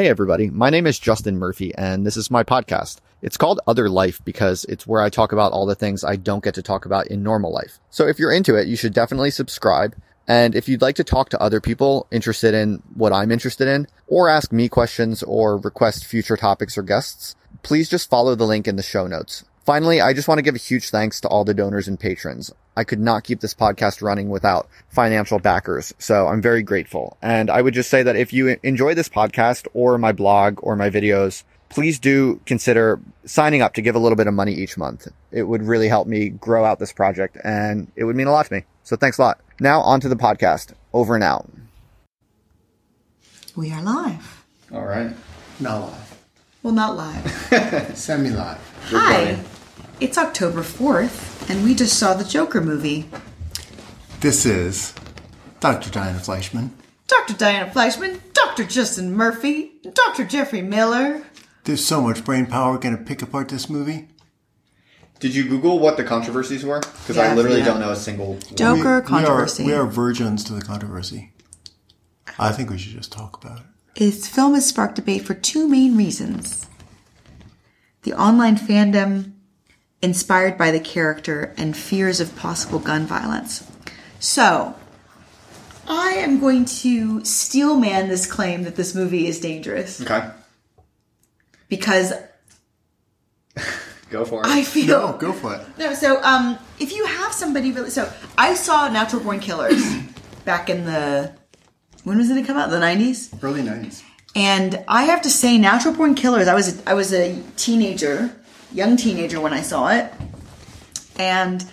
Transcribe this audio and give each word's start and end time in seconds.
Hey 0.00 0.08
everybody, 0.08 0.48
my 0.48 0.70
name 0.70 0.86
is 0.86 0.98
Justin 0.98 1.36
Murphy 1.36 1.74
and 1.74 2.06
this 2.06 2.16
is 2.16 2.30
my 2.30 2.42
podcast. 2.42 3.00
It's 3.20 3.36
called 3.36 3.60
Other 3.66 3.90
Life 3.90 4.24
because 4.24 4.64
it's 4.64 4.86
where 4.86 5.02
I 5.02 5.10
talk 5.10 5.30
about 5.30 5.52
all 5.52 5.66
the 5.66 5.74
things 5.74 6.04
I 6.04 6.16
don't 6.16 6.42
get 6.42 6.54
to 6.54 6.62
talk 6.62 6.86
about 6.86 7.08
in 7.08 7.22
normal 7.22 7.52
life. 7.52 7.78
So 7.90 8.06
if 8.06 8.18
you're 8.18 8.32
into 8.32 8.54
it, 8.54 8.66
you 8.66 8.76
should 8.76 8.94
definitely 8.94 9.30
subscribe. 9.30 9.94
And 10.26 10.54
if 10.54 10.70
you'd 10.70 10.80
like 10.80 10.96
to 10.96 11.04
talk 11.04 11.28
to 11.28 11.42
other 11.42 11.60
people 11.60 12.06
interested 12.10 12.54
in 12.54 12.82
what 12.94 13.12
I'm 13.12 13.30
interested 13.30 13.68
in, 13.68 13.88
or 14.06 14.30
ask 14.30 14.52
me 14.52 14.70
questions 14.70 15.22
or 15.22 15.58
request 15.58 16.06
future 16.06 16.38
topics 16.38 16.78
or 16.78 16.82
guests, 16.82 17.36
please 17.62 17.90
just 17.90 18.08
follow 18.08 18.34
the 18.34 18.46
link 18.46 18.66
in 18.66 18.76
the 18.76 18.82
show 18.82 19.06
notes. 19.06 19.44
Finally, 19.70 20.00
I 20.00 20.14
just 20.14 20.26
want 20.26 20.38
to 20.38 20.42
give 20.42 20.56
a 20.56 20.58
huge 20.58 20.90
thanks 20.90 21.20
to 21.20 21.28
all 21.28 21.44
the 21.44 21.54
donors 21.54 21.86
and 21.86 21.98
patrons. 21.98 22.52
I 22.76 22.82
could 22.82 22.98
not 22.98 23.22
keep 23.22 23.38
this 23.38 23.54
podcast 23.54 24.02
running 24.02 24.28
without 24.28 24.68
financial 24.88 25.38
backers, 25.38 25.94
so 25.96 26.26
I'm 26.26 26.42
very 26.42 26.64
grateful. 26.64 27.16
And 27.22 27.48
I 27.48 27.62
would 27.62 27.72
just 27.72 27.88
say 27.88 28.02
that 28.02 28.16
if 28.16 28.32
you 28.32 28.58
enjoy 28.64 28.94
this 28.94 29.08
podcast 29.08 29.68
or 29.72 29.96
my 29.96 30.10
blog 30.10 30.58
or 30.64 30.74
my 30.74 30.90
videos, 30.90 31.44
please 31.68 32.00
do 32.00 32.40
consider 32.46 32.98
signing 33.24 33.62
up 33.62 33.74
to 33.74 33.80
give 33.80 33.94
a 33.94 34.00
little 34.00 34.16
bit 34.16 34.26
of 34.26 34.34
money 34.34 34.54
each 34.54 34.76
month. 34.76 35.06
It 35.30 35.44
would 35.44 35.62
really 35.62 35.86
help 35.86 36.08
me 36.08 36.30
grow 36.30 36.64
out 36.64 36.80
this 36.80 36.92
project 36.92 37.36
and 37.44 37.92
it 37.94 38.02
would 38.02 38.16
mean 38.16 38.26
a 38.26 38.32
lot 38.32 38.46
to 38.46 38.52
me. 38.52 38.64
So 38.82 38.96
thanks 38.96 39.18
a 39.18 39.22
lot. 39.22 39.40
Now 39.60 39.82
on 39.82 40.00
to 40.00 40.08
the 40.08 40.16
podcast. 40.16 40.72
Over 40.92 41.14
and 41.14 41.22
out. 41.22 41.48
We 43.54 43.70
are 43.70 43.82
live. 43.82 44.44
All 44.72 44.84
right. 44.84 45.14
Not 45.60 45.82
live. 45.82 46.18
Well, 46.64 46.74
not 46.74 46.96
live. 46.96 47.94
Semi 47.96 48.30
live. 48.30 48.58
Hi. 48.86 49.38
It's 50.00 50.16
October 50.16 50.62
4th, 50.62 51.48
and 51.50 51.62
we 51.62 51.74
just 51.74 51.98
saw 51.98 52.14
the 52.14 52.24
Joker 52.24 52.60
movie. 52.60 53.08
This 54.20 54.46
is 54.46 54.94
Dr. 55.60 55.90
Diana 55.90 56.18
Fleischman. 56.18 56.70
Dr. 57.06 57.34
Diana 57.34 57.70
Fleischman, 57.70 58.20
Dr. 58.32 58.64
Justin 58.64 59.12
Murphy, 59.14 59.72
Dr. 59.92 60.24
Jeffrey 60.24 60.62
Miller. 60.62 61.24
There's 61.64 61.84
so 61.84 62.00
much 62.00 62.24
brain 62.24 62.46
power 62.46 62.78
going 62.78 62.96
to 62.96 63.02
pick 63.02 63.20
apart 63.20 63.48
this 63.48 63.68
movie. 63.68 64.08
Did 65.18 65.34
you 65.34 65.46
Google 65.48 65.78
what 65.78 65.98
the 65.98 66.04
controversies 66.04 66.64
were? 66.64 66.80
Because 66.80 67.16
Yeah, 67.16 67.32
I 67.32 67.34
literally 67.34 67.58
yeah. 67.58 67.66
don't 67.66 67.80
know 67.80 67.90
a 67.90 67.96
single. 67.96 68.38
Joker 68.54 69.00
We- 69.00 69.06
controversy. 69.06 69.64
We 69.64 69.72
are, 69.74 69.82
we 69.84 69.88
are 69.88 69.92
virgins 69.92 70.44
to 70.44 70.54
the 70.54 70.62
controversy. 70.62 71.32
I 72.38 72.52
think 72.52 72.70
we 72.70 72.78
should 72.78 72.92
just 72.92 73.12
talk 73.12 73.42
about 73.42 73.58
it. 73.60 73.66
Its 74.02 74.26
film 74.28 74.54
has 74.54 74.64
sparked 74.66 74.94
debate 74.94 75.26
for 75.26 75.34
two 75.34 75.68
main 75.68 75.94
reasons. 75.96 76.66
The 78.02 78.14
online 78.14 78.56
fandom 78.56 79.32
inspired 80.02 80.56
by 80.56 80.70
the 80.70 80.80
character 80.80 81.52
and 81.56 81.76
fears 81.76 82.20
of 82.20 82.34
possible 82.36 82.78
gun 82.78 83.06
violence. 83.06 83.68
So, 84.18 84.74
I 85.88 86.12
am 86.12 86.40
going 86.40 86.64
to 86.66 87.24
steelman 87.24 88.08
this 88.08 88.30
claim 88.30 88.62
that 88.62 88.76
this 88.76 88.94
movie 88.94 89.26
is 89.26 89.40
dangerous 89.40 90.00
Okay. 90.00 90.28
because 91.68 92.12
Go 94.10 94.24
for 94.24 94.42
it. 94.42 94.46
I 94.48 94.62
feel 94.64 94.86
No, 95.12 95.16
go 95.18 95.32
for 95.32 95.54
it. 95.54 95.60
No, 95.78 95.94
so 95.94 96.20
um, 96.24 96.58
if 96.80 96.92
you 96.92 97.06
have 97.06 97.32
somebody 97.32 97.70
really, 97.70 97.90
so 97.90 98.12
I 98.36 98.54
saw 98.54 98.88
Natural 98.88 99.22
Born 99.22 99.38
Killers 99.38 99.80
back 100.44 100.68
in 100.68 100.84
the 100.84 101.32
when 102.02 102.18
was 102.18 102.28
it 102.30 102.36
it 102.36 102.46
come 102.46 102.56
out? 102.56 102.70
The 102.70 102.80
nineties. 102.80 103.30
Early 103.42 103.62
90s. 103.62 104.02
And 104.34 104.82
I 104.88 105.04
have 105.04 105.22
to 105.22 105.30
say, 105.30 105.58
Natural 105.58 105.94
Born 105.94 106.14
Killers. 106.16 106.48
I 106.48 106.54
was 106.54 106.82
I 106.86 106.94
was 106.94 107.12
a 107.12 107.40
teenager, 107.56 108.34
young 108.72 108.96
teenager 108.96 109.40
when 109.40 109.52
I 109.52 109.62
saw 109.62 109.88
it, 109.88 110.12
and 111.18 111.64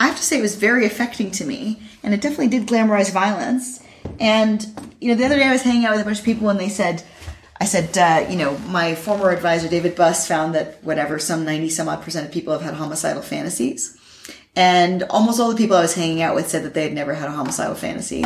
I 0.00 0.06
have 0.06 0.16
to 0.16 0.22
say 0.22 0.38
it 0.38 0.42
was 0.42 0.56
very 0.56 0.86
affecting 0.86 1.30
to 1.32 1.44
me, 1.44 1.82
and 2.02 2.12
it 2.14 2.20
definitely 2.20 2.48
did 2.48 2.66
glamorize 2.66 3.12
violence. 3.12 3.82
And 4.20 4.64
you 5.00 5.08
know, 5.08 5.14
the 5.14 5.24
other 5.24 5.36
day 5.36 5.44
I 5.44 5.52
was 5.52 5.62
hanging 5.62 5.84
out 5.84 5.92
with 5.92 6.02
a 6.02 6.04
bunch 6.04 6.18
of 6.18 6.24
people, 6.24 6.48
and 6.48 6.60
they 6.60 6.68
said, 6.68 7.02
I 7.60 7.64
said, 7.64 7.96
uh, 7.96 8.28
you 8.30 8.36
know, 8.36 8.58
my 8.58 8.94
former 8.94 9.30
advisor 9.30 9.68
David 9.68 9.96
Buss 9.96 10.26
found 10.26 10.54
that 10.54 10.82
whatever 10.82 11.18
some 11.18 11.44
ninety 11.44 11.70
some 11.70 11.88
odd 11.88 12.02
percent 12.02 12.26
of 12.26 12.32
people 12.32 12.52
have 12.52 12.62
had 12.62 12.74
homicidal 12.74 13.22
fantasies, 13.22 13.96
and 14.56 15.02
almost 15.04 15.40
all 15.40 15.50
the 15.50 15.56
people 15.56 15.76
I 15.76 15.82
was 15.82 15.94
hanging 15.94 16.22
out 16.22 16.34
with 16.34 16.48
said 16.48 16.64
that 16.64 16.74
they 16.74 16.82
had 16.82 16.92
never 16.92 17.14
had 17.14 17.28
a 17.28 17.32
homicidal 17.32 17.74
fantasy. 17.74 18.24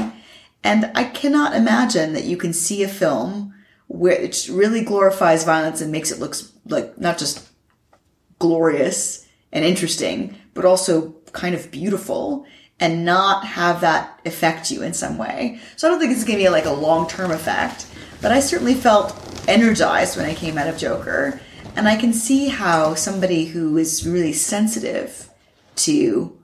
And 0.64 0.91
I 0.94 1.04
cannot 1.04 1.54
imagine 1.54 2.14
that 2.14 2.25
you 2.25 2.36
can 2.36 2.52
see 2.52 2.82
a 2.82 2.88
film 2.88 3.54
where 3.86 4.20
it 4.20 4.48
really 4.50 4.82
glorifies 4.82 5.44
violence 5.44 5.81
and 5.81 5.92
makes 5.92 6.10
it 6.10 6.19
look 6.19 6.34
like 6.66 6.98
not 6.98 7.16
just 7.16 7.47
glorious 8.38 9.26
and 9.53 9.65
interesting, 9.65 10.37
but 10.54 10.65
also 10.65 11.15
kind 11.32 11.54
of 11.54 11.71
beautiful 11.71 12.47
and 12.81 13.04
not 13.04 13.44
have 13.44 13.81
that 13.81 14.21
affect 14.25 14.71
you 14.71 14.82
in 14.82 14.94
some 14.94 15.19
way. 15.19 15.60
So 15.76 15.88
I 15.88 15.91
don't 15.91 16.00
think 16.00 16.12
it's 16.12 16.25
going 16.25 16.38
to 16.38 16.44
be 16.44 16.49
like 16.49 16.66
a 16.66 16.72
long 16.72 17.09
term 17.09 17.31
effect, 17.31 17.87
but 18.21 18.32
I 18.32 18.41
certainly 18.41 18.75
felt 18.75 19.16
energized 19.49 20.16
when 20.16 20.26
I 20.26 20.34
came 20.34 20.59
out 20.59 20.69
of 20.69 20.78
Joker. 20.78 21.41
And 21.76 21.88
I 21.88 21.97
can 21.97 22.12
see 22.12 22.49
how 22.49 22.94
somebody 22.94 23.47
who 23.47 23.76
is 23.76 24.06
really 24.06 24.32
sensitive 24.32 25.31
to 25.76 26.37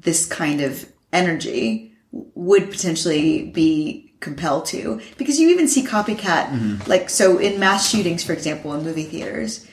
this 0.00 0.26
kind 0.26 0.60
of 0.60 0.90
energy 1.12 1.92
would 2.12 2.70
potentially 2.70 3.50
be 3.50 4.12
compelled 4.20 4.66
to 4.66 5.00
because 5.16 5.38
you 5.38 5.48
even 5.48 5.68
see 5.68 5.82
copycat 5.82 6.46
mm-hmm. 6.48 6.90
like 6.90 7.08
so 7.08 7.38
in 7.38 7.60
mass 7.60 7.88
shootings 7.88 8.24
for 8.24 8.32
example 8.32 8.74
in 8.74 8.82
movie 8.82 9.04
theaters 9.04 9.66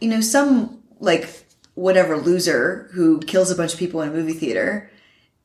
you 0.00 0.08
know 0.08 0.20
some 0.20 0.82
like 1.00 1.44
whatever 1.74 2.16
loser 2.16 2.88
who 2.92 3.20
kills 3.20 3.50
a 3.50 3.56
bunch 3.56 3.72
of 3.72 3.78
people 3.78 4.00
in 4.02 4.08
a 4.08 4.12
movie 4.12 4.32
theater 4.32 4.90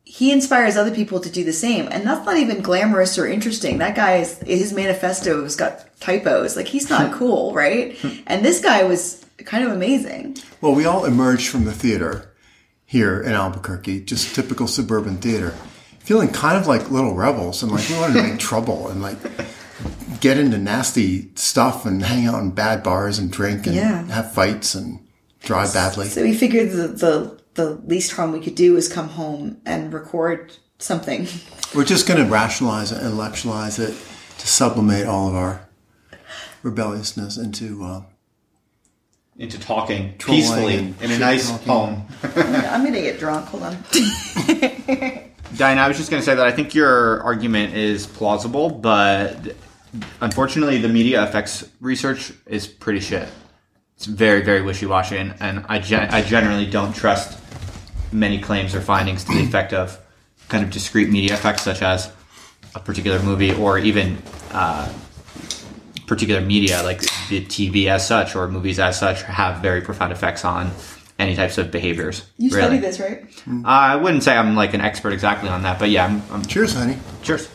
he 0.09 0.31
inspires 0.31 0.75
other 0.75 0.89
people 0.89 1.19
to 1.19 1.29
do 1.29 1.43
the 1.43 1.53
same. 1.53 1.87
And 1.91 2.03
that's 2.03 2.25
not 2.25 2.35
even 2.35 2.61
glamorous 2.61 3.19
or 3.19 3.27
interesting. 3.27 3.77
That 3.77 3.95
guy 3.95 4.15
is 4.15 4.39
his 4.39 4.73
manifesto 4.73 5.43
has 5.43 5.55
got 5.55 5.85
typos. 5.99 6.55
Like 6.55 6.65
he's 6.65 6.89
not 6.89 7.13
cool 7.19 7.53
right? 7.53 7.95
And 8.25 8.43
this 8.43 8.59
guy 8.59 8.83
was 8.83 9.23
kind 9.37 9.63
of 9.63 9.71
amazing. 9.71 10.37
Well, 10.61 10.73
we 10.73 10.85
all 10.85 11.05
emerged 11.05 11.49
from 11.49 11.65
the 11.65 11.71
theater 11.71 12.33
here 12.85 13.21
in 13.21 13.33
Albuquerque, 13.33 14.01
just 14.01 14.33
typical 14.33 14.65
suburban 14.65 15.17
theater, 15.17 15.51
feeling 15.99 16.29
kind 16.29 16.57
of 16.57 16.65
like 16.65 16.89
little 16.89 17.13
rebels 17.13 17.61
and 17.61 17.71
like 17.71 17.87
we 17.87 17.95
wanted 17.95 18.13
to 18.15 18.23
make 18.23 18.39
trouble 18.51 18.87
and 18.87 19.03
like 19.03 19.19
get 20.19 20.37
into 20.37 20.57
nasty 20.57 21.31
stuff 21.35 21.85
and 21.85 22.03
hang 22.03 22.25
out 22.25 22.39
in 22.41 22.51
bad 22.51 22.83
bars 22.83 23.17
and 23.19 23.31
drink 23.31 23.65
and 23.65 23.75
Yeah. 23.75 24.03
have 24.07 24.33
fights 24.33 24.75
and 24.75 24.99
drive 25.41 25.73
badly. 25.73 26.07
So 26.07 26.21
we 26.23 26.33
figured 26.33 26.71
the, 26.71 26.87
the 26.89 27.39
the 27.55 27.69
least 27.85 28.11
harm 28.13 28.31
we 28.31 28.39
could 28.39 28.55
do 28.55 28.77
is 28.77 28.87
come 28.87 29.09
home 29.09 29.57
and 29.65 29.91
record 29.93 30.53
something. 30.77 31.27
We're 31.75 31.83
just 31.85 32.07
going 32.07 32.23
to 32.23 32.29
rationalize 32.29 32.91
it, 32.91 32.97
intellectualize 33.03 33.79
it 33.79 33.93
to 34.37 34.47
sublimate 34.47 35.05
all 35.07 35.27
of 35.29 35.35
our 35.35 35.67
rebelliousness 36.63 37.37
into. 37.37 37.83
Uh, 37.83 38.01
Into 39.37 39.59
talking 39.59 40.13
peacefully 40.17 40.75
and 40.77 41.01
in 41.01 41.11
a 41.11 41.17
nice 41.19 41.49
shit-talking. 41.49 41.95
home. 41.95 42.07
I'm 42.35 42.83
gonna 42.83 43.01
get 43.01 43.19
drunk. 43.19 43.45
Hold 43.47 43.63
on. 43.63 43.77
Diane, 45.55 45.79
I 45.79 45.87
was 45.87 45.97
just 45.97 46.11
going 46.11 46.21
to 46.21 46.25
say 46.25 46.35
that 46.35 46.45
I 46.45 46.51
think 46.51 46.75
your 46.75 47.21
argument 47.23 47.73
is 47.73 48.05
plausible, 48.05 48.69
but 48.69 49.55
unfortunately, 50.21 50.77
the 50.77 50.89
media 50.89 51.23
effects 51.23 51.67
research 51.79 52.33
is 52.45 52.67
pretty 52.67 52.99
shit. 52.99 53.27
It's 53.95 54.05
very, 54.05 54.41
very 54.41 54.61
wishy 54.61 54.85
washy, 54.85 55.17
and, 55.17 55.35
and 55.39 55.65
I, 55.67 55.79
gen- 55.79 56.09
I 56.09 56.21
generally 56.21 56.65
don't 56.65 56.93
trust 56.93 57.39
many 58.11 58.39
claims 58.39 58.73
or 58.73 58.81
findings 58.81 59.23
to 59.25 59.33
the 59.33 59.43
effect 59.43 59.73
of 59.73 59.99
kind 60.47 60.63
of 60.63 60.71
discrete 60.71 61.09
media 61.09 61.33
effects, 61.33 61.63
such 61.63 61.81
as 61.81 62.11
a 62.75 62.79
particular 62.79 63.21
movie 63.21 63.53
or 63.53 63.77
even 63.77 64.17
uh, 64.51 64.91
particular 66.07 66.41
media, 66.41 66.81
like 66.83 67.01
the 67.29 67.45
TV 67.45 67.87
as 67.87 68.07
such 68.07 68.35
or 68.35 68.47
movies 68.47 68.79
as 68.79 68.99
such, 68.99 69.21
have 69.23 69.61
very 69.61 69.81
profound 69.81 70.11
effects 70.11 70.43
on 70.43 70.71
any 71.19 71.35
types 71.35 71.57
of 71.57 71.69
behaviors. 71.71 72.25
You 72.37 72.49
really. 72.49 72.61
studied 72.61 72.81
this, 72.81 72.99
right? 72.99 73.25
Uh, 73.47 73.67
I 73.67 73.95
wouldn't 73.95 74.23
say 74.23 74.35
I'm 74.35 74.55
like 74.55 74.73
an 74.73 74.81
expert 74.81 75.13
exactly 75.13 75.49
on 75.49 75.63
that, 75.63 75.77
but 75.77 75.89
yeah, 75.89 76.05
I'm, 76.05 76.23
I'm 76.31 76.45
cheers, 76.45 76.73
honey. 76.73 76.97
cheers. 77.21 77.49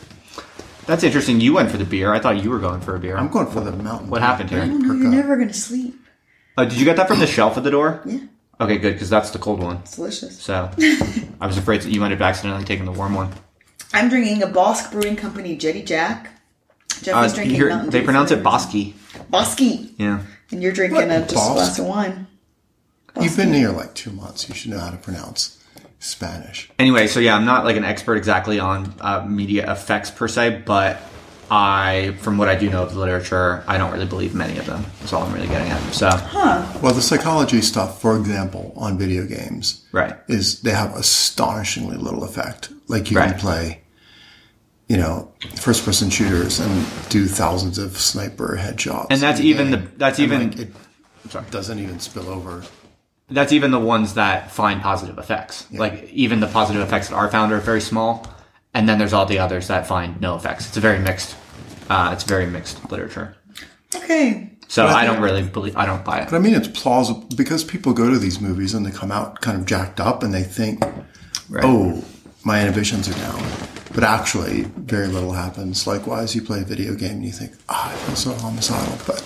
That's 0.87 1.03
interesting. 1.03 1.41
You 1.41 1.53
went 1.53 1.71
for 1.71 1.77
the 1.77 1.85
beer. 1.85 2.13
I 2.13 2.19
thought 2.19 2.43
you 2.43 2.49
were 2.49 2.59
going 2.59 2.81
for 2.81 2.95
a 2.95 2.99
beer. 2.99 3.17
I'm 3.17 3.29
going 3.29 3.47
for 3.47 3.59
the 3.61 3.71
mountain. 3.71 4.09
What 4.09 4.21
happened 4.21 4.49
here? 4.51 4.61
Oh 4.61 4.65
no, 4.67 4.93
you're 4.93 5.09
never 5.11 5.35
gonna 5.35 5.53
sleep. 5.53 5.95
Uh, 6.57 6.65
did 6.65 6.77
you 6.77 6.85
get 6.85 6.95
that 6.97 7.07
from 7.07 7.19
the 7.19 7.27
shelf 7.27 7.57
at 7.57 7.63
the 7.63 7.71
door? 7.71 8.01
Yeah, 8.05 8.19
Okay, 8.61 8.77
good, 8.77 8.93
because 8.93 9.09
that's 9.09 9.31
the 9.31 9.39
cold 9.39 9.61
one. 9.61 9.77
it's 9.77 9.95
delicious. 9.95 10.39
So 10.41 10.69
I 11.41 11.47
was 11.47 11.57
afraid 11.57 11.81
that 11.81 11.89
you 11.89 11.99
might 11.99 12.11
have 12.11 12.21
accidentally 12.21 12.63
taken 12.65 12.85
the 12.85 12.91
warm 12.93 13.13
one. 13.15 13.33
I'm 13.93 14.07
drinking 14.09 14.43
a 14.43 14.47
Bosk 14.47 14.91
Brewing 14.91 15.15
Company 15.15 15.55
Jetty 15.57 15.83
Jack. 15.83 16.27
Uh, 16.27 17.01
Jeffrey's 17.01 17.33
drinking 17.33 17.57
you're- 17.57 17.69
Mountain 17.71 17.89
they 17.89 17.99
Dew 17.99 18.05
pronounce 18.05 18.31
it 18.31 18.39
a 18.39 18.41
Bosky. 18.41 18.93
Bosky, 19.31 19.91
Yeah. 19.97 20.21
and 20.51 20.63
you're 20.63 20.71
drinking 20.71 21.07
What, 21.09 21.11
a 21.11 21.21
just 21.21 21.33
a 21.33 21.37
Bosk? 21.37 21.53
glass 21.55 21.79
of 21.79 21.85
wine. 21.87 22.27
You've 23.19 23.35
been 23.37 23.53
here 23.53 23.69
like 23.71 23.93
two 23.95 24.11
months. 24.11 24.47
You 24.47 24.55
should 24.55 24.71
know 24.71 24.79
how 24.79 24.91
to 24.91 24.97
pronounce 24.97 25.54
Spanish. 26.05 26.69
Anyway, 26.79 27.07
so 27.07 27.19
yeah, 27.19 27.35
I'm 27.35 27.45
not 27.45 27.65
like 27.65 27.75
an 27.77 27.83
expert 27.83 28.15
exactly 28.15 28.59
on 28.59 28.93
uh, 29.01 29.25
media 29.27 29.71
effects 29.71 30.09
per 30.11 30.27
se, 30.27 30.63
but 30.65 30.99
I, 31.51 32.15
from 32.21 32.37
what 32.37 32.49
I 32.49 32.55
do 32.55 32.69
know 32.69 32.83
of 32.83 32.93
the 32.93 32.99
literature, 32.99 33.63
I 33.67 33.77
don't 33.77 33.91
really 33.91 34.05
believe 34.07 34.33
many 34.33 34.57
of 34.57 34.65
them. 34.65 34.83
That's 34.99 35.13
all 35.13 35.23
I'm 35.23 35.33
really 35.33 35.47
getting 35.47 35.69
at. 35.71 35.79
So, 35.93 36.09
Well, 36.81 36.93
the 36.93 37.01
psychology 37.01 37.61
stuff, 37.61 38.01
for 38.01 38.17
example, 38.17 38.73
on 38.75 38.97
video 38.97 39.25
games, 39.25 39.85
right. 39.91 40.15
is 40.27 40.61
they 40.61 40.71
have 40.71 40.95
astonishingly 40.95 41.97
little 41.97 42.23
effect. 42.23 42.69
Like 42.87 43.11
you 43.11 43.17
Right. 43.17 43.29
can 43.31 43.39
play 43.39 43.81
you 44.87 44.97
know, 44.97 45.31
first 45.55 45.83
person 45.83 46.11
shooters 46.11 46.59
and 46.59 46.85
do 47.09 47.25
thousands 47.25 47.79
of 47.79 47.97
sniper 47.97 48.55
headshots. 48.61 49.07
And 49.09 49.19
that's 49.19 49.39
in 49.39 49.45
a 49.47 49.49
even 49.49 49.71
the 49.71 49.77
game. 49.77 49.91
that's 49.97 50.19
And, 50.19 50.31
even 50.31 50.51
like, 50.51 50.59
it 51.45 51.51
doesn't 51.51 51.79
even 51.79 51.99
spill 51.99 52.29
over. 52.29 52.63
That's 53.29 53.51
even 53.51 53.71
the 53.71 53.79
ones 53.79 54.13
that 54.15 54.51
find 54.51 54.81
positive 54.81 55.17
effects. 55.17 55.71
Like 55.71 56.09
even 56.11 56.39
the 56.39 56.47
positive 56.47 56.81
effects 56.81 57.09
that 57.09 57.15
are 57.15 57.29
found 57.29 57.51
are 57.51 57.59
very 57.59 57.81
small, 57.81 58.27
and 58.73 58.87
then 58.87 58.99
there's 58.99 59.13
all 59.13 59.25
the 59.25 59.39
others 59.39 59.67
that 59.67 59.87
find 59.87 60.19
no 60.21 60.35
effects. 60.35 60.67
It's 60.67 60.77
a 60.77 60.81
very 60.81 60.99
mixed. 60.99 61.35
Uh, 61.89 62.11
it's 62.13 62.23
very 62.23 62.45
mixed 62.45 62.91
literature. 62.91 63.35
Okay. 63.95 64.51
So 64.67 64.85
I 64.87 65.01
I, 65.01 65.05
don't 65.05 65.21
really 65.21 65.43
believe. 65.43 65.77
I 65.77 65.85
don't 65.85 66.03
buy 66.03 66.19
it. 66.19 66.29
But 66.29 66.37
I 66.37 66.39
mean, 66.39 66.53
it's 66.55 66.67
plausible 66.67 67.27
because 67.35 67.63
people 67.63 67.93
go 67.93 68.09
to 68.09 68.17
these 68.17 68.41
movies 68.41 68.73
and 68.73 68.85
they 68.85 68.91
come 68.91 69.11
out 69.11 69.41
kind 69.41 69.57
of 69.59 69.65
jacked 69.65 69.99
up 69.99 70.23
and 70.23 70.33
they 70.33 70.43
think, 70.43 70.83
oh, 71.61 72.03
my 72.43 72.61
inhibitions 72.61 73.07
are 73.07 73.13
down. 73.13 73.74
But 73.95 74.03
actually, 74.03 74.63
very 74.63 75.07
little 75.07 75.31
happens. 75.31 75.87
Likewise, 75.87 76.35
you 76.35 76.41
play 76.41 76.61
a 76.61 76.65
video 76.65 76.95
game 76.95 77.11
and 77.11 77.25
you 77.25 77.31
think, 77.31 77.53
ah, 77.69 77.93
I 77.93 77.95
feel 77.95 78.15
so 78.15 78.33
homicidal. 78.33 78.97
But 79.07 79.23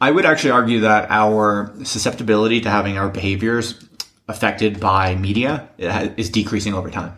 I 0.00 0.10
would 0.10 0.26
actually 0.26 0.50
argue 0.50 0.80
that 0.80 1.08
our 1.08 1.72
susceptibility 1.84 2.60
to 2.62 2.68
having 2.68 2.98
our 2.98 3.08
behaviors 3.08 3.80
affected 4.26 4.80
by 4.80 5.14
media 5.14 5.68
is 5.78 6.30
decreasing 6.30 6.74
over 6.74 6.90
time. 6.90 7.16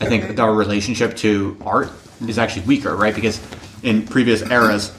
I 0.00 0.06
think 0.06 0.38
our 0.38 0.54
relationship 0.54 1.16
to 1.16 1.56
art 1.66 1.90
is 2.28 2.38
actually 2.38 2.66
weaker, 2.66 2.94
right? 2.94 3.14
Because 3.14 3.40
in 3.82 4.06
previous 4.06 4.42
eras, 4.42 4.96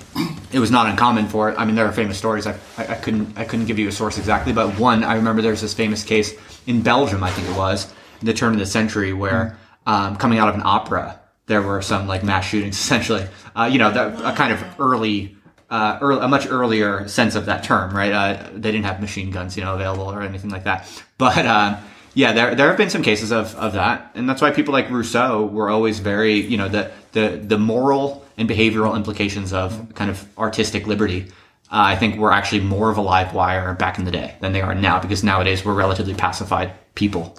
it 0.51 0.59
was 0.59 0.69
not 0.69 0.87
uncommon 0.87 1.29
for. 1.29 1.49
it. 1.49 1.57
I 1.57 1.63
mean, 1.63 1.75
there 1.75 1.85
are 1.85 1.93
famous 1.93 2.17
stories. 2.17 2.45
I, 2.45 2.55
I, 2.77 2.87
I 2.87 2.95
couldn't 2.95 3.37
I 3.37 3.45
couldn't 3.45 3.67
give 3.67 3.79
you 3.79 3.87
a 3.87 3.91
source 3.93 4.17
exactly, 4.17 4.51
but 4.51 4.77
one 4.77 5.05
I 5.05 5.15
remember 5.15 5.41
there's 5.41 5.61
this 5.61 5.73
famous 5.73 6.03
case 6.03 6.33
in 6.67 6.81
Belgium, 6.81 7.23
I 7.23 7.31
think 7.31 7.47
it 7.47 7.57
was, 7.57 7.89
in 8.19 8.25
the 8.25 8.33
turn 8.33 8.51
of 8.51 8.59
the 8.59 8.65
century, 8.65 9.13
where 9.13 9.57
um, 9.89 10.15
coming 10.17 10.37
out 10.37 10.49
of 10.49 10.53
an 10.53 10.61
opera, 10.63 11.19
there 11.47 11.63
were 11.63 11.81
some 11.81 12.07
like 12.07 12.23
mass 12.23 12.45
shootings, 12.45 12.77
essentially. 12.79 13.25
Uh, 13.55 13.67
you 13.71 13.79
know, 13.79 13.91
that, 13.91 14.33
a 14.33 14.35
kind 14.35 14.53
of 14.53 14.63
early 14.79 15.35
uh, 15.69 15.97
early, 16.01 16.21
a 16.21 16.27
much 16.27 16.47
earlier 16.47 17.07
sense 17.07 17.35
of 17.35 17.45
that 17.45 17.63
term, 17.63 17.95
right? 17.95 18.11
Uh, 18.11 18.49
they 18.53 18.71
didn't 18.71 18.85
have 18.85 19.01
machine 19.01 19.31
guns, 19.31 19.57
you 19.57 19.63
know, 19.63 19.75
available 19.75 20.11
or 20.11 20.21
anything 20.21 20.49
like 20.51 20.63
that. 20.63 20.87
But 21.17 21.45
uh, 21.45 21.79
yeah, 22.13 22.33
there 22.33 22.53
there 22.53 22.67
have 22.67 22.77
been 22.77 22.91
some 22.91 23.01
cases 23.01 23.31
of, 23.31 23.55
of 23.55 23.73
that, 23.73 24.11
and 24.13 24.29
that's 24.29 24.41
why 24.41 24.51
people 24.51 24.73
like 24.73 24.89
Rousseau 24.91 25.45
were 25.45 25.69
always 25.69 25.99
very, 25.99 26.35
you 26.35 26.57
know, 26.57 26.67
the 26.67 26.91
the 27.13 27.41
the 27.43 27.57
moral 27.57 28.25
and 28.37 28.47
behavioral 28.47 28.95
implications 28.95 29.53
of 29.53 29.93
kind 29.95 30.11
of 30.11 30.25
artistic 30.37 30.85
liberty. 30.85 31.27
Uh, 31.71 31.93
I 31.93 31.95
think 31.95 32.17
were 32.17 32.31
actually 32.31 32.61
more 32.61 32.89
of 32.89 32.97
a 32.97 33.01
live 33.01 33.35
wire 33.35 33.75
back 33.75 33.99
in 33.99 34.05
the 34.05 34.11
day 34.11 34.35
than 34.39 34.53
they 34.53 34.61
are 34.61 34.73
now, 34.73 34.99
because 34.99 35.23
nowadays 35.23 35.63
we're 35.63 35.75
relatively 35.75 36.15
pacified 36.15 36.73
people. 36.95 37.37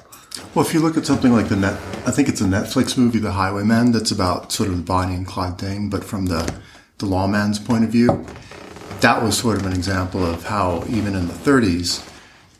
Well, 0.55 0.65
if 0.65 0.73
you 0.73 0.81
look 0.81 0.97
at 0.97 1.06
something 1.06 1.32
like 1.32 1.49
the 1.49 1.56
net, 1.56 1.75
I 2.06 2.11
think 2.11 2.29
it's 2.29 2.41
a 2.41 2.44
Netflix 2.44 2.97
movie, 2.97 3.19
The 3.19 3.32
Highwaymen, 3.32 3.93
that's 3.93 4.11
about 4.11 4.53
sort 4.53 4.69
of 4.69 4.77
the 4.77 4.82
Bonnie 4.82 5.15
and 5.15 5.27
Clyde 5.27 5.59
thing, 5.59 5.91
but 5.91 6.05
from 6.05 6.27
the, 6.27 6.53
the 6.99 7.06
lawman's 7.06 7.59
point 7.59 7.85
of 7.85 7.91
view. 7.91 8.25
That 9.00 9.23
was 9.23 9.38
sort 9.38 9.56
of 9.59 9.67
an 9.67 9.73
example 9.73 10.25
of 10.25 10.44
how, 10.44 10.85
even 10.88 11.15
in 11.15 11.27
the 11.27 11.35
30s, 11.35 12.06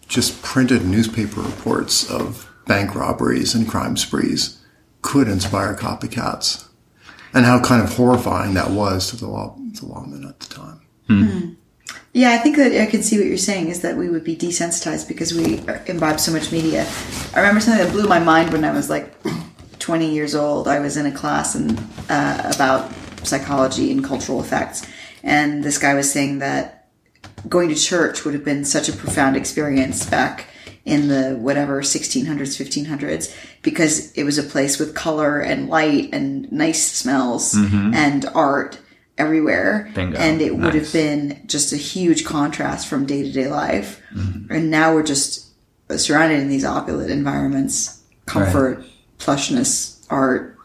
just 0.09 0.43
printed 0.43 0.85
newspaper 0.85 1.41
reports 1.41 2.11
of 2.11 2.51
bank 2.67 2.95
robberies 2.95 3.55
and 3.55 3.69
crime 3.69 3.97
sprees 3.97 4.61
could 5.03 5.29
inspire 5.29 5.75
copycats. 5.75 6.67
And 7.33 7.45
how 7.45 7.61
kind 7.61 7.83
of 7.83 7.95
horrifying 7.95 8.55
that 8.55 8.71
was 8.71 9.11
to 9.11 9.17
the 9.17 9.29
law, 9.29 9.57
the 9.57 9.87
lawmen 9.87 10.29
at 10.29 10.41
the 10.41 10.55
time. 10.55 10.81
Hmm. 11.07 11.23
Hmm. 11.23 11.49
Yeah, 12.13 12.33
I 12.33 12.39
think 12.39 12.57
that 12.57 12.73
I 12.81 12.87
can 12.87 13.03
see 13.03 13.19
what 13.19 13.27
you're 13.27 13.37
saying 13.37 13.69
is 13.69 13.83
that 13.83 13.97
we 13.97 14.09
would 14.09 14.25
be 14.25 14.37
desensitized 14.37 15.07
because 15.07 15.33
we 15.33 15.61
imbibe 15.87 16.19
so 16.19 16.33
much 16.33 16.51
media. 16.51 16.89
I 17.35 17.39
remember 17.39 17.61
something 17.61 17.85
that 17.85 17.93
blew 17.93 18.09
my 18.09 18.19
mind 18.19 18.53
when 18.53 18.65
I 18.65 18.73
was 18.73 18.91
like 18.91 19.15
20 19.79 20.13
years 20.13 20.35
old. 20.35 20.67
I 20.67 20.81
was 20.81 20.97
in 20.97 21.07
a 21.07 21.13
class 21.13 21.55
and 21.55 21.79
uh, 22.09 22.51
about 22.53 22.93
psychology 23.23 23.93
and 23.93 24.05
cultural 24.05 24.41
effects, 24.41 24.85
and 25.23 25.63
this 25.63 25.79
guy 25.79 25.95
was 25.95 26.11
saying 26.11 26.41
that 26.41 26.89
going 27.49 27.69
to 27.69 27.75
church 27.75 28.25
would 28.25 28.35
have 28.35 28.45
been 28.45 28.65
such 28.65 28.89
a 28.89 28.93
profound 28.93 29.37
experience 29.37 30.05
back 30.05 30.47
in 30.85 31.09
the 31.09 31.37
whatever 31.37 31.83
1600s 31.83 32.27
1500s 32.27 33.35
because 33.63 34.13
it 34.13 34.25
was 34.25 34.39
a 34.39 34.43
place 34.43 34.79
with 34.79 34.95
color 34.95 35.39
and 35.39 35.69
light 35.69 36.09
and 36.13 36.51
nice 36.51 36.91
smells 36.91 37.55
and 37.95 38.27
art 38.35 38.79
everywhere. 39.21 39.91
Bingo. 39.95 40.19
and 40.19 40.41
it 40.41 40.57
would 40.57 40.75
have 40.75 40.93
been 40.93 41.43
just 41.47 41.73
a 41.73 41.77
huge 41.77 42.25
contrast 42.25 42.89
from 42.89 43.07
day-to-day 43.07 43.49
life. 43.49 44.03
Mm-hmm. 44.15 44.53
And 44.53 44.71
now 44.71 44.95
we're 44.95 45.03
just 45.03 45.47
surrounded 45.97 46.41
in 46.41 46.49
these 46.49 46.65
opulent 46.65 47.11
environments. 47.11 48.03
Comfort 48.27 48.85
plushness 49.19 50.07
art 50.09 50.57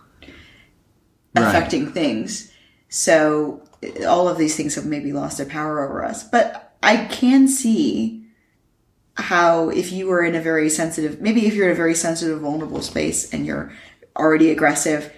affecting 1.36 1.92
things. 1.92 2.52
So 2.90 3.62
all 4.07 4.28
of 4.28 4.38
these 4.38 4.56
things 4.56 4.75
have 4.75 4.86
maybe 4.86 5.13
lost 5.13 5.38
their 5.38 5.46
power 5.46 5.84
over 5.84 6.04
us. 6.04 6.24
But 6.24 6.66
i 6.86 7.06
can 7.06 7.48
see 7.48 8.24
how 9.18 9.69
if 9.69 9.92
you 9.92 10.08
were 10.08 10.24
in 10.24 10.36
a 10.36 10.42
very 10.42 10.69
sensitive 10.69 11.19
maybe 11.19 11.48
if 11.48 11.54
you're 11.54 11.66
in 11.66 11.72
a 11.72 11.75
very 11.75 11.96
sensitive 11.96 12.40
vulnerable 12.40 12.81
space 12.81 13.34
and 13.34 13.46
you're 13.46 13.74
already 14.16 14.51
aggressive 14.51 15.12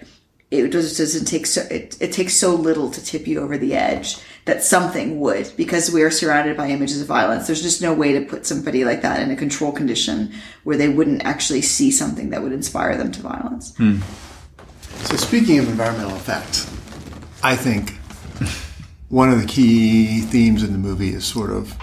it 0.50 0.72
just 0.72 0.96
doesn't 0.96 1.26
take 1.26 1.46
so 1.46 1.60
it, 1.70 1.96
it 2.00 2.12
takes 2.12 2.34
so 2.34 2.54
little 2.54 2.90
to 2.90 3.04
tip 3.04 3.26
you 3.26 3.40
over 3.40 3.58
the 3.58 3.74
edge 3.74 4.16
that 4.46 4.62
something 4.62 5.20
would 5.20 5.52
because 5.56 5.90
we 5.90 6.02
are 6.02 6.10
surrounded 6.10 6.56
by 6.56 6.68
images 6.68 7.02
of 7.02 7.06
violence. 7.06 7.46
There's 7.46 7.62
just 7.62 7.82
no 7.82 7.92
way 7.92 8.12
to 8.12 8.24
put 8.24 8.46
somebody 8.46 8.84
like 8.84 9.02
that 9.02 9.20
in 9.20 9.30
a 9.30 9.36
control 9.36 9.72
condition 9.72 10.32
where 10.64 10.78
they 10.78 10.88
wouldn't 10.88 11.22
actually 11.24 11.60
see 11.60 11.90
something 11.90 12.30
that 12.30 12.42
would 12.42 12.52
inspire 12.52 12.96
them 12.96 13.12
to 13.12 13.20
violence. 13.20 13.76
Hmm. 13.76 14.00
So 15.04 15.16
speaking 15.16 15.58
of 15.58 15.68
environmental 15.68 16.16
effects, 16.16 16.64
I 17.42 17.54
think 17.54 17.92
one 19.10 19.30
of 19.30 19.40
the 19.40 19.46
key 19.46 20.22
themes 20.22 20.62
in 20.62 20.72
the 20.72 20.78
movie 20.78 21.10
is 21.10 21.26
sort 21.26 21.50
of 21.50 21.76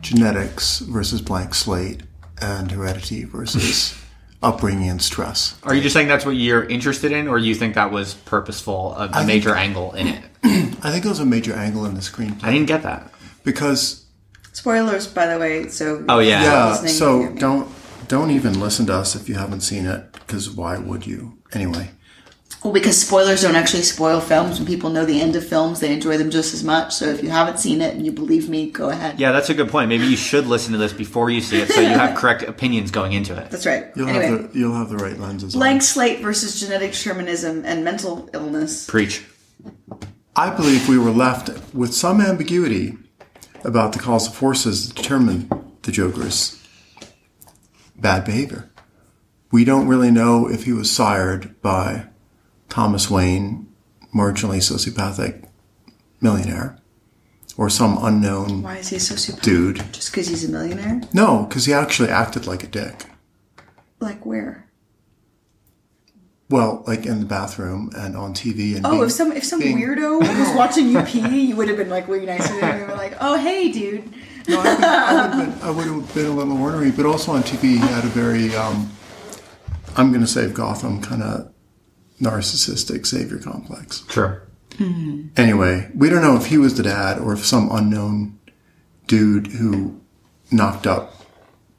genetics 0.00 0.78
versus 0.78 1.20
blank 1.20 1.54
slate 1.54 2.02
and 2.40 2.70
heredity 2.70 3.24
versus 3.24 4.00
upbringing 4.42 4.88
and 4.88 5.02
stress. 5.02 5.58
Are 5.64 5.74
you 5.74 5.80
just 5.82 5.94
saying 5.94 6.08
that's 6.08 6.24
what 6.24 6.36
you're 6.36 6.64
interested 6.64 7.12
in, 7.12 7.26
or 7.28 7.38
you 7.38 7.54
think 7.54 7.74
that 7.74 7.90
was 7.90 8.14
purposeful, 8.14 8.94
a, 8.96 9.06
a 9.06 9.08
think- 9.12 9.26
major 9.26 9.54
angle 9.54 9.92
in 9.94 10.06
it? 10.08 10.24
I 10.82 10.90
think 10.92 11.04
it 11.04 11.08
was 11.08 11.20
a 11.20 11.26
major 11.26 11.54
angle 11.54 11.84
in 11.84 11.94
the 11.94 12.00
screenplay 12.00 12.44
I 12.44 12.52
didn't 12.52 12.68
get 12.68 12.82
that. 12.84 13.12
because 13.44 14.04
spoilers 14.52 15.06
by 15.06 15.26
the 15.26 15.38
way 15.38 15.68
so 15.68 16.04
Oh, 16.08 16.18
yeah. 16.20 16.42
yeah, 16.42 16.74
so 16.86 17.32
don't 17.34 17.68
don't 18.08 18.30
even 18.30 18.58
listen 18.60 18.86
to 18.86 18.94
us 18.94 19.14
if 19.14 19.28
you 19.28 19.34
haven't 19.34 19.60
seen 19.60 19.84
it 19.86 20.12
because 20.12 20.50
why 20.50 20.78
would 20.78 21.06
you? 21.06 21.38
Anyway, 21.52 21.90
Well, 22.64 22.72
because 22.72 23.00
spoilers 23.00 23.42
don't 23.42 23.54
actually 23.54 23.82
spoil 23.82 24.20
films. 24.20 24.58
When 24.58 24.66
people 24.66 24.90
know 24.90 25.04
the 25.04 25.20
end 25.20 25.36
of 25.36 25.46
films, 25.46 25.78
they 25.78 25.92
enjoy 25.92 26.18
them 26.18 26.28
just 26.28 26.54
as 26.54 26.64
much. 26.64 26.92
So 26.92 27.06
if 27.06 27.22
you 27.22 27.30
haven't 27.30 27.60
seen 27.60 27.80
it 27.80 27.94
and 27.94 28.04
you 28.04 28.10
believe 28.10 28.48
me, 28.48 28.68
go 28.70 28.90
ahead. 28.90 29.20
Yeah, 29.20 29.30
that's 29.30 29.48
a 29.48 29.54
good 29.54 29.68
point. 29.68 29.88
Maybe 29.88 30.06
you 30.06 30.16
should 30.16 30.46
listen 30.46 30.72
to 30.72 30.78
this 30.78 30.92
before 30.92 31.30
you 31.30 31.40
see 31.40 31.60
it, 31.60 31.70
so 31.70 31.80
you 31.80 31.88
have 31.88 32.16
correct 32.18 32.42
opinions 32.42 32.90
going 32.90 33.12
into 33.12 33.36
it. 33.40 33.48
That's 33.50 33.64
right. 33.64 33.86
you'll 33.94 34.08
anyway, 34.08 34.26
have 34.26 34.52
the 34.52 34.58
you'll 34.58 34.74
have 34.74 34.88
the 34.88 34.96
right 34.96 35.16
lenses. 35.16 35.54
on. 35.54 35.60
blank 35.60 35.82
slate 35.82 36.20
versus 36.20 36.58
genetic 36.58 36.92
determinism 36.92 37.64
and 37.64 37.84
mental 37.84 38.28
illness. 38.34 38.86
Preach. 38.86 39.24
I 40.34 40.50
believe 40.54 40.88
we 40.88 40.98
were 40.98 41.10
left 41.10 41.50
with 41.72 41.94
some 41.94 42.20
ambiguity 42.20 42.96
about 43.64 43.92
the 43.92 43.98
causal 44.00 44.32
forces 44.32 44.88
that 44.88 44.96
determine 44.96 45.48
the 45.82 45.92
Joker's 45.92 46.60
bad 47.96 48.24
behavior. 48.24 48.68
We 49.50 49.64
don't 49.64 49.88
really 49.88 50.10
know 50.10 50.48
if 50.48 50.64
he 50.64 50.72
was 50.72 50.90
sired 50.90 51.60
by 51.62 52.07
Thomas 52.68 53.10
Wayne, 53.10 53.66
marginally 54.14 54.58
sociopathic 54.58 55.44
millionaire, 56.20 56.78
or 57.56 57.68
some 57.70 57.98
unknown 58.04 58.62
Why 58.62 58.78
is 58.78 58.88
he 58.88 58.96
a 58.96 58.98
sociopath? 58.98 59.42
dude. 59.42 59.76
Just 59.92 60.10
because 60.10 60.28
he's 60.28 60.44
a 60.44 60.50
millionaire? 60.52 61.00
No, 61.12 61.44
because 61.48 61.64
he 61.66 61.72
actually 61.72 62.08
acted 62.10 62.46
like 62.46 62.62
a 62.62 62.66
dick. 62.66 63.06
Like 64.00 64.24
where? 64.24 64.64
Well, 66.50 66.82
like 66.86 67.04
in 67.04 67.20
the 67.20 67.26
bathroom 67.26 67.90
and 67.94 68.16
on 68.16 68.32
TV 68.32 68.74
and 68.76 68.86
Oh, 68.86 68.90
being- 68.92 69.04
if 69.04 69.12
some 69.12 69.32
if 69.32 69.44
some 69.44 69.60
being- 69.60 69.78
weirdo 69.78 70.20
was 70.38 70.56
watching 70.56 70.88
you 70.88 71.02
pee, 71.02 71.46
you 71.48 71.56
would 71.56 71.68
have 71.68 71.76
been 71.76 71.90
like 71.90 72.08
way 72.08 72.24
nicer 72.24 72.58
to 72.60 72.66
him. 72.66 72.78
You 72.80 72.86
were 72.86 72.94
like, 72.96 73.14
oh 73.20 73.36
hey, 73.38 73.70
dude. 73.70 74.12
No, 74.46 74.60
I, 74.60 74.64
would 74.64 74.80
have 74.82 75.32
been, 75.60 75.62
I 75.68 75.70
would 75.70 75.86
have 75.86 76.14
been 76.14 76.26
a 76.26 76.30
little 76.30 76.56
ornery, 76.62 76.90
but 76.90 77.04
also 77.04 77.32
on 77.32 77.42
TV, 77.42 77.60
he 77.72 77.76
had 77.76 78.02
a 78.04 78.08
very, 78.08 78.56
um, 78.56 78.90
I'm 79.94 80.08
going 80.08 80.22
to 80.22 80.26
save 80.26 80.54
Gotham 80.54 81.02
kind 81.02 81.22
of 81.22 81.52
narcissistic 82.20 83.06
savior 83.06 83.38
complex. 83.38 84.04
Sure. 84.10 84.42
Hmm. 84.76 85.28
Anyway, 85.36 85.90
we 85.94 86.08
don't 86.08 86.22
know 86.22 86.36
if 86.36 86.46
he 86.46 86.58
was 86.58 86.76
the 86.76 86.82
dad 86.82 87.18
or 87.18 87.32
if 87.32 87.44
some 87.44 87.68
unknown 87.70 88.38
dude 89.06 89.48
who 89.48 90.00
knocked 90.50 90.86
up 90.86 91.14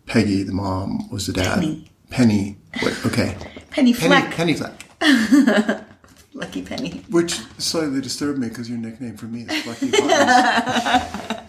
Peggy, 0.06 0.44
the 0.44 0.54
mom, 0.54 1.10
was 1.12 1.28
the 1.28 1.34
dad. 1.34 1.60
Penny. 1.60 1.92
Penny. 2.10 2.58
Wait, 2.82 3.06
okay. 3.06 3.38
Penny 3.70 3.94
Penny, 3.94 3.94
Fleck, 3.94 4.32
Penny 4.32 4.54
Fleck. 4.56 4.84
lucky 6.34 6.62
Penny. 6.64 7.04
Which 7.10 7.34
slightly 7.60 8.02
disturbed 8.02 8.40
me 8.40 8.50
because 8.50 8.70
your 8.70 8.80
nickname 8.80 9.18
for 9.18 9.26
me 9.26 9.46
is 9.48 9.66
Lucky 9.68 9.92
Buttons. 9.92 11.48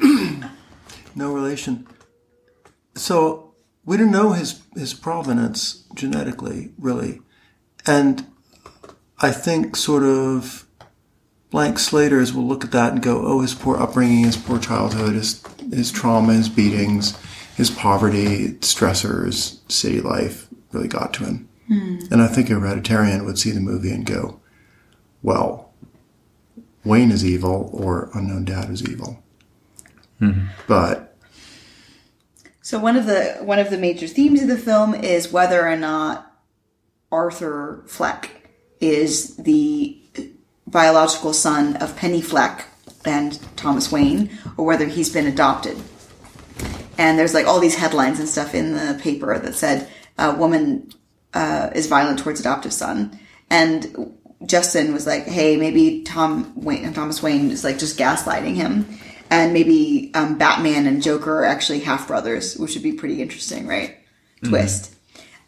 no 1.14 1.32
relation. 1.32 1.86
So 2.96 3.54
we 3.84 3.96
don't 3.96 4.10
know 4.10 4.32
his 4.32 4.62
his 4.74 4.92
provenance 4.92 5.84
genetically, 5.94 6.72
really, 6.78 7.20
and 7.86 8.26
I 9.18 9.30
think 9.32 9.76
sort 9.76 10.02
of 10.02 10.66
blank 11.50 11.78
slaters 11.78 12.32
will 12.32 12.46
look 12.46 12.64
at 12.64 12.72
that 12.72 12.92
and 12.92 13.02
go, 13.02 13.24
oh, 13.24 13.40
his 13.40 13.54
poor 13.54 13.76
upbringing, 13.76 14.24
his 14.24 14.36
poor 14.36 14.58
childhood, 14.58 15.14
his, 15.14 15.42
his 15.72 15.90
trauma, 15.90 16.34
his 16.34 16.48
beatings, 16.48 17.16
his 17.56 17.70
poverty, 17.70 18.50
stressors, 18.60 19.60
city 19.70 20.00
life 20.00 20.48
really 20.72 20.88
got 20.88 21.14
to 21.14 21.24
him. 21.24 21.48
Hmm. 21.68 21.98
And 22.10 22.22
I 22.22 22.26
think 22.26 22.50
a 22.50 22.54
hereditarian 22.54 23.24
would 23.24 23.38
see 23.38 23.50
the 23.52 23.60
movie 23.60 23.90
and 23.90 24.04
go, 24.04 24.40
well, 25.22 25.72
Wayne 26.84 27.10
is 27.10 27.24
evil 27.24 27.70
or 27.72 28.10
Unknown 28.14 28.44
Dad 28.44 28.70
is 28.70 28.88
evil. 28.88 29.22
Mm-hmm. 30.20 30.46
But 30.66 31.16
So 32.62 32.78
one 32.78 32.96
of 32.96 33.06
the 33.06 33.38
one 33.40 33.58
of 33.58 33.70
the 33.70 33.78
major 33.78 34.06
themes 34.06 34.42
of 34.42 34.48
the 34.48 34.56
film 34.56 34.94
is 34.94 35.32
whether 35.32 35.66
or 35.68 35.76
not 35.76 36.35
Arthur 37.10 37.82
Fleck 37.86 38.50
is 38.80 39.36
the 39.36 40.00
biological 40.66 41.32
son 41.32 41.76
of 41.76 41.96
Penny 41.96 42.20
Fleck 42.20 42.66
and 43.04 43.38
Thomas 43.56 43.92
Wayne, 43.92 44.30
or 44.56 44.64
whether 44.64 44.86
he's 44.86 45.12
been 45.12 45.26
adopted. 45.26 45.76
And 46.98 47.18
there's 47.18 47.34
like 47.34 47.46
all 47.46 47.60
these 47.60 47.76
headlines 47.76 48.18
and 48.18 48.28
stuff 48.28 48.54
in 48.54 48.72
the 48.72 48.98
paper 49.00 49.38
that 49.38 49.54
said 49.54 49.88
a 50.18 50.34
woman 50.34 50.92
uh, 51.34 51.70
is 51.74 51.86
violent 51.86 52.18
towards 52.18 52.40
adoptive 52.40 52.72
son, 52.72 53.18
and 53.50 54.14
Justin 54.44 54.92
was 54.92 55.06
like, 55.06 55.24
"Hey, 55.24 55.56
maybe 55.56 56.02
Tom 56.02 56.52
Wayne, 56.56 56.92
Thomas 56.94 57.22
Wayne 57.22 57.50
is 57.50 57.64
like 57.64 57.78
just 57.78 57.98
gaslighting 57.98 58.54
him, 58.54 58.98
and 59.30 59.52
maybe 59.52 60.10
um, 60.14 60.38
Batman 60.38 60.86
and 60.86 61.02
Joker 61.02 61.40
are 61.40 61.44
actually 61.44 61.80
half 61.80 62.08
brothers, 62.08 62.56
which 62.56 62.74
would 62.74 62.82
be 62.82 62.92
pretty 62.92 63.20
interesting, 63.20 63.66
right? 63.66 63.98
Twist. 64.42 64.95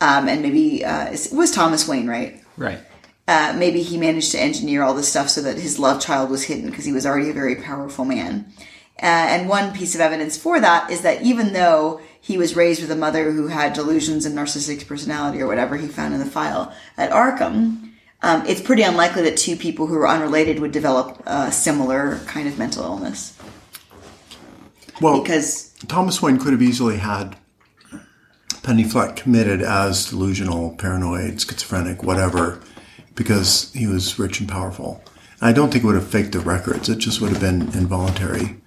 Um, 0.01 0.29
and 0.29 0.43
maybe 0.43 0.85
uh, 0.85 1.07
it 1.13 1.29
was 1.33 1.51
Thomas 1.51 1.89
Wayne, 1.89 2.07
right? 2.07 2.41
Right. 2.57 2.81
uh, 3.27 3.55
maybe 3.57 3.83
he 3.83 3.97
managed 3.99 4.33
to 4.33 4.39
engineer 4.41 4.83
all 4.83 4.95
this 4.95 5.09
stuff 5.09 5.29
so 5.29 5.43
that 5.43 5.59
his 5.59 5.79
love 5.79 6.01
child 6.01 6.31
was 6.31 6.45
hidden 6.45 6.71
because 6.71 6.85
he 6.85 6.93
was 6.93 7.05
already 7.07 7.31
a 7.31 7.33
very 7.35 7.57
powerful 7.57 8.05
man. 8.05 8.47
Uh, 9.01 9.07
and 9.31 9.49
one 9.49 9.73
piece 9.73 9.95
of 9.95 10.01
evidence 10.01 10.37
for 10.37 10.59
that 10.59 10.91
is 10.91 11.03
that 11.03 11.23
even 11.23 11.53
though 11.53 12.01
he 12.21 12.37
was 12.37 12.57
raised 12.57 12.81
with 12.81 12.91
a 12.91 12.97
mother 12.97 13.31
who 13.31 13.47
had 13.47 13.73
delusions 13.73 14.27
and 14.27 14.37
narcissistic 14.37 14.87
personality 14.89 15.41
or 15.41 15.47
whatever 15.47 15.77
he 15.77 15.87
found 15.87 16.13
in 16.15 16.21
the 16.21 16.27
file 16.27 16.75
at 16.97 17.11
Arkham, 17.11 17.93
um, 18.23 18.45
it's 18.47 18.61
pretty 18.61 18.83
unlikely 18.83 19.23
that 19.23 19.37
two 19.37 19.55
people 19.55 19.87
who 19.87 19.95
are 19.99 20.09
unrelated 20.09 20.59
would 20.59 20.73
develop 20.73 21.23
a 21.27 21.53
similar 21.53 22.19
kind 22.27 22.49
of 22.49 22.59
mental 22.59 22.83
illness. 22.85 23.39
well, 25.01 25.23
Because, 25.23 25.73
Thomas 25.87 26.21
Wayne 26.21 26.39
could 26.39 26.53
have 26.53 26.63
easily 26.63 26.97
had 26.97 27.37
Penny 28.63 28.85
Fleck 28.85 29.17
committed 29.17 29.63
as 29.63 30.11
delusional, 30.11 30.71
paranoid, 30.77 31.41
schizophrenic, 31.41 32.03
whatever, 32.03 32.61
because 33.15 33.73
he 33.73 33.87
was 33.87 34.19
rich 34.19 34.41
and 34.41 34.49
powerful. 34.49 35.03
I 35.41 35.53
don't 35.53 35.71
think 35.71 35.85
it 35.85 35.87
would 35.87 35.97
have 35.97 36.09
faked 36.09 36.33
the 36.33 36.41
records. 36.41 36.89
It 36.89 36.99
just 36.99 37.21
would 37.21 37.31
have 37.31 37.41
been 37.41 37.63
involuntary 37.79 38.61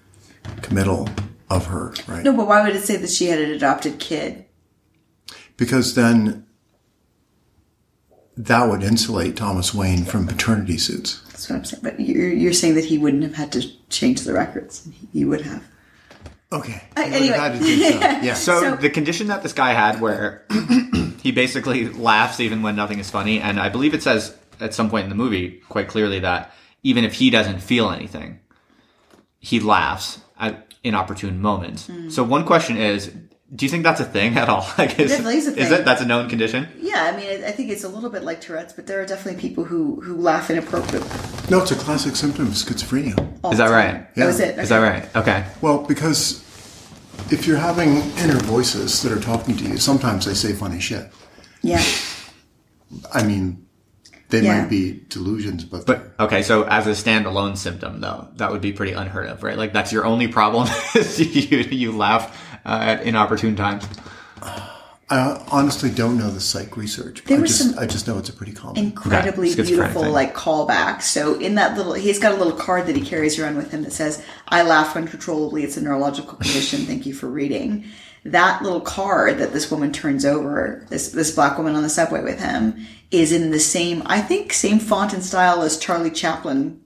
committal 0.62 1.10
of 1.50 1.68
her, 1.68 1.94
right? 2.08 2.24
no, 2.24 2.36
but 2.36 2.48
why 2.48 2.64
would 2.64 2.76
it 2.76 2.84
say 2.84 2.96
that 2.96 3.10
she 3.10 3.28
had 3.28 3.40
an 3.40 3.52
adopted 3.52 4.00
kid? 4.00 4.46
Because 5.58 5.96
then 5.96 6.46
that 8.38 8.70
would 8.70 8.84
insulate 8.84 9.36
Thomas 9.36 9.74
Wayne 9.74 10.06
from 10.06 10.26
paternity 10.26 10.78
suits. 10.78 11.22
That's 11.28 11.50
what 11.50 11.58
I'm 11.58 11.66
saying. 11.66 11.84
But 11.84 12.00
you're, 12.00 12.30
you're 12.30 12.54
saying 12.54 12.76
that 12.76 12.86
he 12.86 12.98
wouldn't 12.98 13.24
have 13.24 13.36
had 13.36 13.52
to 13.54 13.68
change 13.90 14.22
the 14.22 14.34
records. 14.34 14.88
He 15.12 15.26
would 15.26 15.42
have. 15.42 15.64
Okay. 16.52 16.82
Uh, 16.98 17.02
anyway. 17.02 17.38
had 17.38 17.54
to 17.54 17.60
do 17.60 17.78
so. 17.92 18.00
Yeah. 18.22 18.34
So, 18.34 18.60
So- 18.60 18.76
the 18.76 18.90
condition 18.90 19.28
that 19.28 19.44
this 19.44 19.54
guy 19.54 19.74
had, 19.74 20.02
where 20.02 20.46
he 21.22 21.32
basically 21.32 21.90
laughs 21.90 22.40
even 22.40 22.62
when 22.62 22.76
nothing 22.76 23.00
is 23.00 23.10
funny, 23.10 23.40
and 23.40 23.60
I 23.60 23.70
believe 23.70 23.94
it 23.94 24.04
says 24.04 24.36
at 24.60 24.74
some 24.74 24.90
point 24.90 25.04
in 25.06 25.10
the 25.10 25.16
movie 25.16 25.62
quite 25.70 25.88
clearly 25.88 26.20
that 26.20 26.54
even 26.84 27.04
if 27.04 27.14
he 27.14 27.30
doesn't 27.30 27.60
feel 27.60 27.90
anything, 27.90 28.40
he 29.40 29.60
laughs 29.60 30.20
at 30.40 30.74
inopportune 30.84 31.40
moments. 31.42 31.88
Hmm. 31.88 32.10
So 32.10 32.24
one 32.24 32.46
question 32.46 32.78
is, 32.78 33.12
do 33.54 33.66
you 33.66 33.70
think 33.70 33.84
that's 33.84 34.00
a 34.00 34.06
thing 34.06 34.38
at 34.38 34.48
all? 34.50 34.66
Like, 34.78 34.98
is, 35.00 35.12
definitely 35.12 35.38
is 35.38 35.48
a 35.48 35.60
Is 35.60 35.72
it? 35.72 35.84
That's 35.86 36.02
a 36.02 36.06
known 36.06 36.30
condition. 36.30 36.68
Yeah, 36.80 37.12
I 37.14 37.18
mean, 37.18 37.44
I 37.44 37.48
I 37.50 37.52
think 37.52 37.70
it's 37.70 37.84
a 37.84 37.90
little 37.90 38.10
bit 38.10 38.24
like 38.24 38.40
Tourette's, 38.42 38.74
but 38.74 38.88
there 38.88 39.02
are 39.02 39.06
definitely 39.06 39.42
people 39.42 39.64
who 39.66 40.00
who 40.02 40.16
laugh 40.16 40.50
inappropriately. 40.50 41.10
No, 41.50 41.62
it's 41.62 41.72
a 41.72 41.76
classic 41.76 42.16
symptom 42.16 42.48
of 42.48 42.54
schizophrenia. 42.54 43.18
all 43.44 43.52
Is 43.52 43.58
that 43.58 43.66
time. 43.68 43.74
right? 43.74 44.16
That 44.16 44.26
was 44.28 44.40
Yeah. 44.40 44.46
Oh, 44.46 44.50
it. 44.50 44.60
Is 44.60 44.70
that 44.70 44.80
right? 44.80 45.16
Okay. 45.16 45.46
Well, 45.62 45.80
because 45.84 46.42
if 47.30 47.46
you're 47.46 47.58
having 47.58 47.98
inner 48.24 48.40
voices 48.40 49.02
that 49.04 49.12
are 49.12 49.20
talking 49.20 49.56
to 49.58 49.64
you, 49.66 49.78
sometimes 49.78 50.26
they 50.26 50.34
say 50.34 50.54
funny 50.54 50.80
shit. 50.80 51.12
Yeah. 51.62 51.84
I 53.14 53.24
mean, 53.24 53.66
they 54.32 54.42
Yeah. 54.42 54.62
might 54.62 54.70
be 54.70 55.02
delusions, 55.10 55.64
but, 55.64 55.86
But 55.86 56.14
okay, 56.20 56.42
so 56.42 56.64
as 56.64 56.88
a 56.88 56.92
standalone 56.92 57.58
symptom, 57.58 58.02
though, 58.02 58.28
that 58.38 58.52
would 58.52 58.62
be 58.62 58.72
pretty 58.74 58.94
unheard 58.94 59.28
of, 59.28 59.44
right? 59.44 59.58
Like 59.58 59.74
that's 59.74 59.92
your 59.92 60.06
only 60.06 60.28
problem. 60.28 60.68
is 60.96 61.20
you 61.20 61.58
you 61.60 61.92
laugh 61.92 62.36
uh, 62.66 62.80
at 62.82 63.04
inopportune 63.04 63.56
times. 63.56 63.86
I 65.10 65.44
honestly 65.52 65.90
don't 65.90 66.18
know 66.18 66.32
the 66.32 66.40
psych 66.40 66.78
research. 66.78 67.26
There 67.26 67.36
I 67.38 67.42
were 67.42 67.46
just, 67.48 67.60
some 67.60 67.78
I 67.78 67.86
just 67.86 68.08
know 68.08 68.18
it's 68.18 68.30
a 68.30 68.34
pretty 68.34 68.54
common. 68.54 68.78
Incredibly 68.78 69.52
Okay, 69.52 69.64
beautiful, 69.64 70.04
thing. 70.04 70.12
like 70.14 70.34
callback. 70.34 71.02
So 71.02 71.38
in 71.38 71.56
that 71.56 71.76
little, 71.78 71.92
he's 71.94 72.18
got 72.18 72.32
a 72.32 72.36
little 72.38 72.54
card 72.58 72.88
that 72.88 72.96
he 72.96 73.02
carries 73.02 73.38
around 73.38 73.58
with 73.58 73.72
him 73.72 73.82
that 73.84 73.92
says, 73.92 74.24
"I 74.48 74.64
laugh 74.64 74.96
uncontrollably. 74.96 75.64
It's 75.66 75.76
a 75.76 75.82
neurological 75.82 76.36
condition. 76.36 76.86
Thank 76.86 77.06
you 77.06 77.14
for 77.14 77.28
reading." 77.28 77.84
That 78.24 78.62
little 78.62 78.82
card 78.82 79.40
that 79.40 79.52
this 79.52 79.72
woman 79.72 79.92
turns 79.92 80.26
over, 80.26 80.86
this 80.90 81.10
this 81.10 81.34
black 81.34 81.58
woman 81.58 81.76
on 81.76 81.82
the 81.82 81.90
subway 81.90 82.22
with 82.22 82.40
him, 82.40 82.86
is 83.10 83.32
in 83.32 83.52
the 83.52 83.60
same, 83.60 84.04
I 84.06 84.22
think, 84.22 84.54
same 84.54 84.80
font 84.80 85.14
and 85.14 85.24
style 85.24 85.64
as 85.64 85.80
Charlie 85.80 86.12
Chaplin 86.12 86.82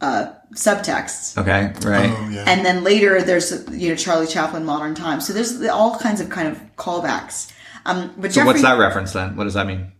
uh, 0.00 0.32
subtexts. 0.54 1.38
Okay, 1.38 1.72
right. 1.88 2.10
oh 2.10 2.28
yeah. 2.30 2.44
And 2.46 2.64
then 2.64 2.84
later 2.84 3.22
there's 3.22 3.68
you 3.70 3.90
know 3.90 3.96
Charlie 3.96 4.26
Chaplin 4.26 4.64
modern 4.64 4.94
times. 4.94 5.26
So 5.26 5.32
there's 5.32 5.62
all 5.66 5.98
kinds 5.98 6.20
of 6.20 6.30
kind 6.30 6.48
of 6.48 6.60
callbacks. 6.76 7.52
Um, 7.86 8.14
but 8.16 8.32
so 8.32 8.44
what's 8.44 8.62
that 8.62 8.78
reference 8.78 9.12
then? 9.12 9.36
What 9.36 9.44
does 9.44 9.54
that 9.54 9.66
mean? 9.66 9.92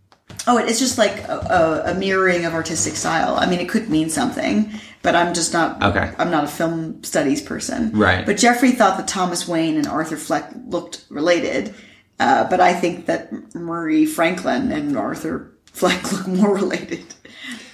Oh, 0.47 0.57
it's 0.57 0.79
just 0.79 0.97
like 0.97 1.19
a, 1.27 1.83
a, 1.85 1.91
a 1.91 1.93
mirroring 1.95 2.45
of 2.45 2.53
artistic 2.53 2.95
style. 2.95 3.35
I 3.35 3.47
mean, 3.47 3.59
it 3.59 3.69
could 3.69 3.89
mean 3.89 4.09
something, 4.09 4.71
but 5.05 5.15
I'm 5.15 5.33
just 5.33 5.53
not. 5.53 5.81
Okay. 5.81 6.11
I'm 6.17 6.31
not 6.31 6.43
a 6.43 6.47
film 6.47 7.03
studies 7.03 7.41
person. 7.41 7.91
Right. 7.91 8.25
But 8.25 8.37
Jeffrey 8.37 8.71
thought 8.71 8.97
that 8.97 9.07
Thomas 9.07 9.47
Wayne 9.47 9.77
and 9.77 9.87
Arthur 9.87 10.17
Fleck 10.17 10.51
looked 10.67 11.05
related, 11.09 11.73
uh, 12.19 12.49
but 12.49 12.59
I 12.59 12.73
think 12.73 13.05
that 13.05 13.31
Murray 13.55 14.05
Franklin 14.05 14.71
and 14.71 14.97
Arthur 14.97 15.53
Fleck 15.71 16.11
look 16.11 16.27
more 16.27 16.55
related. 16.55 17.05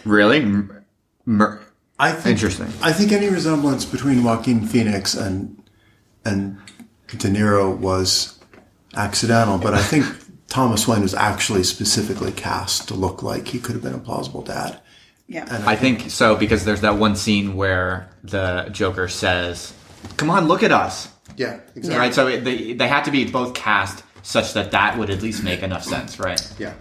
Really? 0.05 0.41
M- 0.41 0.83
mer- 1.25 1.61
I 1.97 2.11
think, 2.11 2.33
Interesting. 2.33 2.67
I 2.81 2.91
think 2.91 3.11
any 3.11 3.29
resemblance 3.29 3.85
between 3.85 4.23
Joaquin 4.23 4.67
Phoenix 4.67 5.13
and 5.15 5.63
and 6.25 6.57
De 7.07 7.29
Niro 7.29 7.75
was 7.75 8.39
accidental, 8.95 9.57
but 9.57 9.73
I 9.73 9.81
think 9.81 10.05
Thomas 10.47 10.87
Wayne 10.87 11.01
was 11.01 11.13
actually 11.13 11.63
specifically 11.63 12.31
cast 12.31 12.87
to 12.89 12.93
look 12.93 13.23
like 13.23 13.47
he 13.47 13.59
could 13.59 13.73
have 13.73 13.83
been 13.83 13.93
a 13.93 13.99
plausible 13.99 14.41
dad. 14.41 14.81
Yeah. 15.31 15.63
I 15.65 15.77
think 15.77 16.11
so 16.11 16.35
because 16.35 16.65
there's 16.65 16.81
that 16.81 16.97
one 16.97 17.15
scene 17.15 17.55
where 17.55 18.09
the 18.21 18.67
Joker 18.71 19.07
says, 19.07 19.73
"Come 20.17 20.29
on, 20.29 20.47
look 20.49 20.61
at 20.61 20.73
us." 20.73 21.07
Yeah, 21.37 21.61
exactly. 21.73 21.97
Right. 21.97 22.13
So 22.13 22.27
it, 22.27 22.43
they 22.43 22.73
they 22.73 22.89
had 22.89 23.05
to 23.05 23.11
be 23.11 23.31
both 23.31 23.53
cast 23.53 24.03
such 24.23 24.53
that 24.53 24.71
that 24.71 24.97
would 24.97 25.09
at 25.09 25.21
least 25.21 25.41
make 25.41 25.63
enough 25.63 25.85
sense, 25.85 26.19
right? 26.19 26.41
Yeah. 26.59 26.73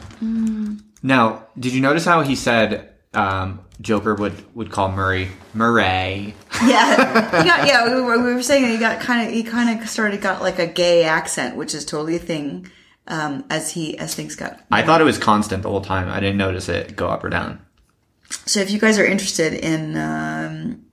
Now, 1.02 1.46
did 1.58 1.72
you 1.72 1.80
notice 1.80 2.04
how 2.04 2.22
he 2.22 2.34
said 2.34 2.92
um, 3.14 3.60
Joker 3.80 4.16
would 4.16 4.34
would 4.56 4.72
call 4.72 4.90
Murray 4.90 5.28
Murray? 5.54 6.34
Yeah, 6.66 7.42
he 7.42 7.48
got, 7.48 7.68
yeah. 7.68 7.94
We 7.94 8.00
were, 8.00 8.18
we 8.18 8.34
were 8.34 8.42
saying 8.42 8.66
he 8.66 8.78
got 8.78 9.00
kind 9.00 9.28
of 9.28 9.32
he 9.32 9.44
kind 9.44 9.80
of 9.80 9.88
started 9.88 10.20
got 10.20 10.42
like 10.42 10.58
a 10.58 10.66
gay 10.66 11.04
accent, 11.04 11.56
which 11.56 11.72
is 11.72 11.84
totally 11.84 12.16
a 12.16 12.18
thing. 12.18 12.68
Um, 13.06 13.44
as 13.50 13.72
he 13.72 13.98
as 13.98 14.14
things 14.14 14.36
got. 14.36 14.60
I 14.70 14.82
thought 14.82 15.00
it 15.00 15.04
was 15.04 15.18
constant 15.18 15.64
the 15.64 15.68
whole 15.68 15.80
time. 15.80 16.08
I 16.08 16.20
didn't 16.20 16.36
notice 16.36 16.68
it 16.68 16.94
go 16.94 17.08
up 17.08 17.24
or 17.24 17.30
down. 17.30 17.60
So 18.46 18.60
if 18.60 18.70
you 18.70 18.78
guys 18.78 18.98
are 18.98 19.04
interested 19.04 19.52
in, 19.54 19.96
um, 19.96 20.84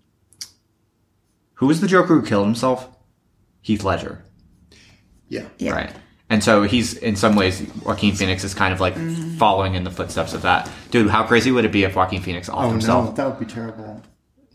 Who 1.56 1.67
was 1.67 1.82
the 1.82 1.88
Joker 1.88 2.20
who 2.20 2.25
killed 2.25 2.46
himself? 2.46 2.88
Heath 3.62 3.84
Ledger. 3.84 4.24
Yeah. 5.29 5.46
yeah, 5.58 5.72
Right. 5.72 5.94
And 6.29 6.44
so 6.44 6.63
he's 6.63 6.94
in 6.96 7.15
some 7.15 7.36
ways 7.38 7.62
Joaquin 7.86 8.13
Phoenix 8.13 8.44
is 8.44 8.53
kind 8.53 8.74
of 8.74 8.82
like 8.82 8.96
following 9.38 9.75
in 9.75 9.84
the 9.86 9.91
footsteps 9.91 10.34
of 10.34 10.41
that. 10.41 10.70
Dude, 10.91 11.10
how 11.10 11.24
crazy 11.24 11.51
would 11.51 11.63
it 11.63 11.72
be 11.72 11.84
if 11.84 11.96
Joaquin 11.96 12.22
Phoenix 12.22 12.50
offed 12.50 12.65
Oh 12.65 12.70
himself? 12.72 13.06
no, 13.06 13.12
that 13.13 13.27
would 13.29 13.39
be 13.39 13.51
terrible. 13.51 14.01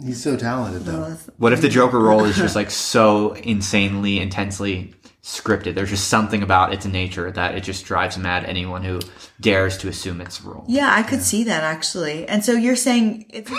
He's 0.04 0.22
so 0.22 0.36
talented 0.36 0.82
though. 0.84 1.16
What 1.38 1.52
if 1.54 1.62
the 1.62 1.68
Joker 1.70 1.98
role 1.98 2.24
is 2.24 2.36
just 2.44 2.54
like 2.56 2.70
so 2.70 3.32
insanely, 3.34 4.18
intensely 4.20 4.94
scripted? 5.22 5.74
There's 5.74 5.90
just 5.90 6.08
something 6.08 6.42
about 6.42 6.72
its 6.72 6.84
nature 6.86 7.30
that 7.30 7.54
it 7.54 7.62
just 7.62 7.84
drives 7.84 8.18
mad 8.18 8.44
anyone 8.44 8.82
who 8.82 9.00
dares 9.40 9.78
to 9.78 9.88
assume 9.88 10.20
its 10.20 10.42
role. 10.42 10.64
yeah, 10.68 10.92
I 10.94 11.02
could 11.02 11.22
see 11.22 11.44
that 11.44 11.62
actually. 11.62 12.26
And 12.28 12.44
so 12.44 12.52
you're 12.52 12.76
saying 12.76 13.26
it's. 13.30 13.50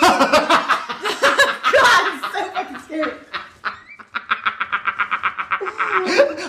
it's 2.14 2.32
so 2.32 2.50
fucking 2.52 2.78
scary. 2.80 3.12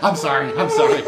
I'm 0.03 0.15
sorry. 0.15 0.51
I'm 0.57 0.69
sorry. 0.69 1.01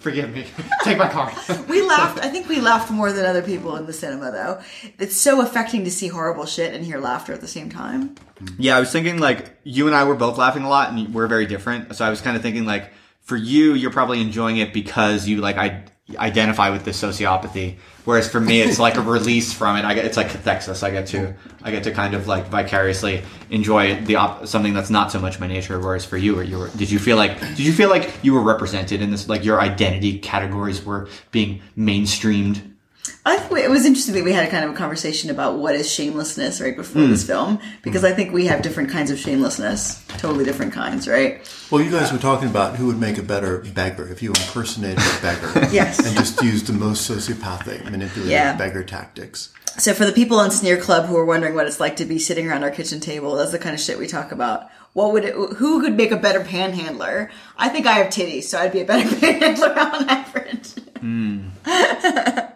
Forgive 0.00 0.32
me. 0.32 0.46
Take 0.84 0.98
my 0.98 1.08
card. 1.08 1.34
We 1.68 1.82
laughed. 1.82 2.20
I 2.24 2.28
think 2.28 2.48
we 2.48 2.60
laughed 2.60 2.90
more 2.92 3.12
than 3.12 3.26
other 3.26 3.42
people 3.42 3.76
in 3.76 3.86
the 3.86 3.92
cinema, 3.92 4.30
though. 4.30 4.60
It's 4.98 5.16
so 5.16 5.40
affecting 5.40 5.84
to 5.84 5.90
see 5.90 6.06
horrible 6.08 6.46
shit 6.46 6.74
and 6.74 6.84
hear 6.84 6.98
laughter 6.98 7.32
at 7.32 7.40
the 7.40 7.48
same 7.48 7.70
time. 7.70 8.14
Yeah, 8.58 8.76
I 8.76 8.80
was 8.80 8.90
thinking 8.92 9.18
like 9.18 9.56
you 9.64 9.86
and 9.88 9.96
I 9.96 10.04
were 10.04 10.14
both 10.14 10.38
laughing 10.38 10.62
a 10.62 10.68
lot, 10.68 10.92
and 10.92 11.12
we're 11.12 11.26
very 11.26 11.46
different. 11.46 11.94
So 11.96 12.04
I 12.04 12.10
was 12.10 12.20
kind 12.20 12.36
of 12.36 12.42
thinking 12.42 12.64
like 12.66 12.92
for 13.26 13.36
you, 13.36 13.74
you're 13.74 13.90
probably 13.90 14.20
enjoying 14.20 14.56
it 14.58 14.72
because 14.72 15.26
you 15.26 15.38
like 15.38 15.56
I 15.56 15.84
identify 16.16 16.70
with 16.70 16.84
this 16.84 17.02
sociopathy, 17.02 17.76
whereas 18.04 18.30
for 18.30 18.40
me, 18.40 18.60
it's 18.60 18.78
like 18.78 18.96
a 18.96 19.00
release 19.16 19.52
from 19.52 19.76
it. 19.76 19.84
I 19.84 19.94
get 19.94 20.04
it's 20.04 20.16
like 20.16 20.28
cathexis. 20.28 20.84
I 20.84 20.92
get 20.92 21.08
to 21.08 21.34
I 21.60 21.72
get 21.72 21.82
to 21.84 21.90
kind 21.90 22.14
of 22.14 22.28
like 22.28 22.46
vicariously 22.46 23.24
enjoy 23.50 24.00
the 24.04 24.14
op- 24.14 24.46
something 24.46 24.74
that's 24.74 24.90
not 24.90 25.10
so 25.10 25.18
much 25.18 25.40
my 25.40 25.48
nature. 25.48 25.80
Whereas 25.80 26.04
for 26.04 26.16
you, 26.16 26.38
or 26.38 26.44
you 26.44 26.56
were, 26.56 26.68
did 26.68 26.88
you 26.88 27.00
feel 27.00 27.16
like 27.16 27.40
did 27.40 27.58
you 27.58 27.72
feel 27.72 27.90
like 27.90 28.14
you 28.22 28.32
were 28.32 28.42
represented 28.42 29.02
in 29.02 29.10
this? 29.10 29.28
Like 29.28 29.44
your 29.44 29.60
identity 29.60 30.20
categories 30.20 30.84
were 30.84 31.08
being 31.32 31.62
mainstreamed. 31.76 32.75
I 33.24 33.36
think 33.36 33.60
it 33.60 33.70
was 33.70 33.84
interesting 33.84 34.14
that 34.14 34.24
we 34.24 34.32
had 34.32 34.46
a 34.46 34.50
kind 34.50 34.64
of 34.64 34.70
a 34.70 34.74
conversation 34.74 35.30
about 35.30 35.58
what 35.58 35.74
is 35.74 35.90
shamelessness 35.90 36.60
right 36.60 36.76
before 36.76 37.02
this 37.02 37.22
hmm. 37.22 37.26
film, 37.26 37.58
because 37.82 38.02
hmm. 38.02 38.08
I 38.08 38.12
think 38.12 38.32
we 38.32 38.46
have 38.46 38.62
different 38.62 38.90
kinds 38.90 39.10
of 39.10 39.18
shamelessness, 39.18 40.04
totally 40.18 40.44
different 40.44 40.72
kinds, 40.72 41.08
right? 41.08 41.40
Well, 41.70 41.82
you 41.82 41.90
guys 41.90 42.12
were 42.12 42.18
talking 42.18 42.48
about 42.48 42.76
who 42.76 42.86
would 42.86 42.98
make 42.98 43.18
a 43.18 43.22
better 43.22 43.58
beggar 43.58 44.08
if 44.08 44.22
you 44.22 44.30
impersonated 44.30 44.98
a 44.98 45.22
beggar. 45.22 45.68
Yes. 45.76 45.98
And 45.98 46.16
just 46.16 46.40
used 46.42 46.66
the 46.68 46.72
most 46.72 47.10
sociopathic, 47.10 47.84
manipulative 47.84 48.26
Yeah. 48.26 48.56
beggar 48.56 48.84
tactics. 48.84 49.52
So 49.78 49.92
for 49.92 50.06
the 50.06 50.12
people 50.12 50.38
on 50.38 50.50
Sneer 50.50 50.78
Club 50.78 51.06
who 51.06 51.16
are 51.16 51.24
wondering 51.24 51.54
what 51.54 51.66
it's 51.66 51.80
like 51.80 51.96
to 51.96 52.06
be 52.06 52.18
sitting 52.18 52.48
around 52.48 52.62
our 52.62 52.70
kitchen 52.70 52.98
table, 53.00 53.34
that's 53.34 53.50
the 53.50 53.58
kind 53.58 53.74
of 53.74 53.80
shit 53.80 53.98
we 53.98 54.06
talk 54.06 54.32
about. 54.32 54.70
What 54.94 55.12
would 55.12 55.24
it, 55.24 55.34
who 55.34 55.82
could 55.82 55.96
make 55.96 56.12
a 56.12 56.16
better 56.16 56.42
panhandler? 56.42 57.30
I 57.58 57.68
think 57.68 57.86
I 57.86 57.94
have 57.94 58.06
titties, 58.06 58.44
so 58.44 58.58
I'd 58.58 58.72
be 58.72 58.80
a 58.80 58.86
better 58.86 59.08
panhandler 59.20 59.78
on 59.78 60.08
average. 60.08 60.72
Hmm. 61.00 61.48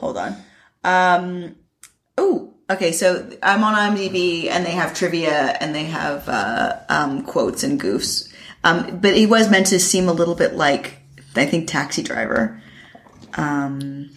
Hold 0.00 0.16
on. 0.16 0.36
Um, 0.82 1.56
oh, 2.18 2.54
okay. 2.68 2.92
So 2.92 3.30
I'm 3.42 3.62
on 3.62 3.74
IMDb 3.74 4.48
and 4.48 4.66
they 4.66 4.72
have 4.72 4.94
trivia 4.94 5.56
and 5.60 5.74
they 5.74 5.84
have, 5.84 6.28
uh, 6.28 6.78
um, 6.88 7.24
quotes 7.24 7.62
and 7.62 7.80
goofs. 7.80 8.32
Um, 8.64 8.98
but 9.00 9.16
he 9.16 9.26
was 9.26 9.50
meant 9.50 9.68
to 9.68 9.78
seem 9.78 10.08
a 10.08 10.12
little 10.12 10.34
bit 10.34 10.54
like, 10.54 10.98
I 11.36 11.46
think, 11.46 11.68
Taxi 11.68 12.02
Driver. 12.02 12.60
Um, 13.34 14.10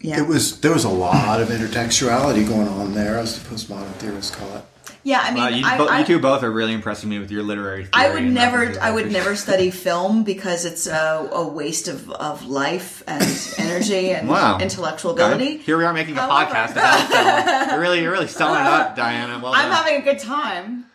yeah. 0.00 0.20
It 0.20 0.28
was 0.28 0.60
there 0.60 0.72
was 0.72 0.84
a 0.84 0.90
lot 0.90 1.40
of 1.40 1.48
intertextuality 1.48 2.46
going 2.46 2.68
on 2.68 2.92
there, 2.92 3.18
as 3.18 3.42
the 3.42 3.48
postmodern 3.48 3.92
theorists 3.94 4.34
call 4.34 4.54
it. 4.56 4.64
Yeah, 5.04 5.20
I 5.22 5.30
mean, 5.32 5.42
Wow, 5.42 5.48
you, 5.50 5.64
I, 5.66 5.78
bo- 5.78 5.86
I- 5.86 5.98
you 6.00 6.04
two 6.06 6.18
both 6.18 6.42
are 6.42 6.50
really 6.50 6.72
impressing 6.72 7.08
me 7.10 7.18
with 7.18 7.30
your 7.30 7.42
literary. 7.42 7.86
I 7.92 8.12
would 8.12 8.24
never. 8.24 8.74
I 8.80 8.90
would 8.90 9.12
never 9.12 9.36
study 9.36 9.70
film 9.70 10.24
because 10.24 10.64
it's 10.64 10.86
a, 10.86 11.28
a 11.32 11.46
waste 11.46 11.86
of, 11.88 12.10
of 12.10 12.46
life 12.46 13.02
and 13.06 13.22
energy 13.58 14.10
and 14.10 14.28
Wow. 14.28 14.58
intellectual 14.58 15.12
ability. 15.12 15.58
Here 15.58 15.76
we 15.78 15.84
are 15.84 15.92
making 15.92 16.16
a 16.16 16.22
However- 16.22 16.52
podcast 16.54 16.72
about 16.72 17.08
film. 17.10 17.68
You're 17.70 17.80
really, 17.80 18.02
you're 18.02 18.12
really 18.12 18.26
selling 18.28 18.60
it 18.60 18.66
up, 18.66 18.96
Diana. 18.96 19.38
Well 19.42 19.52
I'm 19.54 19.68
done. 19.68 19.72
having 19.76 19.96
a 20.00 20.02
good 20.02 20.18
time, 20.18 20.86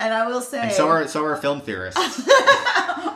and 0.00 0.14
I 0.14 0.26
will 0.26 0.40
say, 0.40 0.60
And 0.62 0.72
so 0.72 0.88
are 0.88 1.06
so 1.06 1.24
are 1.24 1.36
film 1.36 1.60
theorists. 1.60 2.00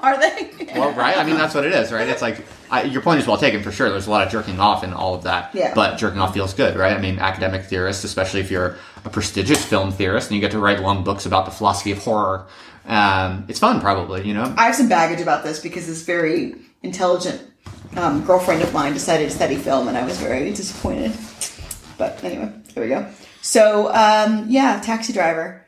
are 0.03 0.19
they? 0.21 0.53
well, 0.75 0.93
right? 0.93 1.17
I 1.17 1.25
mean, 1.25 1.37
that's 1.37 1.55
what 1.55 1.65
it 1.65 1.73
is, 1.73 1.91
right? 1.91 2.07
It's 2.09 2.23
like 2.23 2.45
I, 2.71 2.83
your 2.83 3.03
point 3.03 3.21
is 3.21 3.27
well 3.27 3.39
taken 3.39 3.63
for 3.63 3.73
sure. 3.73 3.89
There's 3.89 4.07
a 4.07 4.11
lot 4.11 4.25
of 4.27 4.31
jerking 4.31 4.61
off 4.61 4.85
in 4.85 4.93
all 4.93 5.15
of 5.15 5.23
that, 5.25 5.55
Yeah. 5.55 5.73
But 5.75 5.97
jerking 5.97 6.21
off 6.21 6.35
feels 6.35 6.53
good, 6.55 6.77
right? 6.77 6.97
I 6.97 7.01
mean, 7.01 7.19
academic 7.19 7.65
theorists, 7.65 8.05
especially 8.05 8.41
if 8.41 8.51
you're 8.51 8.77
a 9.05 9.11
prestigious 9.11 9.65
film 9.65 9.91
theorist 9.93 10.29
and 10.29 10.37
you 10.37 10.41
get 10.41 10.51
to 10.53 10.59
write 10.59 10.81
long 10.81 11.05
books 11.05 11.27
about 11.27 11.47
the 11.47 11.51
philosophy 11.51 11.93
of 11.93 11.99
horror, 11.99 12.47
um, 12.87 13.47
it's 13.49 13.59
fun, 13.59 13.81
probably. 13.81 14.27
You 14.27 14.35
know, 14.35 14.55
I 14.59 14.67
have 14.67 14.75
some 14.75 14.89
baggage 14.89 15.21
about 15.21 15.43
this 15.43 15.61
because 15.61 15.87
this 15.87 16.03
very 16.03 16.55
intelligent 16.83 17.43
um, 17.97 18.25
girlfriend 18.25 18.63
of 18.63 18.73
mine 18.75 18.93
decided 18.93 19.31
to 19.31 19.35
study 19.35 19.57
film, 19.57 19.89
and 19.89 19.97
I 19.97 20.05
was 20.05 20.19
very 20.19 20.51
disappointed. 20.51 21.13
But 21.97 22.23
anyway, 22.23 22.53
there 22.75 22.83
we 22.85 22.91
go. 22.91 23.09
So 23.41 23.89
um, 23.95 24.47
yeah, 24.49 24.81
Taxi 24.81 25.13
Driver. 25.13 25.64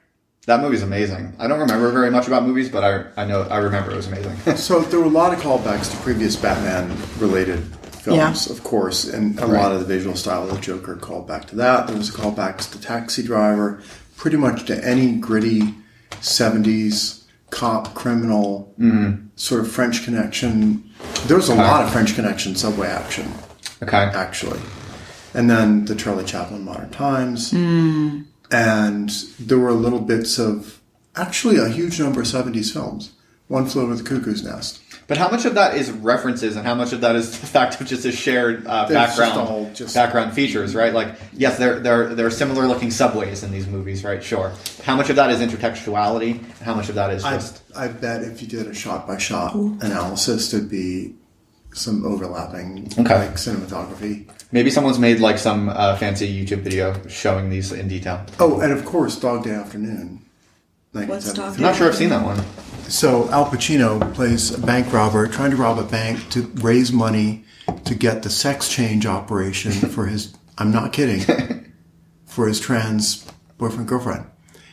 That 0.46 0.60
movie's 0.60 0.82
amazing. 0.82 1.34
I 1.40 1.48
don't 1.48 1.58
remember 1.58 1.90
very 1.90 2.10
much 2.10 2.28
about 2.28 2.44
movies, 2.44 2.68
but 2.68 2.84
I 2.84 3.22
I 3.22 3.26
know 3.26 3.42
I 3.42 3.58
remember 3.58 3.90
it 3.90 3.96
was 3.96 4.06
amazing. 4.06 4.36
So 4.56 4.80
there 4.80 5.00
were 5.00 5.06
a 5.06 5.08
lot 5.08 5.34
of 5.34 5.40
callbacks 5.40 5.90
to 5.90 5.96
previous 5.98 6.36
Batman-related 6.36 7.62
films, 8.06 8.48
of 8.48 8.62
course, 8.62 9.04
and 9.04 9.38
a 9.40 9.46
lot 9.46 9.72
of 9.72 9.80
the 9.80 9.84
visual 9.84 10.14
style 10.14 10.44
of 10.44 10.54
the 10.54 10.60
Joker 10.60 10.94
called 10.94 11.26
back 11.26 11.46
to 11.48 11.56
that. 11.56 11.88
There 11.88 11.96
was 11.96 12.10
callbacks 12.10 12.70
to 12.72 12.80
Taxi 12.80 13.24
Driver, 13.24 13.82
pretty 14.16 14.36
much 14.36 14.64
to 14.66 14.84
any 14.84 15.16
gritty 15.16 15.74
'70s 16.20 17.24
cop 17.50 17.94
criminal 17.94 18.72
mm-hmm. 18.78 19.26
sort 19.34 19.62
of 19.62 19.70
French 19.70 20.04
Connection. 20.04 20.88
There 21.26 21.36
was 21.36 21.48
a 21.48 21.56
lot 21.56 21.84
of 21.84 21.92
French 21.92 22.14
Connection 22.14 22.54
subway 22.54 22.86
action, 22.86 23.32
okay. 23.82 23.96
actually, 23.96 24.60
and 25.34 25.50
then 25.50 25.86
the 25.86 25.96
Charlie 25.96 26.24
Chaplin 26.24 26.64
Modern 26.64 26.90
Times, 26.90 27.50
hmm. 27.50 28.22
And 28.50 29.10
there 29.38 29.58
were 29.58 29.72
little 29.72 30.00
bits 30.00 30.38
of 30.38 30.80
actually 31.14 31.56
a 31.58 31.68
huge 31.68 32.00
number 32.00 32.20
of 32.20 32.26
'70s 32.26 32.72
films. 32.72 33.12
One 33.48 33.66
Flew 33.66 33.82
Over 33.82 33.94
the 33.94 34.02
Cuckoo's 34.02 34.42
Nest. 34.42 34.82
But 35.06 35.18
how 35.18 35.30
much 35.30 35.44
of 35.44 35.54
that 35.54 35.76
is 35.76 35.88
references, 35.92 36.56
and 36.56 36.66
how 36.66 36.74
much 36.74 36.92
of 36.92 37.02
that 37.02 37.14
is 37.14 37.30
the 37.40 37.46
fact 37.46 37.80
of 37.80 37.86
just 37.86 38.04
a 38.04 38.10
shared 38.10 38.66
uh, 38.66 38.86
There's 38.86 39.06
just 39.06 39.18
background, 39.18 39.48
all 39.48 39.70
just- 39.72 39.94
background 39.94 40.32
features, 40.32 40.74
right? 40.74 40.92
Like, 40.92 41.14
yes, 41.32 41.56
there 41.58 41.78
there 41.78 42.12
there 42.12 42.26
are 42.26 42.30
similar 42.30 42.66
looking 42.66 42.90
subways 42.90 43.44
in 43.44 43.52
these 43.52 43.68
movies, 43.68 44.02
right? 44.02 44.22
Sure. 44.22 44.52
How 44.82 44.96
much 44.96 45.08
of 45.10 45.16
that 45.16 45.30
is 45.30 45.38
intertextuality? 45.38 46.40
and 46.40 46.52
How 46.62 46.74
much 46.74 46.88
of 46.88 46.96
that 46.96 47.10
is 47.12 47.22
I, 47.22 47.34
just 47.34 47.62
I 47.76 47.86
bet 47.86 48.22
if 48.22 48.42
you 48.42 48.48
did 48.48 48.66
a 48.66 48.74
shot 48.74 49.06
by 49.06 49.18
shot 49.18 49.54
analysis, 49.54 50.52
it'd 50.52 50.68
be 50.68 51.14
some 51.76 52.04
overlapping 52.06 52.88
Okay. 52.98 53.18
like 53.26 53.34
cinematography. 53.34 54.26
maybe 54.52 54.70
someone's 54.70 54.98
made 54.98 55.20
like 55.20 55.38
some 55.38 55.68
uh, 55.68 55.96
fancy 55.96 56.26
YouTube 56.28 56.62
video 56.62 56.94
showing 57.08 57.50
these 57.50 57.72
in 57.72 57.88
detail? 57.88 58.24
Oh, 58.40 58.60
and 58.60 58.72
of 58.72 58.84
course, 58.84 59.18
Dog 59.18 59.44
Day 59.44 59.50
Afternoon. 59.50 60.22
What's 60.92 61.36
1973. 61.36 61.44
Dog 61.44 61.54
I'm 61.56 61.62
not 61.62 61.76
sure 61.76 61.88
I've 61.88 61.96
seen 61.96 62.08
that 62.10 62.24
one. 62.24 62.42
So 62.88 63.28
Al 63.30 63.46
Pacino 63.46 64.14
plays 64.14 64.52
a 64.54 64.60
bank 64.60 64.92
robber 64.92 65.26
trying 65.26 65.50
to 65.50 65.56
rob 65.56 65.78
a 65.78 65.82
bank 65.84 66.30
to 66.30 66.42
raise 66.62 66.92
money 66.92 67.44
to 67.84 67.94
get 67.94 68.22
the 68.22 68.30
sex 68.30 68.68
change 68.68 69.04
operation 69.06 69.72
for 69.94 70.06
his. 70.06 70.34
I'm 70.58 70.70
not 70.72 70.92
kidding. 70.94 71.20
for 72.26 72.48
his 72.48 72.58
trans 72.60 73.26
boyfriend 73.58 73.88
girlfriend, 73.88 74.26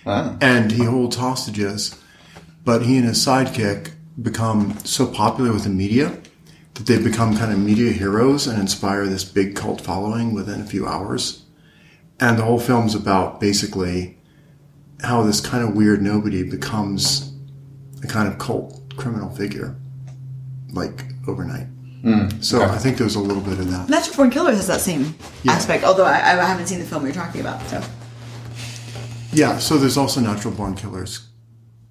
Wow. 0.06 0.38
and 0.42 0.72
he 0.72 0.84
holds 0.86 1.16
hostages. 1.18 1.98
But 2.66 2.84
he 2.84 2.98
and 2.98 3.06
his 3.06 3.18
sidekick 3.26 3.92
become 4.22 4.78
so 4.86 5.06
popular 5.08 5.52
with 5.52 5.64
the 5.64 5.70
media 5.70 6.18
that 6.76 6.86
they 6.88 6.98
become 7.02 7.38
kind 7.38 7.52
of 7.52 7.60
media 7.60 7.92
heroes 7.92 8.48
and 8.48 8.60
inspire 8.60 9.06
this 9.06 9.24
big 9.24 9.56
cult 9.56 9.80
following 9.82 10.34
within 10.34 10.62
a 10.62 10.66
few 10.66 10.88
hours. 10.88 11.44
And 12.20 12.38
the 12.38 12.44
whole 12.44 12.60
film's 12.60 12.96
about 12.96 13.40
basically 13.40 14.18
how 15.02 15.24
this 15.24 15.40
kind 15.42 15.64
of 15.68 15.76
weird 15.76 16.02
nobody 16.02 16.44
becomes 16.44 17.34
a 18.04 18.08
kind 18.08 18.28
of 18.28 18.38
cult 18.40 18.82
criminal 18.98 19.30
figure, 19.30 19.76
like 20.72 21.06
overnight. 21.28 21.68
so 22.42 22.62
okay. 22.62 22.74
I 22.74 22.78
think 22.78 22.98
there's 22.98 23.16
a 23.16 23.20
little 23.20 23.42
bit 23.44 23.60
of 23.60 23.70
that. 23.72 23.90
Natural 23.90 24.16
Born 24.18 24.30
Killers 24.30 24.58
has 24.58 24.68
that 24.68 24.82
same 24.82 25.16
Yeah. 25.44 25.54
aspect, 25.54 25.84
although 25.84 26.06
I, 26.06 26.16
I 26.18 26.44
haven't 26.44 26.68
seen 26.68 26.80
the 26.80 26.86
film 26.86 27.04
you're 27.06 27.14
talking 27.14 27.40
about. 27.42 27.62
So, 27.70 27.82
Yeah, 29.32 29.58
so 29.60 29.78
there's 29.78 29.98
also 29.98 30.20
Natural 30.22 30.54
Born 30.54 30.76
Killers 30.76 31.28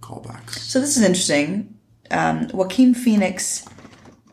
callbacks. 0.01 0.59
so 0.59 0.81
this 0.81 0.97
is 0.97 1.03
interesting. 1.03 1.75
Um, 2.11 2.49
Joaquin 2.53 2.95
Phoenix 2.95 3.65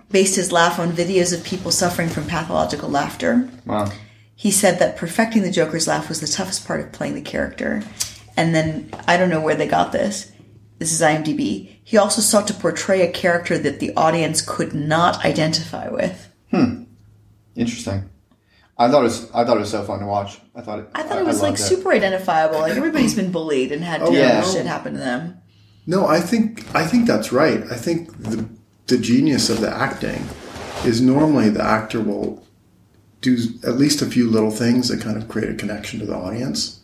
based 0.09 0.35
his 0.35 0.51
laugh 0.51 0.79
on 0.79 0.91
videos 0.91 1.37
of 1.37 1.43
people 1.43 1.71
suffering 1.71 2.09
from 2.09 2.25
pathological 2.25 2.89
laughter. 2.89 3.49
Wow. 3.65 3.91
He 4.35 4.51
said 4.51 4.79
that 4.79 4.97
perfecting 4.97 5.43
the 5.43 5.51
Joker's 5.51 5.87
laugh 5.87 6.09
was 6.09 6.21
the 6.21 6.27
toughest 6.27 6.65
part 6.65 6.79
of 6.79 6.91
playing 6.91 7.15
the 7.15 7.21
character. 7.21 7.83
And 8.37 8.55
then 8.55 8.89
I 9.07 9.17
don't 9.17 9.29
know 9.29 9.41
where 9.41 9.55
they 9.55 9.67
got 9.67 9.91
this. 9.91 10.31
This 10.77 10.93
is 10.93 11.01
IMDb. 11.01 11.75
He 11.83 11.97
also 11.97 12.21
sought 12.21 12.47
to 12.47 12.53
portray 12.53 13.01
a 13.01 13.11
character 13.11 13.57
that 13.57 13.79
the 13.79 13.93
audience 13.95 14.41
could 14.41 14.73
not 14.73 15.25
identify 15.25 15.89
with. 15.89 16.33
Hmm. 16.51 16.83
Interesting. 17.55 18.09
I 18.77 18.89
thought 18.89 19.01
it 19.01 19.03
was 19.03 19.29
I 19.31 19.43
thought 19.43 19.57
it 19.57 19.59
was 19.59 19.71
so 19.71 19.83
fun 19.83 19.99
to 19.99 20.05
watch. 20.05 20.39
I 20.55 20.61
thought 20.61 20.79
it, 20.79 20.87
I 20.95 21.03
thought 21.03 21.19
it 21.19 21.25
was 21.25 21.41
like 21.41 21.59
loved 21.59 21.63
super 21.63 21.91
identifiable. 21.91 22.59
Like 22.59 22.77
everybody's 22.77 23.13
been 23.13 23.31
bullied 23.31 23.73
and 23.73 23.83
had 23.83 23.97
terrible 23.97 24.17
yeah. 24.17 24.41
shit 24.41 24.65
happen 24.65 24.93
to 24.93 24.99
them. 24.99 25.41
No, 25.85 26.07
I 26.07 26.21
think 26.21 26.73
I 26.73 26.87
think 26.87 27.05
that's 27.05 27.33
right. 27.33 27.61
I 27.69 27.75
think 27.75 28.17
the 28.23 28.47
the 28.89 28.97
genius 28.97 29.49
of 29.49 29.61
the 29.61 29.69
acting 29.69 30.27
is 30.85 31.01
normally 31.01 31.49
the 31.49 31.63
actor 31.63 32.01
will 32.01 32.43
do 33.21 33.37
at 33.63 33.75
least 33.77 34.01
a 34.01 34.05
few 34.05 34.29
little 34.29 34.51
things 34.51 34.87
that 34.89 35.01
kind 35.01 35.17
of 35.17 35.27
create 35.27 35.49
a 35.49 35.55
connection 35.55 35.99
to 35.99 36.05
the 36.05 36.15
audience. 36.15 36.81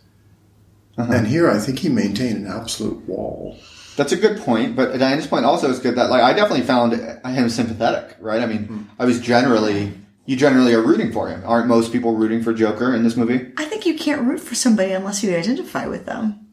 Uh-huh. 0.97 1.11
And 1.11 1.27
here, 1.27 1.49
I 1.49 1.59
think 1.59 1.79
he 1.79 1.89
maintained 1.89 2.45
an 2.45 2.51
absolute 2.51 3.05
wall. 3.07 3.57
That's 3.97 4.11
a 4.11 4.17
good 4.17 4.39
point, 4.41 4.75
but 4.75 4.97
Diana's 4.97 5.27
point 5.27 5.45
also 5.45 5.69
is 5.69 5.79
good 5.79 5.95
that 5.95 6.09
like 6.09 6.21
I 6.21 6.33
definitely 6.33 6.65
found 6.65 6.93
him 6.93 7.49
sympathetic, 7.49 8.17
right? 8.19 8.41
I 8.41 8.45
mean, 8.45 8.59
mm-hmm. 8.63 8.83
I 8.99 9.05
was 9.05 9.19
generally 9.19 9.93
you 10.25 10.35
generally 10.35 10.73
are 10.73 10.81
rooting 10.81 11.11
for 11.11 11.29
him. 11.29 11.43
Aren't 11.45 11.67
most 11.67 11.91
people 11.91 12.15
rooting 12.15 12.41
for 12.41 12.53
Joker 12.53 12.93
in 12.95 13.03
this 13.03 13.15
movie? 13.15 13.51
I 13.57 13.65
think 13.65 13.85
you 13.85 13.95
can't 13.95 14.23
root 14.23 14.39
for 14.39 14.55
somebody 14.55 14.91
unless 14.91 15.23
you 15.23 15.35
identify 15.35 15.85
with 15.85 16.05
them. 16.05 16.47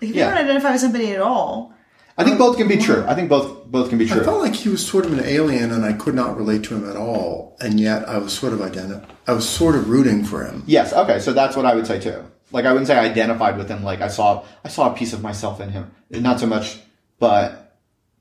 Like 0.00 0.10
if 0.10 0.16
Yeah. 0.16 0.28
you 0.28 0.34
don't 0.34 0.44
identify 0.44 0.72
with 0.72 0.80
somebody 0.80 1.12
at 1.12 1.20
all, 1.20 1.74
I 2.18 2.24
think 2.24 2.36
both 2.36 2.56
can 2.56 2.66
be 2.66 2.76
true. 2.76 3.04
I 3.06 3.14
think 3.14 3.28
both 3.28 3.64
both 3.66 3.88
can 3.88 3.96
be 3.98 4.06
true. 4.06 4.20
I 4.20 4.24
felt 4.24 4.40
like 4.42 4.54
he 4.54 4.68
was 4.68 4.84
sort 4.84 5.06
of 5.06 5.12
an 5.12 5.24
alien, 5.24 5.70
and 5.70 5.84
I 5.84 5.92
could 5.92 6.14
not 6.16 6.36
relate 6.36 6.64
to 6.64 6.74
him 6.74 6.90
at 6.90 6.96
all. 6.96 7.56
And 7.60 7.78
yet, 7.78 8.08
I 8.08 8.18
was 8.18 8.32
sort 8.32 8.52
of 8.52 8.58
identi- 8.58 9.04
I 9.26 9.32
was 9.32 9.48
sort 9.48 9.76
of 9.76 9.88
rooting 9.88 10.24
for 10.24 10.44
him. 10.44 10.64
Yes. 10.66 10.92
Okay. 10.92 11.20
So 11.20 11.32
that's 11.32 11.56
what 11.56 11.64
I 11.64 11.74
would 11.74 11.86
say 11.86 12.00
too. 12.00 12.24
Like 12.50 12.64
I 12.64 12.72
wouldn't 12.72 12.88
say 12.88 12.96
I 12.98 13.04
identified 13.04 13.56
with 13.56 13.68
him. 13.68 13.84
Like 13.84 14.00
I 14.00 14.08
saw 14.08 14.44
I 14.64 14.68
saw 14.68 14.92
a 14.92 14.96
piece 14.96 15.12
of 15.12 15.22
myself 15.22 15.60
in 15.60 15.70
him. 15.70 15.90
Not 16.10 16.40
so 16.40 16.46
much, 16.46 16.78
but 17.20 17.76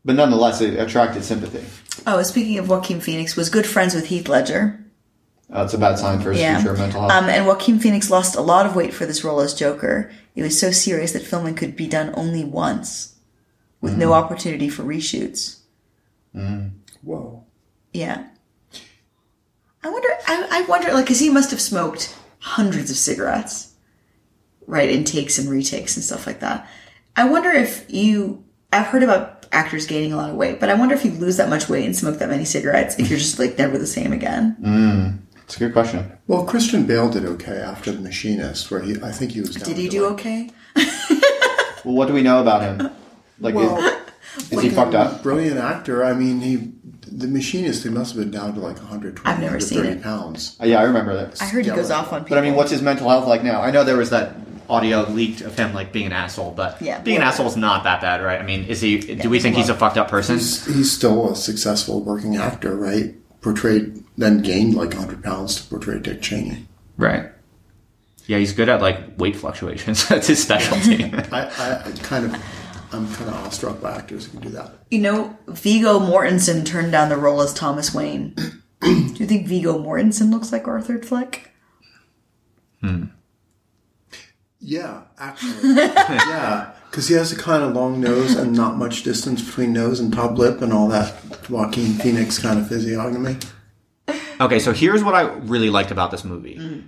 but 0.06 0.16
nonetheless, 0.16 0.62
it 0.62 0.80
attracted 0.80 1.24
sympathy. 1.24 1.64
Oh, 2.06 2.22
speaking 2.24 2.60
of 2.60 2.70
Joaquin 2.70 3.02
Phoenix, 3.02 3.36
was 3.36 3.50
good 3.50 3.66
friends 3.66 3.96
with 3.96 4.06
Heath 4.08 4.28
Ledger. 4.30 4.80
Uh, 5.54 5.64
it's 5.64 5.74
a 5.74 5.78
bad 5.78 5.98
sign 5.98 6.20
for 6.22 6.32
his 6.32 6.42
Yeah. 6.42 6.60
future 6.60 6.76
mental 6.78 7.02
health. 7.02 7.12
Um, 7.12 7.30
and 7.30 7.48
Joaquin 7.48 7.80
Phoenix 7.80 8.10
lost 8.10 8.36
a 8.36 8.42
lot 8.42 8.66
of 8.66 8.76
weight 8.76 8.94
for 8.94 9.06
this 9.06 9.24
role 9.24 9.40
as 9.40 9.54
Joker. 9.54 10.12
It 10.36 10.44
was 10.44 10.60
so 10.60 10.72
serious 10.72 11.14
that 11.14 11.24
filming 11.24 11.56
could 11.56 11.76
be 11.76 11.88
done 11.88 12.12
only 12.16 12.44
once, 12.44 13.14
with 13.88 13.98
no 13.98 14.12
mm-hmm. 14.12 14.26
opportunity 14.26 14.70
for 14.70 14.84
reshoots. 14.84 15.60
Mm. 16.36 16.72
Whoa. 17.02 17.44
Yeah. 17.94 18.28
I 19.84 19.90
wonder. 19.90 20.10
I, 20.28 20.48
I 20.52 20.62
wonder, 20.68 20.94
like, 20.94 21.06
because 21.06 21.20
he 21.20 21.30
must 21.30 21.52
have 21.52 21.62
smoked 21.62 22.16
hundreds 22.40 22.92
of 22.92 22.98
cigarettes, 22.98 23.74
right? 24.66 24.90
In 24.90 25.04
takes 25.04 25.38
and 25.38 25.50
retakes 25.50 25.96
and 25.96 26.04
stuff 26.04 26.28
like 26.28 26.42
that. 26.42 26.70
I 27.16 27.28
wonder 27.30 27.50
if 27.50 27.86
you. 27.90 28.44
I've 28.74 28.88
heard 28.88 29.04
about 29.04 29.46
actors 29.54 29.88
gaining 29.88 30.12
a 30.12 30.18
lot 30.18 30.30
of 30.30 30.36
weight, 30.36 30.60
but 30.60 30.70
I 30.70 30.74
wonder 30.74 30.94
if 30.94 31.06
you 31.06 31.12
lose 31.12 31.38
that 31.38 31.50
much 31.50 31.70
weight 31.70 31.86
and 31.86 31.96
smoke 31.96 32.20
that 32.20 32.30
many 32.30 32.44
cigarettes, 32.44 33.00
if 33.00 33.10
you're 33.10 33.18
just 33.18 33.40
like 33.40 33.58
never 33.58 33.78
the 33.78 33.88
same 33.88 34.12
again. 34.12 34.58
Mm. 34.62 35.42
it's 35.44 35.56
a 35.56 35.60
good 35.60 35.72
question. 35.72 36.12
Well, 36.28 36.44
Christian 36.44 36.86
Bale 36.86 37.10
did 37.10 37.24
okay 37.24 37.60
after 37.60 37.92
The 37.92 38.02
Machinist, 38.02 38.70
where 38.70 38.82
he 38.82 39.02
I 39.02 39.12
think 39.14 39.32
he 39.32 39.40
was. 39.40 39.56
Down 39.56 39.70
Did 39.70 39.78
he 39.78 39.88
do 39.88 40.04
like, 40.04 40.14
okay? 40.14 40.50
Well, 41.88 41.96
what 41.96 42.10
do 42.10 42.14
we 42.14 42.22
know 42.22 42.42
about 42.42 42.64
him? 42.64 42.92
Like, 43.40 43.56
Well, 43.56 43.78
is, 44.38 44.52
is 44.52 44.62
he 44.62 44.70
fucked 44.70 44.96
up? 44.96 45.24
Brilliant 45.24 45.58
actor. 45.58 46.04
I 46.04 46.14
mean, 46.14 46.42
he 46.42 46.72
The 47.08 47.28
Machinist. 47.28 47.84
He 47.84 47.90
must 47.90 48.16
have 48.16 48.24
been 48.24 48.32
down 48.32 48.54
to 48.56 48.60
like 48.60 48.78
120, 48.78 49.22
I've 49.30 49.40
never 49.42 49.60
seen 49.60 49.80
130 49.80 50.00
it. 50.00 50.04
pounds. 50.04 50.58
Uh, 50.62 50.66
yeah, 50.66 50.80
I 50.80 50.84
remember 50.84 51.14
that. 51.16 51.42
I 51.42 51.46
heard 51.46 51.66
he 51.66 51.72
goes 51.72 51.92
off 51.92 52.12
on 52.14 52.22
people. 52.24 52.36
But 52.36 52.40
I 52.40 52.42
mean, 52.42 52.56
what's 52.56 52.72
his 52.72 52.82
mental 52.82 53.10
health 53.10 53.28
like 53.28 53.44
now? 53.44 53.62
I 53.62 53.72
know 53.72 53.84
there 53.84 53.98
was 53.98 54.10
that 54.12 54.36
audio 54.70 55.04
leaked 55.10 55.40
of 55.42 55.56
him 55.58 55.74
like 55.74 55.94
being 55.94 56.08
an 56.08 56.12
asshole, 56.12 56.52
but 56.52 56.82
Yeah. 56.82 57.00
being 57.00 57.18
an 57.18 57.24
asshole 57.24 57.48
is 57.48 57.56
not 57.56 57.84
that 57.86 58.02
bad, 58.02 58.22
right? 58.22 58.40
I 58.42 58.44
mean, 58.44 58.66
is 58.66 58.82
he? 58.82 58.98
do 58.98 59.30
we 59.30 59.40
think 59.40 59.56
he's 59.56 59.70
a 59.70 59.74
fucked 59.76 59.98
up 59.98 60.10
person? 60.10 60.36
He's, 60.36 60.66
he's 60.66 60.92
still 60.92 61.32
a 61.32 61.36
successful 61.38 62.02
working 62.02 62.36
actor, 62.36 62.76
right? 62.76 63.16
Portrayed, 63.42 64.04
then 64.18 64.42
gained 64.42 64.76
like 64.76 64.90
100 64.90 65.24
pounds 65.24 65.56
to 65.62 65.70
portray 65.70 66.00
Dick 66.00 66.22
Cheney. 66.22 66.66
Right. 66.98 67.30
Yeah, 68.26 68.40
he's 68.40 68.52
good 68.52 68.68
at 68.68 68.82
like 68.82 69.18
weight 69.18 69.38
fluctuations. 69.38 70.06
That's 70.10 70.28
his 70.28 70.44
specialty. 70.44 71.06
I, 71.32 71.44
I, 71.44 71.84
I 71.86 71.92
kind 72.04 72.26
of, 72.26 72.36
I'm 72.98 73.14
kind 73.14 73.30
of 73.30 73.36
awestruck 73.46 73.82
by 73.82 73.96
actors 73.96 74.26
who 74.26 74.32
can 74.34 74.42
do 74.42 74.50
that. 74.50 74.72
You 74.92 75.00
know, 75.00 75.38
Viggo 75.48 76.00
Mortensen 76.00 76.66
turned 76.66 76.92
down 76.92 77.10
the 77.10 77.18
role 77.18 77.42
as 77.42 77.54
Thomas 77.54 77.94
Wayne. 77.94 78.36
Do 78.82 79.14
you 79.16 79.26
think 79.26 79.48
Viggo 79.48 79.78
Mortensen 79.78 80.32
looks 80.32 80.52
like 80.52 80.68
Arthur 80.68 81.00
Fleck? 81.00 81.52
Hmm. 82.82 83.06
Yeah, 84.60 85.04
actually. 85.20 85.76
yeah, 85.76 86.74
because 86.90 87.08
he 87.08 87.14
has 87.14 87.32
a 87.32 87.38
kind 87.38 87.64
of 87.64 87.74
long 87.74 88.02
nose 88.02 88.36
and 88.36 88.56
not 88.56 88.78
much 88.78 89.04
distance 89.04 89.42
between 89.42 89.72
nose 89.72 90.00
and 90.00 90.12
top 90.12 90.38
lip 90.38 90.62
and 90.62 90.74
all 90.74 90.88
that 90.90 91.16
Joaquin 91.50 91.94
Phoenix 91.94 92.40
kind 92.40 92.60
of 92.60 92.68
physiognomy. 92.68 93.38
Okay, 94.40 94.60
so 94.60 94.74
here's 94.74 95.04
what 95.04 95.16
I 95.16 95.22
really 95.22 95.70
liked 95.70 95.92
about 95.92 96.12
this 96.12 96.24
movie. 96.24 96.84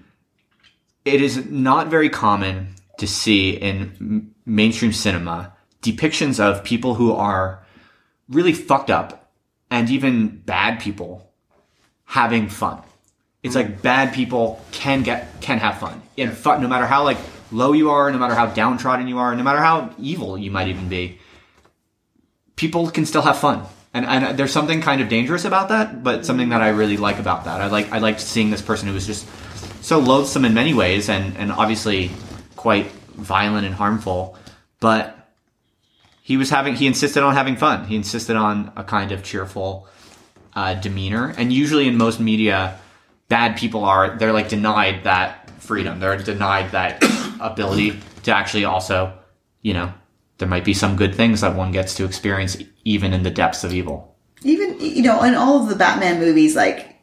It 1.06 1.22
is 1.22 1.46
not 1.50 1.88
very 1.88 2.10
common 2.10 2.76
to 2.98 3.08
see 3.08 3.52
in 3.52 4.34
mainstream 4.46 4.92
cinema 4.92 5.54
depictions 5.82 6.40
of 6.40 6.64
people 6.64 6.96
who 6.96 7.14
are 7.14 7.64
really 8.28 8.54
fucked 8.54 8.90
up 8.90 9.32
and 9.72 9.90
even 9.90 10.28
bad 10.28 10.80
people 10.80 11.32
having 12.06 12.50
fun. 12.50 12.82
It's 13.44 13.56
like 13.56 13.82
bad 13.82 14.14
people 14.14 14.64
can 14.72 15.04
get 15.04 15.42
can 15.42 15.60
have 15.60 15.80
fun 15.80 16.02
and 16.18 16.34
fun 16.34 16.62
no 16.62 16.68
matter 16.68 16.86
how 16.86 17.04
like 17.04 17.18
low 17.52 17.72
you 17.72 17.90
are, 17.90 18.12
no 18.12 18.18
matter 18.18 18.36
how 18.36 18.48
downtrodden 18.48 19.08
you 19.08 19.18
are, 19.18 19.34
no 19.36 19.44
matter 19.44 19.60
how 19.60 19.94
evil 19.98 20.38
you 20.38 20.52
might 20.52 20.68
even 20.68 20.90
be. 20.90 21.20
People 22.56 22.90
can 22.90 23.06
still 23.06 23.22
have 23.22 23.38
fun. 23.38 23.66
And, 23.94 24.06
and 24.06 24.38
there's 24.38 24.52
something 24.52 24.82
kind 24.82 25.02
of 25.02 25.10
dangerous 25.10 25.46
about 25.46 25.70
that, 25.70 26.04
but 26.04 26.26
something 26.26 26.50
that 26.50 26.62
I 26.62 26.70
really 26.70 26.98
like 26.98 27.18
about 27.18 27.46
that. 27.46 27.62
I 27.62 27.68
like 27.68 27.92
I 27.92 28.00
liked 28.00 28.20
seeing 28.20 28.50
this 28.50 28.62
person 28.62 28.88
who 28.88 28.94
was 28.94 29.08
just 29.08 29.28
so 29.82 30.00
loathsome 30.00 30.46
in 30.46 30.54
many 30.54 30.74
ways 30.74 31.10
and, 31.10 31.36
and 31.38 31.52
obviously 31.52 32.12
quite 32.56 32.88
violent 33.16 33.66
and 33.66 33.74
harmful, 33.74 34.38
but 34.80 35.19
he 36.30 36.38
was 36.38 36.52
having 36.52 36.76
he 36.76 36.86
insisted 36.86 37.24
on 37.24 37.34
having 37.34 37.56
fun. 37.56 37.86
He 37.86 37.96
insisted 37.96 38.36
on 38.36 38.72
a 38.76 38.84
kind 38.84 39.12
of 39.12 39.24
cheerful 39.24 39.88
uh, 40.54 40.76
demeanor. 40.76 41.34
And 41.36 41.52
usually 41.52 41.88
in 41.88 41.98
most 41.98 42.20
media, 42.20 42.80
bad 43.30 43.58
people 43.58 43.84
are 43.84 44.16
they're 44.16 44.32
like 44.32 44.48
denied 44.48 45.06
that 45.06 45.50
freedom. 45.60 46.00
They're 46.00 46.18
denied 46.18 46.70
that 46.74 47.04
ability 47.40 48.00
to 48.26 48.32
actually 48.32 48.64
also, 48.64 49.18
you 49.64 49.74
know, 49.74 49.92
there 50.38 50.48
might 50.48 50.64
be 50.64 50.76
some 50.76 50.96
good 50.96 51.16
things 51.16 51.42
that 51.42 51.56
one 51.56 51.72
gets 51.72 51.96
to 51.96 52.06
experience 52.06 52.58
even 52.86 53.12
in 53.12 53.24
the 53.24 53.32
depths 53.32 53.64
of 53.64 53.74
evil. 53.74 54.16
Even 54.44 54.80
you 54.80 55.02
know, 55.02 55.24
in 55.24 55.34
all 55.34 55.64
of 55.64 55.68
the 55.68 55.76
Batman 55.76 56.20
movies, 56.20 56.56
like 56.56 56.96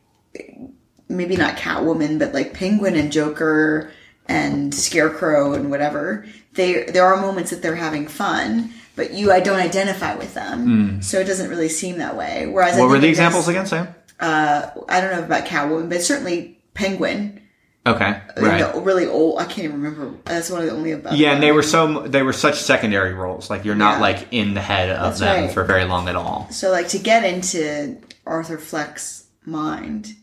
maybe 1.09 1.37
not 1.37 1.57
Catwoman, 1.57 2.21
but 2.21 2.33
like 2.33 2.55
Penguin 2.55 2.95
and 2.95 3.11
Joker 3.11 3.91
and 4.27 4.73
Scarecrow 4.73 5.55
and 5.55 5.69
whatever, 5.69 6.25
they 6.53 6.85
there 6.85 7.07
are 7.07 7.21
moments 7.21 7.51
that 7.51 7.61
they're 7.61 7.75
having 7.75 8.07
fun, 8.07 8.73
but 8.97 9.13
you 9.13 9.31
I 9.31 9.41
don't 9.41 9.61
identify 9.61 10.15
with 10.17 10.35
them, 10.35 10.65
hmm. 10.65 11.01
so 11.01 11.21
it 11.21 11.25
doesn't 11.25 11.49
really 11.51 11.69
seem 11.69 11.99
that 11.99 12.17
way. 12.17 12.47
Whereas 12.47 12.77
I. 12.77 12.81
What 12.81 12.89
were 12.91 12.99
the 12.99 13.09
examples 13.09 13.47
again, 13.49 13.67
Sam? 13.67 13.95
Uh, 14.19 14.71
I 14.89 15.01
don't 15.01 15.13
know 15.13 15.25
about 15.25 15.45
Catwoman, 15.45 15.89
but 15.89 16.03
certainly 16.03 16.59
Penguin. 16.75 17.43
Okay, 17.87 18.21
in 18.37 18.43
right. 18.43 18.75
The 18.75 18.81
really 18.81 19.07
old. 19.07 19.39
I 19.39 19.45
can't 19.45 19.61
even 19.67 19.81
remember. 19.81 20.19
That's 20.25 20.51
one 20.51 20.61
of 20.61 20.67
the 20.67 20.73
only 20.73 20.91
about. 20.91 21.17
Yeah, 21.17 21.35
and 21.35 21.43
they 21.43 21.53
were 21.53 21.63
so 21.63 22.01
they 22.09 22.23
were 22.23 22.33
such 22.33 22.57
secondary 22.57 23.13
roles. 23.15 23.49
Like 23.49 23.65
you're 23.65 23.77
not 23.77 23.97
Yeah. 23.97 24.01
like 24.01 24.29
in 24.33 24.55
the 24.55 24.61
head 24.61 24.91
of 24.91 25.11
That's 25.11 25.21
them 25.21 25.45
right. 25.45 25.53
for 25.53 25.63
very 25.63 25.85
long 25.85 26.09
at 26.09 26.17
all. 26.17 26.49
So, 26.51 26.73
like, 26.73 26.89
to 26.89 26.99
get 26.99 27.23
into 27.23 27.99
Arthur 28.27 28.59
Fleck's 28.59 29.27
mind, 29.45 30.17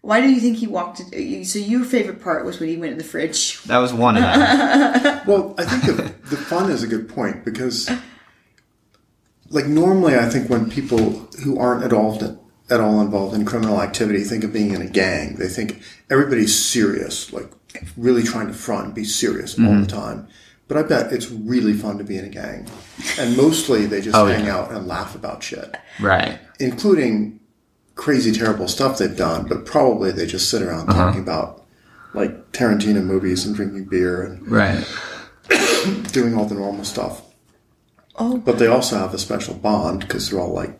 why 0.00 0.20
do 0.20 0.28
you 0.28 0.40
think 0.40 0.56
he 0.56 0.66
walked? 0.66 1.02
you- 1.12 1.44
So, 1.44 1.60
your 1.60 1.84
favorite 1.84 2.20
part 2.20 2.44
was 2.44 2.58
when 2.58 2.68
he 2.68 2.76
went 2.76 2.90
in 2.92 2.98
the 2.98 3.04
fridge. 3.04 3.62
That 3.64 3.78
was 3.78 3.92
one 3.92 4.16
of 4.16 4.22
them. 4.24 5.20
Well, 5.26 5.54
I 5.56 5.64
think 5.64 5.84
the, 5.84 6.14
the 6.30 6.36
fun 6.36 6.68
is 6.70 6.82
a 6.82 6.86
good 6.88 7.08
point 7.08 7.44
because, 7.44 7.88
like, 9.54 9.66
normally 9.66 10.16
I 10.16 10.28
think 10.28 10.50
when 10.50 10.68
people 10.68 11.28
who 11.44 11.58
aren't 11.58 11.84
at 11.84 11.92
all 11.92 12.20
at 12.70 12.80
all 12.80 13.00
involved 13.00 13.34
in 13.34 13.44
criminal 13.44 13.80
activity 13.80 14.24
think 14.24 14.42
of 14.42 14.52
being 14.52 14.72
in 14.72 14.82
a 14.82 14.88
gang, 14.88 15.36
they 15.36 15.48
think 15.48 15.82
everybody's 16.10 16.58
serious, 16.58 17.32
like 17.32 17.50
really 17.96 18.22
trying 18.22 18.48
to 18.48 18.52
front 18.54 18.86
and 18.86 18.94
be 18.94 19.04
serious 19.04 19.58
all 19.58 19.66
the 19.66 19.70
mm-hmm. 19.70 19.86
time. 19.86 20.28
But 20.66 20.78
I 20.78 20.82
bet 20.82 21.12
it's 21.12 21.30
really 21.30 21.74
fun 21.74 21.98
to 21.98 22.04
be 22.04 22.16
in 22.16 22.24
a 22.24 22.30
gang, 22.30 22.66
and 23.18 23.36
mostly 23.36 23.86
they 23.86 24.00
just 24.00 24.16
Oh, 24.16 24.26
hang 24.26 24.46
yeah. 24.46 24.56
out 24.56 24.72
and 24.72 24.86
laugh 24.86 25.14
about 25.14 25.42
shit, 25.42 25.76
right. 26.00 26.38
including 26.58 27.38
crazy, 27.94 28.32
terrible 28.32 28.66
stuff 28.66 28.98
they've 28.98 29.16
done. 29.16 29.46
But 29.46 29.66
probably 29.66 30.10
they 30.10 30.26
just 30.26 30.50
sit 30.50 30.62
around 30.62 30.88
uh-huh. 30.88 31.04
talking 31.04 31.20
about 31.22 31.64
like 32.14 32.52
Tarantino 32.52 33.04
movies 33.04 33.44
and 33.44 33.54
drinking 33.54 33.84
beer 33.84 34.22
and 34.22 34.50
Right. 34.50 34.84
doing 36.12 36.34
all 36.34 36.46
the 36.46 36.54
normal 36.54 36.84
stuff. 36.84 37.23
Oh. 38.16 38.38
But 38.38 38.58
they 38.58 38.66
also 38.66 38.96
have 38.98 39.12
a 39.14 39.18
special 39.18 39.54
bond 39.54 40.00
because 40.00 40.30
they're 40.30 40.40
all 40.40 40.52
like 40.52 40.78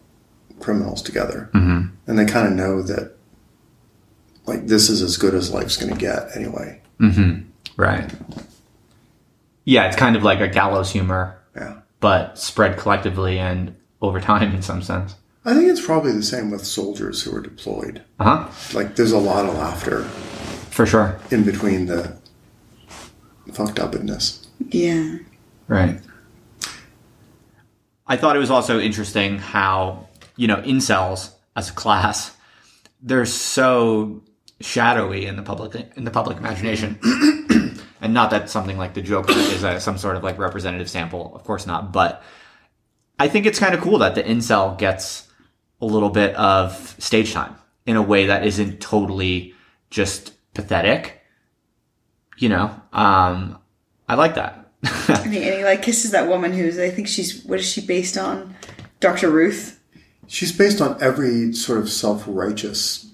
criminals 0.60 1.02
together. 1.02 1.50
Mm-hmm. 1.54 1.94
And 2.06 2.18
they 2.18 2.26
kind 2.26 2.46
of 2.46 2.52
know 2.54 2.82
that, 2.82 3.16
like, 4.46 4.66
this 4.66 4.88
is 4.88 5.02
as 5.02 5.16
good 5.16 5.34
as 5.34 5.52
life's 5.52 5.76
going 5.76 5.92
to 5.92 5.98
get 5.98 6.28
anyway. 6.36 6.80
Right. 7.76 8.10
Yeah, 9.64 9.86
it's 9.88 9.96
kind 9.96 10.16
of 10.16 10.22
like 10.22 10.40
a 10.40 10.48
gallows 10.48 10.90
humor, 10.92 11.38
Yeah. 11.56 11.78
but 12.00 12.38
spread 12.38 12.76
collectively 12.78 13.38
and 13.38 13.74
over 14.02 14.20
time 14.20 14.54
in 14.54 14.62
some 14.62 14.82
sense. 14.82 15.16
I 15.46 15.54
think 15.54 15.68
it's 15.68 15.84
probably 15.84 16.12
the 16.12 16.22
same 16.22 16.50
with 16.50 16.64
soldiers 16.64 17.22
who 17.22 17.34
are 17.36 17.40
deployed. 17.40 18.02
Uh 18.20 18.24
huh. 18.48 18.78
Like, 18.78 18.96
there's 18.96 19.12
a 19.12 19.18
lot 19.18 19.44
of 19.46 19.54
laughter 19.54 20.02
For 20.70 20.86
sure. 20.86 21.18
in 21.30 21.44
between 21.44 21.86
the 21.86 22.16
fucked 23.52 23.78
upness. 23.78 24.46
Yeah. 24.68 25.18
Right. 25.68 26.00
I 28.06 28.16
thought 28.16 28.36
it 28.36 28.40
was 28.40 28.50
also 28.50 28.80
interesting 28.80 29.38
how, 29.38 30.08
you 30.36 30.46
know, 30.46 30.56
incels 30.56 31.32
as 31.56 31.70
a 31.70 31.72
class, 31.72 32.36
they're 33.02 33.26
so 33.26 34.22
shadowy 34.60 35.26
in 35.26 35.36
the 35.36 35.42
public 35.42 35.74
in 35.96 36.04
the 36.04 36.10
public 36.10 36.38
imagination. 36.38 36.98
and 38.00 38.14
not 38.14 38.30
that 38.30 38.50
something 38.50 38.76
like 38.76 38.94
the 38.94 39.02
Joker 39.02 39.32
is 39.32 39.62
a, 39.62 39.80
some 39.80 39.98
sort 39.98 40.16
of 40.16 40.22
like 40.22 40.38
representative 40.38 40.90
sample, 40.90 41.34
of 41.34 41.44
course 41.44 41.66
not, 41.66 41.92
but 41.92 42.22
I 43.18 43.28
think 43.28 43.46
it's 43.46 43.58
kind 43.58 43.74
of 43.74 43.80
cool 43.80 43.98
that 43.98 44.14
the 44.14 44.22
incel 44.22 44.76
gets 44.76 45.28
a 45.80 45.86
little 45.86 46.10
bit 46.10 46.34
of 46.36 46.96
stage 46.98 47.32
time 47.32 47.56
in 47.86 47.96
a 47.96 48.02
way 48.02 48.26
that 48.26 48.46
isn't 48.46 48.80
totally 48.80 49.54
just 49.90 50.32
pathetic. 50.54 51.20
You 52.38 52.48
know, 52.48 52.64
um, 52.92 53.58
I 54.08 54.14
like 54.16 54.34
that. 54.34 54.63
and, 55.08 55.32
he, 55.32 55.42
and 55.42 55.54
he 55.58 55.64
like 55.64 55.82
kisses 55.82 56.10
that 56.12 56.28
woman 56.28 56.52
who's 56.52 56.78
I 56.78 56.90
think 56.90 57.08
she's 57.08 57.44
what 57.44 57.58
is 57.60 57.66
she 57.68 57.80
based 57.80 58.16
on? 58.18 58.54
Dr. 59.00 59.30
Ruth. 59.30 59.80
She's 60.26 60.52
based 60.56 60.80
on 60.80 60.96
every 61.02 61.52
sort 61.52 61.78
of 61.78 61.88
self 61.90 62.24
righteous 62.26 63.12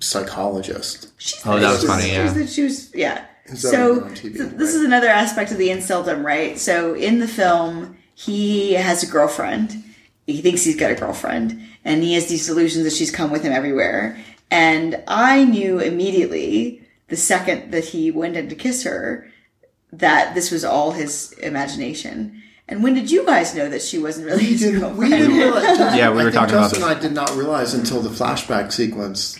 psychologist. 0.00 1.12
She's 1.18 1.40
Oh, 1.46 1.58
that 1.58 1.70
was 1.70 1.84
funny, 1.84 2.04
She 2.04 2.10
yeah. 2.12 2.32
was, 2.32 2.54
she 2.54 2.62
was 2.62 2.94
yeah. 2.94 3.24
So 3.54 4.00
TV, 4.02 4.20
th- 4.20 4.34
this 4.34 4.50
right? 4.52 4.60
is 4.60 4.84
another 4.84 5.08
aspect 5.08 5.50
of 5.50 5.58
the 5.58 5.68
inceldom, 5.68 6.24
right? 6.24 6.58
So 6.58 6.94
in 6.94 7.18
the 7.18 7.26
film, 7.28 7.96
he 8.14 8.74
has 8.74 9.02
a 9.02 9.06
girlfriend. 9.06 9.82
He 10.26 10.40
thinks 10.40 10.62
he's 10.62 10.76
got 10.76 10.92
a 10.92 10.94
girlfriend, 10.94 11.60
and 11.84 12.02
he 12.04 12.14
has 12.14 12.28
these 12.28 12.46
delusions 12.46 12.84
that 12.84 12.92
she's 12.92 13.10
come 13.10 13.32
with 13.32 13.42
him 13.42 13.52
everywhere. 13.52 14.16
And 14.52 15.02
I 15.08 15.44
knew 15.44 15.80
immediately 15.80 16.82
the 17.08 17.16
second 17.16 17.72
that 17.72 17.86
he 17.86 18.12
went 18.12 18.36
in 18.36 18.48
to 18.48 18.54
kiss 18.54 18.84
her 18.84 19.28
that 19.92 20.34
this 20.34 20.50
was 20.50 20.64
all 20.64 20.92
his 20.92 21.32
imagination. 21.42 22.42
And 22.68 22.84
when 22.84 22.94
did 22.94 23.10
you 23.10 23.26
guys 23.26 23.54
know 23.54 23.68
that 23.68 23.82
she 23.82 23.98
wasn't 23.98 24.26
really 24.26 24.44
his 24.44 24.62
We 24.64 24.78
girlfriend? 24.78 25.10
didn't 25.12 25.36
realize. 25.36 25.78
Yeah, 25.96 26.10
we 26.10 26.20
I 26.20 26.24
were 26.24 26.30
think 26.30 26.34
talking 26.34 26.54
about 26.54 26.70
Justin 26.70 26.80
this. 26.82 26.88
and 26.90 26.98
I 26.98 27.00
did 27.00 27.12
not 27.12 27.36
realize 27.36 27.74
until 27.74 28.00
the 28.00 28.10
flashback 28.10 28.70
sequence 28.72 29.38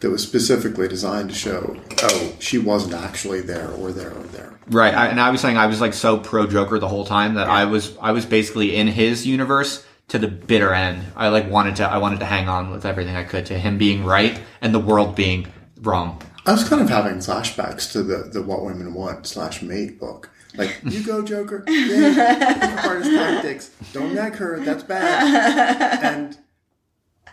that 0.00 0.10
was 0.10 0.22
specifically 0.22 0.86
designed 0.88 1.30
to 1.30 1.34
show, 1.34 1.76
oh, 2.02 2.32
she 2.38 2.58
wasn't 2.58 2.94
actually 2.94 3.40
there 3.40 3.70
or 3.72 3.90
there 3.92 4.10
or 4.12 4.22
there. 4.24 4.54
Right, 4.68 4.94
I, 4.94 5.06
and 5.08 5.20
I 5.20 5.30
was 5.30 5.40
saying 5.40 5.56
I 5.56 5.66
was 5.66 5.80
like 5.80 5.92
so 5.94 6.18
pro 6.18 6.46
Joker 6.46 6.78
the 6.78 6.88
whole 6.88 7.04
time 7.04 7.34
that 7.34 7.48
I 7.48 7.64
was 7.64 7.96
I 8.00 8.12
was 8.12 8.24
basically 8.24 8.76
in 8.76 8.86
his 8.86 9.26
universe 9.26 9.84
to 10.08 10.18
the 10.20 10.28
bitter 10.28 10.72
end. 10.72 11.04
I 11.16 11.28
like 11.28 11.50
wanted 11.50 11.76
to 11.76 11.84
I 11.84 11.98
wanted 11.98 12.20
to 12.20 12.26
hang 12.26 12.48
on 12.48 12.70
with 12.70 12.86
everything 12.86 13.16
I 13.16 13.24
could 13.24 13.46
to 13.46 13.58
him 13.58 13.76
being 13.78 14.04
right 14.04 14.40
and 14.60 14.72
the 14.72 14.78
world 14.78 15.16
being 15.16 15.48
wrong. 15.80 16.22
I 16.44 16.52
was 16.52 16.68
kind 16.68 16.82
of 16.82 16.88
having 16.88 17.18
flashbacks 17.18 17.90
to 17.92 18.02
the, 18.02 18.28
the 18.32 18.42
What 18.42 18.64
Women 18.64 18.94
Want 18.94 19.26
slash 19.26 19.62
Mate 19.62 20.00
book. 20.00 20.30
Like, 20.56 20.80
you 20.84 21.02
go, 21.02 21.22
Joker. 21.22 21.64
Yeah, 21.68 22.80
hardest 22.80 23.10
tactics. 23.10 23.70
Don't 23.92 24.14
neck 24.14 24.34
her. 24.34 24.60
That's 24.60 24.82
bad. 24.82 26.02
And 26.02 26.38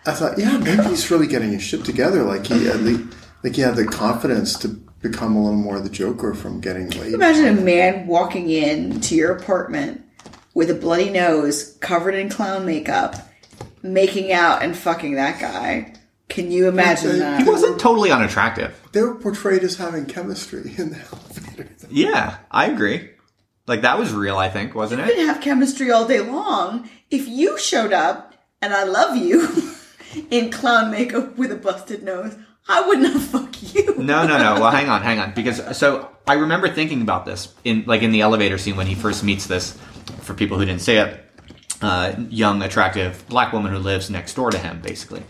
I 0.05 0.13
thought, 0.13 0.37
yeah, 0.37 0.57
maybe 0.57 0.83
he's 0.83 1.09
really 1.11 1.27
getting 1.27 1.51
his 1.51 1.63
shit 1.63 1.83
together. 1.83 2.23
Like 2.23 2.45
he 2.45 2.65
had 2.65 2.79
the, 2.81 3.15
like 3.43 3.55
he 3.55 3.61
had 3.61 3.75
the 3.75 3.85
confidence 3.85 4.57
to 4.59 4.69
become 5.01 5.35
a 5.35 5.41
little 5.43 5.57
more 5.57 5.77
of 5.77 5.83
the 5.83 5.89
Joker 5.89 6.33
from 6.33 6.61
getting 6.61 6.89
laid. 6.91 7.13
Imagine 7.13 7.57
a 7.57 7.61
man 7.61 8.07
walking 8.07 8.49
in 8.49 9.01
to 9.01 9.15
your 9.15 9.35
apartment 9.35 10.03
with 10.53 10.69
a 10.69 10.75
bloody 10.75 11.09
nose, 11.09 11.77
covered 11.79 12.15
in 12.15 12.29
clown 12.29 12.65
makeup, 12.65 13.15
making 13.81 14.31
out 14.31 14.61
and 14.61 14.77
fucking 14.77 15.15
that 15.15 15.39
guy. 15.39 15.93
Can 16.39 16.51
you 16.51 16.69
imagine 16.69 17.09
Okay. 17.09 17.19
that? 17.19 17.43
He 17.43 17.49
wasn't 17.49 17.79
totally 17.81 18.11
unattractive. 18.11 18.73
They 18.93 19.01
were 19.01 19.15
portrayed 19.15 19.61
as 19.63 19.75
having 19.75 20.05
chemistry 20.05 20.73
in 20.77 20.91
the 20.91 20.99
elevator. 21.11 21.67
Yeah, 21.89 22.37
I 22.49 22.67
agree. 22.67 23.09
Like 23.67 23.81
that 23.81 23.99
was 23.99 24.13
real, 24.13 24.37
I 24.37 24.49
think, 24.49 24.73
wasn't 24.73 25.01
We 25.01 25.09
it? 25.09 25.17
You 25.17 25.25
could 25.25 25.33
have 25.33 25.41
chemistry 25.41 25.91
all 25.91 26.07
day 26.07 26.21
long 26.21 26.89
if 27.11 27.27
you 27.27 27.57
showed 27.59 27.91
up 27.91 28.33
and 28.61 28.73
I 28.73 28.85
love 28.85 29.17
you 29.17 29.49
in 30.31 30.49
clown 30.49 30.91
makeup 30.91 31.37
with 31.37 31.51
a 31.51 31.55
busted 31.57 32.03
nose. 32.03 32.35
I 32.69 32.87
would 32.87 32.99
not 32.99 33.19
fuck 33.21 33.73
you. 33.73 33.95
No, 33.97 34.25
no, 34.25 34.37
no. 34.37 34.61
Well, 34.61 34.71
hang 34.71 34.87
on, 34.87 35.01
hang 35.01 35.19
on. 35.19 35.33
Because 35.33 35.77
so 35.77 36.09
I 36.25 36.35
remember 36.35 36.69
thinking 36.69 37.01
about 37.01 37.25
this 37.25 37.53
in 37.65 37.83
like 37.85 38.01
in 38.01 38.11
the 38.13 38.21
elevator 38.21 38.57
scene 38.57 38.77
when 38.77 38.87
he 38.87 38.95
first 38.95 39.23
meets 39.25 39.45
this. 39.45 39.77
For 40.21 40.33
people 40.33 40.57
who 40.57 40.65
didn't 40.65 40.81
see 40.81 40.95
it, 40.95 41.19
uh, 41.81 42.13
young, 42.29 42.61
attractive 42.61 43.27
black 43.27 43.51
woman 43.51 43.71
who 43.73 43.79
lives 43.79 44.09
next 44.09 44.35
door 44.35 44.51
to 44.51 44.57
him, 44.57 44.79
basically. 44.81 45.23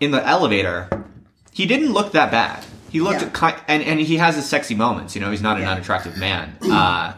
In 0.00 0.10
the 0.10 0.24
elevator, 0.26 1.04
he 1.52 1.66
didn't 1.66 1.92
look 1.92 2.12
that 2.12 2.30
bad. 2.30 2.64
He 2.90 3.00
looked 3.00 3.22
Yeah. 3.22 3.28
kind, 3.32 3.56
and 3.68 3.82
and 3.82 4.00
he 4.00 4.16
has 4.18 4.36
his 4.36 4.46
sexy 4.46 4.74
moments. 4.74 5.14
You 5.14 5.20
know, 5.20 5.30
he's 5.30 5.42
not 5.42 5.56
an 5.56 5.62
Yeah. 5.62 5.72
unattractive 5.72 6.16
man. 6.16 6.56
Uh, 6.62 7.12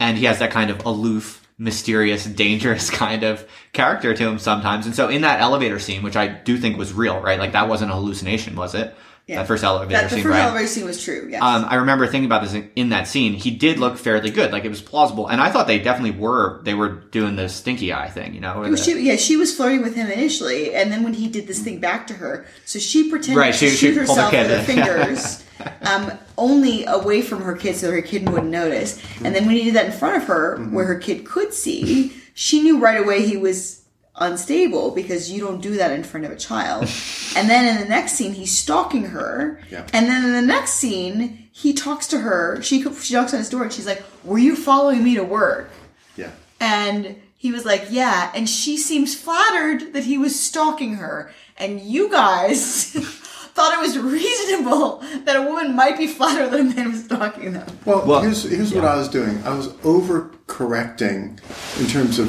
and 0.00 0.16
he 0.18 0.24
has 0.26 0.38
that 0.38 0.50
kind 0.50 0.70
of 0.70 0.84
aloof, 0.84 1.42
mysterious, 1.58 2.24
dangerous 2.24 2.90
kind 3.04 3.22
of 3.22 3.44
character 3.72 4.14
to 4.14 4.28
him 4.28 4.38
sometimes. 4.38 4.86
And 4.86 4.94
so 4.94 5.08
in 5.08 5.22
that 5.22 5.40
elevator 5.40 5.78
scene, 5.78 6.02
which 6.02 6.16
I 6.16 6.26
do 6.28 6.56
think 6.58 6.76
was 6.78 6.92
real, 6.92 7.18
right? 7.20 7.38
Like 7.38 7.52
that 7.52 7.68
wasn't 7.68 7.90
a 7.90 7.94
hallucination, 7.94 8.54
was 8.56 8.74
it? 8.74 8.94
Yeah. 9.26 9.38
That 9.38 9.48
first 9.48 9.64
elevator 9.64 9.90
That, 10.00 10.04
the 10.08 10.14
scene, 10.14 10.22
first 10.22 10.30
right? 10.34 10.44
elevator 10.44 10.68
scene 10.68 10.84
was 10.84 11.02
true. 11.02 11.26
Yes. 11.28 11.42
Um, 11.42 11.64
I 11.68 11.76
remember 11.76 12.06
thinking 12.06 12.26
about 12.26 12.42
this 12.44 12.54
in, 12.54 12.70
in 12.76 12.88
that 12.90 13.08
scene. 13.08 13.32
He 13.32 13.50
did 13.50 13.80
look 13.80 13.98
fairly 13.98 14.30
good, 14.30 14.52
like 14.52 14.64
it 14.64 14.68
was 14.68 14.80
plausible, 14.80 15.26
and 15.26 15.40
I 15.40 15.50
thought 15.50 15.66
they 15.66 15.80
definitely 15.80 16.16
were. 16.16 16.62
They 16.62 16.74
were 16.74 16.90
doing 16.90 17.34
the 17.34 17.48
stinky 17.48 17.92
eye 17.92 18.08
thing, 18.08 18.34
you 18.34 18.40
know. 18.40 18.70
the- 18.70 18.76
She, 18.76 19.00
yeah, 19.00 19.16
she 19.16 19.36
was 19.36 19.52
flirting 19.52 19.82
with 19.82 19.96
him 19.96 20.08
initially, 20.08 20.76
and 20.76 20.92
then 20.92 21.02
when 21.02 21.12
he 21.12 21.26
did 21.26 21.48
this 21.48 21.58
thing 21.60 21.80
back 21.80 22.06
to 22.06 22.14
her, 22.14 22.46
so 22.66 22.78
she 22.78 23.10
pretended 23.10 23.40
Right, 23.40 23.52
to 23.52 23.58
she- 23.58 23.70
she 23.70 23.76
shoot 23.76 23.94
her 23.94 24.00
herself 24.02 24.30
with 24.32 24.48
her 24.48 24.62
fingers, 24.62 25.42
um, 25.82 26.12
only 26.38 26.84
away 26.86 27.20
from 27.20 27.42
her 27.42 27.56
kid, 27.56 27.74
so 27.74 27.90
her 27.90 28.02
kid 28.02 28.28
wouldn't 28.28 28.52
notice. 28.52 29.02
And 29.24 29.34
then 29.34 29.44
when 29.46 29.56
he 29.56 29.64
did 29.64 29.74
that 29.74 29.86
in 29.86 29.92
front 29.92 30.18
of 30.22 30.28
her, 30.28 30.56
Mm-hmm. 30.56 30.72
where 30.72 30.84
her 30.86 30.98
kid 31.00 31.24
could 31.26 31.52
see, 31.52 32.12
she 32.34 32.62
knew 32.62 32.78
right 32.78 33.00
away 33.02 33.26
he 33.26 33.36
was 33.36 33.82
unstable 34.18 34.90
because 34.92 35.30
you 35.30 35.40
don't 35.40 35.60
do 35.60 35.76
that 35.76 35.92
in 35.92 36.02
front 36.04 36.26
of 36.26 36.32
a 36.32 36.36
child. 36.36 36.82
and 37.36 37.48
then 37.50 37.66
in 37.76 37.82
the 37.82 37.88
next 37.88 38.12
scene, 38.14 38.32
he's 38.32 38.56
stalking 38.56 39.04
her, 39.04 39.60
Yeah. 39.70 39.86
and 39.92 40.06
then 40.08 40.24
in 40.24 40.32
the 40.32 40.42
next 40.42 40.72
scene, 40.74 41.48
he 41.52 41.72
talks 41.72 42.06
to 42.08 42.18
her. 42.20 42.60
She 42.62 42.82
she 43.00 43.14
knocks 43.14 43.32
on 43.32 43.38
his 43.40 43.48
door, 43.48 43.62
and 43.62 43.72
she's 43.72 43.86
like, 43.86 44.02
"Were 44.24 44.38
you 44.38 44.54
following 44.56 45.02
me 45.02 45.14
to 45.16 45.24
work?" 45.24 45.70
Yeah. 46.16 46.30
And 46.60 47.16
he 47.38 47.52
was 47.52 47.64
like, 47.66 47.86
yeah. 47.90 48.32
And 48.34 48.48
she 48.48 48.76
seems 48.78 49.14
flattered 49.14 49.92
that 49.92 50.04
he 50.04 50.16
was 50.18 50.38
stalking 50.40 50.94
her. 50.94 51.30
And 51.58 51.80
you 51.80 52.10
guys 52.10 52.84
thought 53.54 53.74
it 53.74 53.80
was 53.80 53.98
reasonable 53.98 55.02
that 55.24 55.36
a 55.36 55.42
woman 55.42 55.76
might 55.76 55.98
be 55.98 56.06
flattered 56.06 56.48
that 56.50 56.60
a 56.60 56.64
man 56.64 56.92
was 56.92 57.04
stalking 57.04 57.52
them. 57.52 57.66
Well, 57.84 58.04
Well, 58.06 58.22
here's 58.22 58.42
here's 58.44 58.72
what 58.72 58.84
I 58.86 58.96
was 58.96 59.08
doing. 59.08 59.42
I 59.44 59.54
was 59.54 59.68
overcorrecting 59.84 61.38
in 61.80 61.86
terms 61.86 62.18
of 62.18 62.28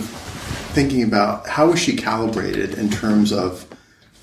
thinking 0.77 1.01
about 1.01 1.47
how 1.47 1.71
was 1.71 1.79
she 1.79 1.95
calibrated 1.95 2.75
in 2.75 2.87
terms 2.87 3.33
of 3.33 3.65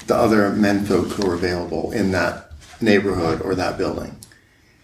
the 0.07 0.15
other 0.15 0.51
men 0.51 0.85
folk 0.85 1.09
who 1.09 1.29
are 1.29 1.35
available 1.35 1.91
in 1.91 2.13
that 2.13 2.53
neighborhood 2.81 3.43
or 3.43 3.57
that 3.57 3.77
building. 3.77 4.17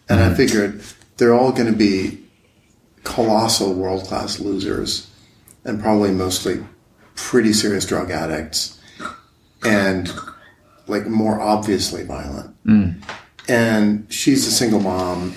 And 0.08 0.18
I 0.18 0.24
mm-hmm. 0.24 0.34
figured 0.34 0.82
they're 1.16 1.32
all 1.32 1.52
going 1.52 1.70
to 1.70 1.78
be 1.78 2.24
colossal 3.04 3.72
world 3.72 4.02
class 4.02 4.40
losers 4.40 5.08
and 5.64 5.80
probably 5.80 6.10
mostly 6.10 6.64
pretty 7.14 7.52
serious 7.52 7.86
drug 7.86 8.10
addicts 8.10 8.80
and 9.64 10.12
like 10.88 11.06
more 11.06 11.40
obviously 11.40 12.02
violent. 12.02 12.52
Mm. 12.64 13.00
And 13.48 14.12
she's 14.12 14.44
a 14.48 14.50
single 14.50 14.80
mom, 14.80 15.36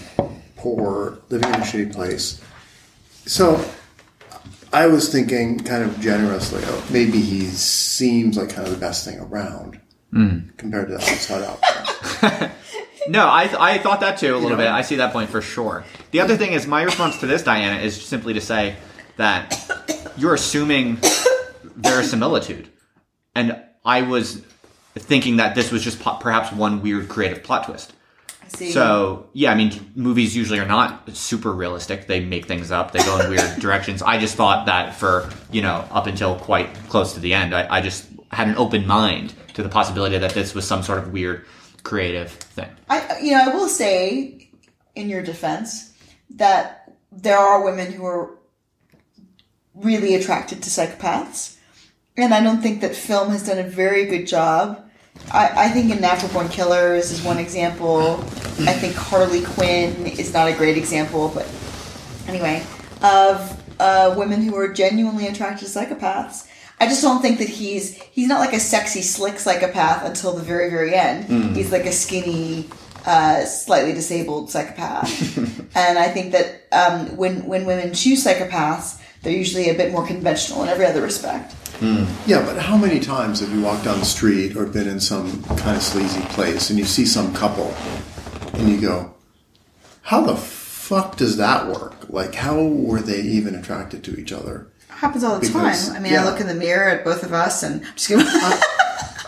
poor, 0.55 1.19
living 1.29 1.49
in 1.49 1.55
a 1.61 1.63
shitty 1.63 1.93
place. 1.93 2.41
So 3.27 3.63
I 4.73 4.87
was 4.87 5.11
thinking 5.11 5.59
kind 5.59 5.83
of 5.83 5.99
generously, 5.99 6.63
oh, 6.65 6.85
maybe 6.91 7.21
he 7.21 7.45
seems 7.45 8.37
like 8.37 8.49
kind 8.49 8.67
of 8.67 8.73
the 8.73 8.79
best 8.79 9.05
thing 9.05 9.19
around 9.19 9.79
mm. 10.11 10.57
compared 10.57 10.89
to 10.89 10.95
the 10.95 11.01
outside 11.01 11.43
outfit. 11.43 12.51
No, 13.07 13.27
I, 13.27 13.73
I 13.73 13.77
thought 13.79 13.99
that 13.99 14.17
too 14.17 14.35
a 14.35 14.37
little 14.37 14.57
bit. 14.57 14.67
I 14.67 14.81
see 14.81 14.95
that 14.95 15.11
point 15.11 15.29
for 15.29 15.41
sure. 15.41 15.83
The 16.11 16.21
other 16.21 16.37
thing 16.37 16.53
is, 16.53 16.65
my 16.65 16.83
response 16.83 17.19
to 17.19 17.27
this, 17.27 17.43
Diana, 17.43 17.81
is 17.81 18.01
simply 18.01 18.33
to 18.33 18.41
say 18.41 18.75
that 19.17 20.09
you're 20.17 20.33
assuming 20.33 20.99
verisimilitude. 21.75 22.69
And 23.35 23.61
I 23.83 24.03
was 24.03 24.41
thinking 24.95 25.37
that 25.37 25.55
this 25.55 25.71
was 25.71 25.83
just 25.83 25.99
po- 25.99 26.15
perhaps 26.15 26.51
one 26.53 26.81
weird 26.81 27.09
creative 27.09 27.43
plot 27.43 27.65
twist. 27.65 27.93
See, 28.55 28.71
So, 28.71 29.27
yeah, 29.33 29.51
I 29.51 29.55
mean, 29.55 29.91
movies 29.95 30.35
usually 30.35 30.59
are 30.59 30.65
not 30.65 31.15
super 31.15 31.51
realistic. 31.51 32.07
They 32.07 32.23
make 32.23 32.45
things 32.45 32.71
up, 32.71 32.91
they 32.91 32.99
go 32.99 33.19
in 33.19 33.29
weird 33.29 33.59
directions. 33.59 34.01
I 34.01 34.19
just 34.19 34.35
thought 34.35 34.67
that 34.67 34.95
for, 34.95 35.29
you 35.51 35.61
know, 35.61 35.87
up 35.91 36.07
until 36.07 36.35
quite 36.35 36.73
close 36.89 37.13
to 37.13 37.19
the 37.19 37.33
end, 37.33 37.55
I, 37.55 37.77
I 37.77 37.81
just 37.81 38.05
had 38.31 38.47
an 38.47 38.55
open 38.57 38.85
mind 38.85 39.33
to 39.53 39.63
the 39.63 39.69
possibility 39.69 40.17
that 40.17 40.31
this 40.31 40.53
was 40.53 40.67
some 40.67 40.83
sort 40.83 40.99
of 40.99 41.11
weird 41.13 41.45
creative 41.83 42.31
thing. 42.31 42.69
I, 42.89 43.19
you 43.19 43.31
know, 43.31 43.43
I 43.43 43.55
will 43.55 43.67
say, 43.67 44.49
in 44.95 45.09
your 45.09 45.21
defense, 45.21 45.93
that 46.35 46.91
there 47.11 47.37
are 47.37 47.63
women 47.63 47.91
who 47.91 48.05
are 48.05 48.37
really 49.75 50.15
attracted 50.15 50.63
to 50.63 50.69
psychopaths, 50.69 51.57
and 52.17 52.33
I 52.33 52.43
don't 52.43 52.61
think 52.61 52.81
that 52.81 52.95
film 52.95 53.29
has 53.31 53.45
done 53.45 53.59
a 53.59 53.63
very 53.63 54.05
good 54.05 54.27
job. 54.27 54.83
I, 55.31 55.65
I 55.65 55.69
think 55.69 55.91
in 55.91 56.01
Natural 56.01 56.31
Born 56.31 56.49
Killers 56.49 57.11
is 57.11 57.23
one 57.23 57.37
example. 57.37 58.19
I 58.67 58.73
think 58.73 58.95
Harley 58.95 59.43
Quinn 59.43 60.05
is 60.05 60.33
not 60.33 60.47
a 60.47 60.53
great 60.53 60.77
example, 60.77 61.31
but 61.33 61.47
anyway, 62.27 62.63
of 63.01 63.59
uh, 63.79 64.13
women 64.17 64.41
who 64.41 64.55
are 64.55 64.71
genuinely 64.71 65.27
attracted 65.27 65.67
to 65.67 65.79
psychopaths. 65.79 66.47
I 66.79 66.87
just 66.87 67.01
don't 67.01 67.21
think 67.21 67.39
that 67.39 67.49
he's 67.49 67.95
he's 68.01 68.27
not 68.27 68.39
like 68.39 68.53
a 68.53 68.59
sexy, 68.59 69.01
slick 69.01 69.39
psychopath 69.39 70.05
until 70.05 70.33
the 70.33 70.41
very, 70.41 70.69
very 70.69 70.93
end. 70.93 71.55
He's 71.55 71.71
like 71.71 71.85
a 71.85 71.91
skinny, 71.91 72.69
uh, 73.05 73.45
slightly 73.45 73.93
disabled 73.93 74.49
psychopath. 74.49 75.37
and 75.75 75.97
I 75.97 76.09
think 76.09 76.33
that 76.33 76.67
um, 76.71 77.15
when 77.15 77.45
when 77.45 77.65
women 77.65 77.93
choose 77.93 78.25
psychopaths, 78.25 78.99
they're 79.21 79.33
usually 79.33 79.69
a 79.69 79.75
bit 79.75 79.91
more 79.91 80.05
conventional 80.05 80.63
in 80.63 80.69
every 80.69 80.85
other 80.85 81.01
respect. 81.01 81.55
Yeah, 81.81 82.45
but 82.45 82.57
how 82.57 82.77
many 82.77 82.99
times 82.99 83.41
have 83.41 83.51
you 83.51 83.61
walked 83.61 83.83
down 83.83 83.99
the 83.99 84.05
street 84.05 84.55
or 84.55 84.65
been 84.65 84.87
in 84.87 84.99
some 84.99 85.43
kind 85.43 85.75
of 85.75 85.83
sleazy 85.83 86.21
place 86.27 86.69
and 86.69 86.79
you 86.79 86.85
see 86.85 87.05
some 87.05 87.33
couple 87.33 87.73
and 88.53 88.69
you 88.69 88.79
go, 88.79 89.13
how 90.03 90.21
the 90.21 90.35
fuck 90.35 91.17
does 91.17 91.37
that 91.37 91.67
work? 91.67 92.09
Like, 92.09 92.35
how 92.35 92.61
were 92.63 93.01
they 93.01 93.19
even 93.21 93.55
attracted 93.55 94.03
to 94.05 94.17
each 94.19 94.31
other? 94.31 94.67
It 94.89 94.93
happens 94.95 95.23
all 95.23 95.35
the 95.39 95.45
Because- 95.47 95.87
time. 95.89 95.97
I 95.97 95.99
mean, 95.99 96.13
I 96.17 96.23
look 96.23 96.39
in 96.39 96.47
the 96.47 96.53
mirror 96.55 96.89
at 96.89 97.03
both 97.03 97.23
of 97.23 97.33
us, 97.33 97.63
and 97.63 97.83
I'm 97.85 97.93
just 97.95 98.09
gonna. 98.09 98.23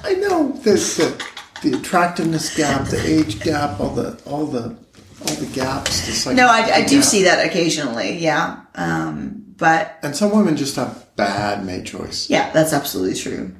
I 0.04 0.14
know 0.20 0.52
the, 0.52 0.72
the 0.74 1.26
the 1.70 1.78
attractiveness 1.78 2.56
gap, 2.56 2.88
the 2.90 3.02
age 3.06 3.40
gap, 3.42 3.80
all 3.80 3.90
the 3.90 4.22
all 4.26 4.46
the 4.46 4.78
all 5.22 5.36
the 5.36 5.50
gaps. 5.54 6.06
The 6.06 6.12
psych- 6.14 6.36
no, 6.36 6.48
I, 6.48 6.60
I 6.76 6.86
do 6.86 6.98
gap. 6.98 7.04
see 7.04 7.24
that 7.24 7.46
occasionally. 7.46 8.20
Yeah, 8.20 8.62
um, 8.76 9.44
but 9.58 9.98
And 10.04 10.16
some 10.16 10.32
women 10.32 10.56
just 10.56 10.76
have 10.76 11.05
bad 11.16 11.66
mate 11.66 11.86
choice. 11.86 12.30
yeah, 12.30 12.52
that's 12.52 12.74
absolutely 12.74 13.16
true. 13.16 13.56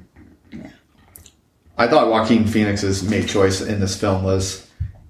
Yeah. 0.52 0.70
I 1.78 1.88
thought 1.88 2.08
Joaquin 2.08 2.46
Phoenix's 2.46 3.02
mate 3.02 3.28
choice 3.28 3.60
in 3.60 3.80
this 3.80 3.98
film 3.98 4.22
was 4.24 4.66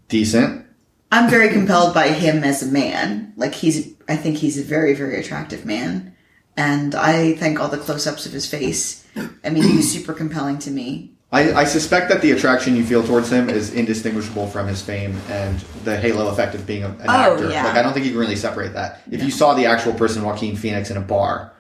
decent. 0.09 0.65
I'm 1.13 1.31
very 1.31 1.49
compelled 1.51 1.95
by 1.95 2.09
him 2.09 2.43
as 2.43 2.63
a 2.63 2.67
man. 2.67 3.33
Like 3.37 3.55
he's, 3.55 3.95
I 4.09 4.17
think 4.17 4.39
he's 4.39 4.59
a 4.59 4.63
very, 4.65 4.95
very 4.95 5.19
attractive 5.21 5.65
man, 5.65 6.15
and 6.57 6.95
I 6.95 7.35
think 7.35 7.61
all 7.61 7.69
the 7.69 7.79
close-ups 7.79 8.27
of 8.27 8.33
his 8.33 8.47
face. 8.47 9.05
I 9.45 9.51
mean, 9.51 9.63
he's 9.63 9.91
super 9.91 10.13
compelling 10.13 10.59
to 10.61 10.71
me. 10.71 11.13
I, 11.33 11.53
I 11.55 11.65
suspect 11.65 12.09
that 12.11 12.23
the 12.23 12.31
attraction 12.33 12.77
you 12.77 12.85
feel 12.85 13.03
towards 13.05 13.31
him 13.33 13.49
is 13.51 13.73
indistinguishable 13.75 14.47
from 14.49 14.69
his 14.69 14.81
fame 14.81 15.17
and 15.29 15.59
the 15.85 15.97
halo 15.97 16.29
effect 16.29 16.55
of 16.55 16.67
being 16.67 16.85
a, 16.85 16.89
an 16.89 16.97
Oh, 17.09 17.33
actor. 17.35 17.51
yeah. 17.51 17.65
Like 17.65 17.75
I 17.77 17.83
don't 17.83 17.93
think 17.93 18.07
you 18.07 18.13
can 18.13 18.21
really 18.21 18.37
separate 18.37 18.75
that. 18.75 19.03
If 19.11 19.23
you 19.23 19.31
saw 19.31 19.55
the 19.55 19.67
actual 19.67 19.93
person 19.95 20.23
Joaquin 20.23 20.55
Phoenix 20.57 20.91
in 20.91 20.97
a 20.97 21.01
bar, 21.01 21.53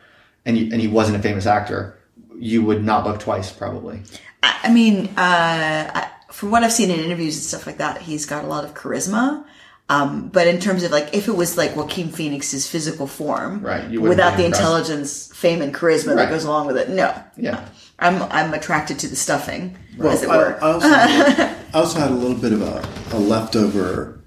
and 0.46 0.56
you, 0.56 0.70
and 0.72 0.80
he 0.80 0.88
wasn't 0.88 1.18
a 1.18 1.20
famous 1.20 1.44
actor, 1.44 1.98
you 2.38 2.64
would 2.64 2.82
not 2.84 3.04
look 3.06 3.20
twice 3.20 3.52
probably. 3.52 4.00
I, 4.42 4.60
I 4.64 4.72
mean, 4.72 5.06
uh, 5.18 5.90
I, 5.94 6.10
from 6.32 6.50
what 6.50 6.64
I've 6.64 6.72
seen 6.72 6.90
in 6.90 7.00
interviews 7.00 7.34
and 7.36 7.44
stuff 7.44 7.66
like 7.66 7.78
that, 7.78 8.00
he's 8.00 8.24
got 8.24 8.44
a 8.44 8.46
lot 8.46 8.64
of 8.64 8.72
charisma. 8.74 9.44
Um, 9.88 10.28
but 10.30 10.48
in 10.48 10.58
terms 10.58 10.82
of 10.82 10.90
like, 10.90 11.14
if 11.14 11.28
it 11.28 11.36
was 11.36 11.56
like 11.56 11.76
Joaquin 11.76 12.08
Phoenix's 12.10 12.66
physical 12.66 13.06
form, 13.06 13.60
Right, 13.62 13.88
you 13.88 14.00
without 14.00 14.36
the 14.36 14.44
impressed. 14.44 14.60
intelligence, 14.60 15.30
fame, 15.32 15.62
and 15.62 15.72
charisma 15.72 16.08
Right. 16.08 16.16
that 16.16 16.30
goes 16.30 16.44
along 16.44 16.66
with 16.66 16.76
it, 16.76 16.88
no. 16.90 17.14
Yeah. 17.36 17.68
I'm 17.98 18.20
I'm 18.24 18.52
attracted 18.52 18.98
to 18.98 19.08
the 19.08 19.16
stuffing, 19.16 19.76
as 20.02 20.22
it 20.24 20.28
I, 20.28 20.36
were. 20.36 20.58
I 20.62 20.72
also 20.72 20.88
had, 20.88 21.56
I 21.72 21.78
also 21.78 21.98
had 22.00 22.10
a 22.10 22.14
little 22.14 22.36
bit 22.36 22.52
of 22.52 22.60
a, 22.62 22.86
a 23.12 23.18
leftover 23.18 24.20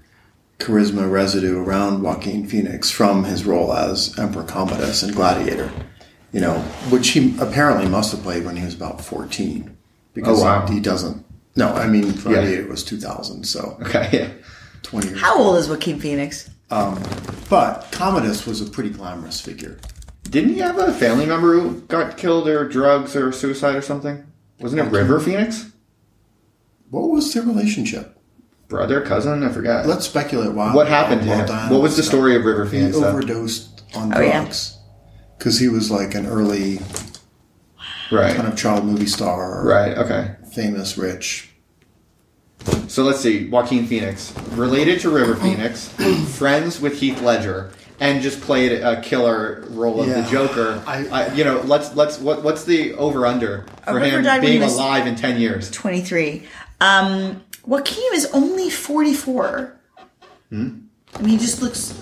charisma 0.58 1.08
residue 1.10 1.58
around 1.62 2.02
Joaquin 2.02 2.46
Phoenix 2.48 2.90
from 2.90 3.24
his 3.24 3.44
role 3.44 3.72
as 3.72 4.18
Emperor 4.18 4.42
Commodus 4.44 5.02
in 5.02 5.12
Gladiator. 5.12 5.70
You 6.32 6.40
know, 6.40 6.58
which 6.90 7.08
he 7.08 7.36
apparently 7.40 7.88
must 7.88 8.12
have 8.12 8.22
played 8.22 8.44
when 8.44 8.56
he 8.56 8.64
was 8.64 8.74
about 8.74 9.00
fourteen, 9.00 9.76
because 10.14 10.40
Oh, 10.40 10.44
wow. 10.44 10.66
he, 10.66 10.74
he 10.74 10.80
doesn't. 10.80 11.24
No, 11.56 11.68
I 11.68 11.86
mean 11.88 12.14
it 12.26 12.68
was 12.68 12.84
two 12.84 12.96
thousand, 12.98 13.44
so 13.44 13.76
Okay. 13.82 14.08
Yeah. 14.12 14.28
twenty 14.82 15.08
years. 15.08 15.20
How 15.20 15.38
old 15.38 15.56
is 15.58 15.68
Joaquin 15.68 15.98
Phoenix? 15.98 16.48
Um, 16.70 17.02
but 17.48 17.88
Commodus 17.90 18.46
was 18.46 18.60
a 18.60 18.70
pretty 18.70 18.90
glamorous 18.90 19.40
figure. 19.40 19.78
Didn't 20.22 20.50
he 20.54 20.58
have 20.60 20.78
a 20.78 20.92
family 20.92 21.26
member 21.26 21.58
who 21.58 21.80
got 21.82 22.16
killed 22.16 22.46
or 22.48 22.68
drugs 22.68 23.16
or 23.16 23.32
suicide 23.32 23.74
or 23.74 23.82
something? 23.82 24.24
Wasn't 24.60 24.80
it 24.80 24.84
River 24.92 25.18
Phoenix? 25.18 25.72
What 26.90 27.08
was 27.10 27.34
their 27.34 27.42
relationship? 27.42 28.16
Brother, 28.68 29.00
cousin, 29.00 29.42
I 29.42 29.48
forgot. 29.48 29.86
Let's 29.86 30.06
speculate 30.06 30.52
why. 30.52 30.72
what 30.72 30.86
happened 30.86 31.22
to 31.22 31.26
him? 31.26 31.70
What 31.70 31.82
was 31.82 31.96
the 31.96 32.02
out. 32.02 32.06
story 32.08 32.36
of 32.36 32.44
River 32.44 32.66
Phoenix? 32.66 32.96
He 32.96 33.02
overdosed 33.02 33.82
on 33.96 34.14
Oh, 34.14 34.20
yeah. 34.20 34.48
Drugs 35.40 35.56
because 35.56 35.58
he 35.60 35.68
was 35.68 35.90
like 35.90 36.14
an 36.14 36.26
early 36.26 36.80
Right. 38.12 38.34
kind 38.34 38.48
of 38.48 38.56
child 38.56 38.84
movie 38.84 39.06
star, 39.06 39.62
Right. 39.64 39.96
Okay. 39.96 40.32
famous, 40.52 40.98
rich. 40.98 41.48
So 42.88 43.04
let's 43.04 43.20
see. 43.20 43.48
Joaquin 43.48 43.86
Phoenix, 43.86 44.32
related 44.52 45.00
to 45.02 45.10
River 45.10 45.34
Phoenix, 45.36 45.88
friends 46.36 46.80
with 46.80 46.98
Heath 47.00 47.22
Ledger, 47.22 47.70
and 48.00 48.20
just 48.20 48.40
played 48.40 48.72
a 48.82 49.00
killer 49.00 49.64
role 49.70 50.00
of 50.02 50.08
Yeah. 50.08 50.20
the 50.22 50.30
Joker. 50.30 50.82
I- 50.86 51.06
I, 51.06 51.32
you 51.34 51.44
know, 51.44 51.62
let's 51.64 51.94
let's 51.94 52.18
what 52.18 52.42
what's 52.42 52.64
the 52.64 52.94
over 52.94 53.26
under 53.26 53.64
for 53.86 53.94
River 53.94 54.06
him 54.18 54.24
died 54.24 54.42
when 54.42 54.52
he 54.52 54.58
being 54.58 54.62
was- 54.64 54.74
alive 54.74 55.06
in 55.06 55.14
ten 55.16 55.40
years? 55.40 55.70
23. 55.70 56.42
Um, 56.80 57.42
Joaquin 57.64 58.12
is 58.14 58.26
only 58.32 58.70
44. 58.70 59.72
Hmm? 60.50 60.68
I 61.14 61.18
mean, 61.20 61.28
he 61.30 61.38
just 61.38 61.62
looks. 61.62 61.94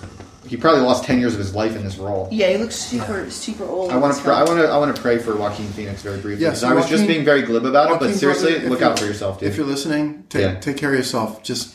He 0.49 0.57
probably 0.57 0.81
lost 0.83 1.05
ten 1.05 1.19
years 1.21 1.35
of 1.35 1.39
his 1.39 1.55
life 1.55 1.77
in 1.77 1.85
this 1.85 1.97
role. 1.99 2.29
Yeah, 2.33 2.49
he 2.51 2.57
looks 2.57 2.75
super, 2.75 3.31
super 3.31 3.65
old. 3.65 3.91
I 3.93 3.97
want 3.97 4.17
to. 4.17 4.31
I 4.31 4.45
want 4.45 4.59
to. 4.61 4.69
I 4.69 4.79
want 4.79 4.95
to 4.97 5.01
pray 5.01 5.19
for 5.19 5.37
Joaquin 5.37 5.67
Phoenix 5.69 6.03
very 6.03 6.19
briefly. 6.19 6.43
Yeah, 6.43 6.51
because 6.51 6.61
so 6.63 6.69
I 6.69 6.73
was 6.75 6.89
just 6.89 7.07
being 7.07 7.25
very 7.25 7.43
glib 7.43 7.65
about 7.67 7.91
it, 7.93 8.01
but 8.01 8.15
seriously, 8.15 8.53
brother, 8.55 8.69
look 8.71 8.83
out 8.83 8.99
for 8.99 9.05
yourself, 9.05 9.39
dude. 9.41 9.51
If 9.51 9.57
you're 9.57 9.67
listening, 9.67 10.25
take, 10.29 10.43
Yeah. 10.43 10.59
take 10.61 10.77
care 10.77 10.91
of 10.93 10.97
yourself. 10.99 11.43
Just 11.43 11.75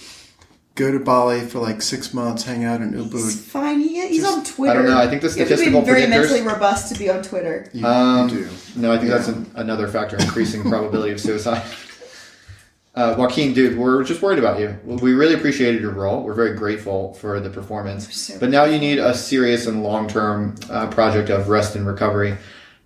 go 0.75 0.91
to 0.91 0.99
Bali 0.99 1.41
for 1.41 1.59
like 1.59 1.83
six 1.83 2.15
months, 2.15 2.43
hang 2.43 2.63
out 2.63 2.81
in 2.81 2.93
He's 2.97 3.05
Ubud. 3.05 3.39
fine. 3.51 3.79
He, 3.79 4.07
he's 4.07 4.23
Just- 4.23 4.37
on 4.37 4.43
Twitter. 4.43 4.71
I 4.71 4.81
don't 4.81 4.85
know. 4.91 4.97
I 4.97 5.07
think 5.07 5.21
the 5.21 5.29
You 5.29 5.45
have 5.45 5.49
to 5.49 5.55
be 5.57 5.69
very 5.81 6.01
predictors- 6.01 6.09
mentally 6.09 6.41
robust 6.41 6.91
to 6.91 6.97
be 6.97 7.11
on 7.11 7.21
Twitter. 7.21 7.67
You, 7.73 7.85
Um, 7.85 8.27
you 8.29 8.45
do. 8.45 8.49
No, 8.77 8.91
I 8.91 8.97
think 8.97 9.09
Yeah. 9.11 9.17
that's 9.17 9.27
an, 9.29 9.51
another 9.55 9.87
factor 9.87 10.17
increasing 10.17 10.63
probability 10.69 11.11
of 11.13 11.19
suicide. 11.21 11.61
Uh, 12.95 13.15
Joaquin, 13.17 13.53
dude, 13.53 13.75
we're 13.75 14.03
just 14.03 14.21
worried 14.21 14.37
about 14.37 14.59
you. 14.59 14.77
We 14.83 15.13
really 15.13 15.33
appreciated 15.33 15.81
your 15.81 15.93
role. 15.93 16.21
We're 16.21 16.35
very 16.35 16.55
grateful 16.55 17.13
for 17.15 17.39
the 17.39 17.49
performance. 17.49 18.13
so 18.15 18.39
but 18.39 18.49
now 18.49 18.65
you 18.65 18.77
need 18.77 18.99
a 18.99 19.15
serious 19.15 19.65
and 19.65 19.81
long 19.81 20.07
term 20.07 20.55
uh, 20.69 20.87
project 20.87 21.29
of 21.29 21.49
rest 21.49 21.75
and 21.75 21.87
recovery 21.87 22.37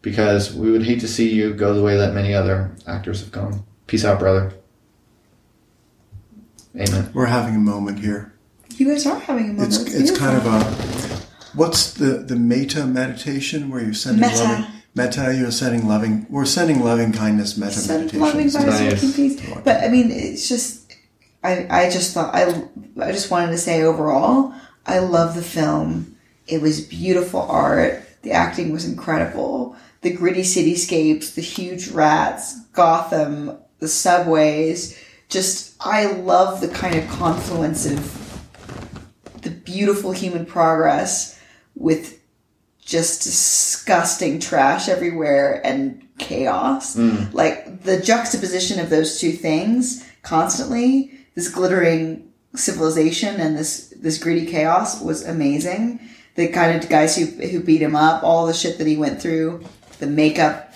because 0.02 0.54
we 0.54 0.72
would 0.72 0.84
hate 0.84 1.02
to 1.02 1.08
see 1.10 1.34
you 1.34 1.54
go 1.54 1.74
the 1.74 1.84
way 1.84 1.98
that 1.98 2.14
many 2.14 2.34
other 2.34 2.72
actors 2.88 3.20
have 3.20 3.34
gone. 3.34 3.66
Peace 3.88 4.06
out, 4.06 4.20
brother. 4.20 4.54
Amen. 6.74 7.10
We're 7.14 7.26
having 7.26 7.56
a 7.56 7.60
moment 7.60 8.00
here. 8.00 8.34
You 8.78 8.88
guys 8.88 9.06
are 9.06 9.20
having 9.20 9.50
a 9.50 9.54
moment. 9.54 9.74
It's 9.74 9.94
it's 9.94 10.18
kind 10.18 10.38
of 10.38 10.46
a 10.46 10.64
what's 11.58 11.92
the 11.94 12.20
the 12.20 12.36
metta 12.38 12.86
meditation 12.86 13.70
where 13.70 13.84
you're 13.84 13.94
sending 13.94 14.22
Metta. 14.22 14.44
loving 14.44 14.77
metta. 14.98 15.34
You're 15.34 15.52
sending 15.52 15.88
loving. 15.88 16.26
We're 16.30 16.46
sending 16.46 16.84
loving 16.84 17.14
kindness 17.14 17.56
metta 17.58 17.74
Send 17.74 18.12
meditation. 18.14 18.20
loving 18.22 18.48
vibes, 18.48 18.66
Nice. 18.66 19.04
Joaquin 19.04 19.12
Phoenix. 19.12 19.62
But 19.64 19.84
I 19.84 19.88
mean, 19.90 20.12
it's 20.12 20.50
just. 20.50 20.84
I, 21.44 21.68
I 21.70 21.90
just 21.90 22.14
thought 22.14 22.34
I 22.36 22.46
I 23.00 23.12
just 23.12 23.30
wanted 23.32 23.52
to 23.52 23.58
say 23.60 23.84
overall 23.84 24.54
I 24.86 25.00
love 25.00 25.36
the 25.36 25.44
film. 25.44 26.18
It 26.48 26.62
was 26.62 26.82
beautiful 26.82 27.42
art. 27.42 28.04
The 28.24 28.32
acting 28.32 28.72
was 28.74 28.86
incredible. 28.86 29.76
The 30.02 30.12
gritty 30.14 30.42
cityscapes, 30.42 31.36
the 31.36 31.42
huge 31.42 31.90
rats, 31.90 32.60
Gotham, 32.74 33.58
the 33.80 33.88
subways. 33.88 34.98
Just 35.30 35.76
I 35.80 36.12
love 36.14 36.60
the 36.62 36.70
kind 36.70 36.96
of 36.96 37.08
confluence 37.10 37.86
of 37.86 38.24
the 39.42 39.52
beautiful 39.52 40.12
human 40.12 40.46
progress 40.46 41.40
with 41.76 42.17
just 42.88 43.22
disgusting 43.22 44.40
trash 44.40 44.88
everywhere 44.88 45.62
and 45.66 46.08
chaos. 46.18 46.96
Mm. 46.96 47.34
Like 47.34 47.84
the 47.84 48.00
juxtaposition 48.00 48.80
of 48.80 48.90
those 48.90 49.20
two 49.20 49.34
things 49.34 50.10
constantly, 50.22 51.12
this 51.36 51.50
glittering 51.50 52.32
civilization 52.56 53.40
and 53.42 53.58
this 53.58 53.94
this 53.98 54.18
gritty 54.18 54.46
chaos 54.46 55.02
was 55.02 55.26
amazing. 55.26 56.00
The 56.36 56.48
kind 56.48 56.82
of 56.82 56.90
guys 56.90 57.18
who 57.18 57.26
who 57.26 57.62
beat 57.62 57.82
him 57.82 57.96
up, 57.96 58.24
all 58.24 58.48
the 58.48 58.54
shit 58.54 58.78
that 58.78 58.88
he 58.88 58.96
went 58.96 59.22
through, 59.22 59.66
the 60.00 60.08
makeup, 60.08 60.74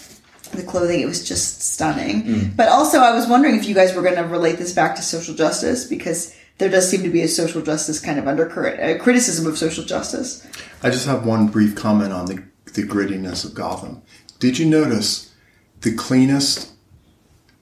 the 0.51 0.63
clothing, 0.63 0.99
it 0.99 1.05
was 1.05 1.25
just 1.25 1.61
stunning. 1.61 2.23
Mm. 2.23 2.55
But 2.57 2.67
also 2.67 2.99
I 2.99 3.13
was 3.13 3.25
wondering 3.25 3.55
if 3.55 3.65
you 3.65 3.73
guys 3.73 3.95
were 3.95 4.01
going 4.01 4.15
to 4.15 4.25
relate 4.25 4.57
this 4.57 4.73
back 4.73 4.97
to 4.97 5.01
social 5.01 5.33
justice 5.33 5.85
because 5.85 6.35
there 6.61 6.69
does 6.69 6.87
seem 6.87 7.01
to 7.01 7.09
be 7.09 7.23
a 7.23 7.27
social 7.27 7.63
justice 7.63 7.99
kind 7.99 8.19
of 8.19 8.27
undercurrent, 8.27 8.79
a 8.79 8.99
criticism 8.99 9.47
of 9.47 9.57
social 9.57 9.83
justice. 9.83 10.45
I 10.83 10.91
just 10.91 11.07
have 11.07 11.25
one 11.25 11.47
brief 11.47 11.75
comment 11.75 12.13
on 12.13 12.27
the 12.27 12.43
the 12.73 12.83
grittiness 12.83 13.43
of 13.43 13.53
Gotham. 13.53 14.01
Did 14.39 14.59
you 14.59 14.65
notice 14.65 15.33
the 15.81 15.93
cleanest 15.93 16.71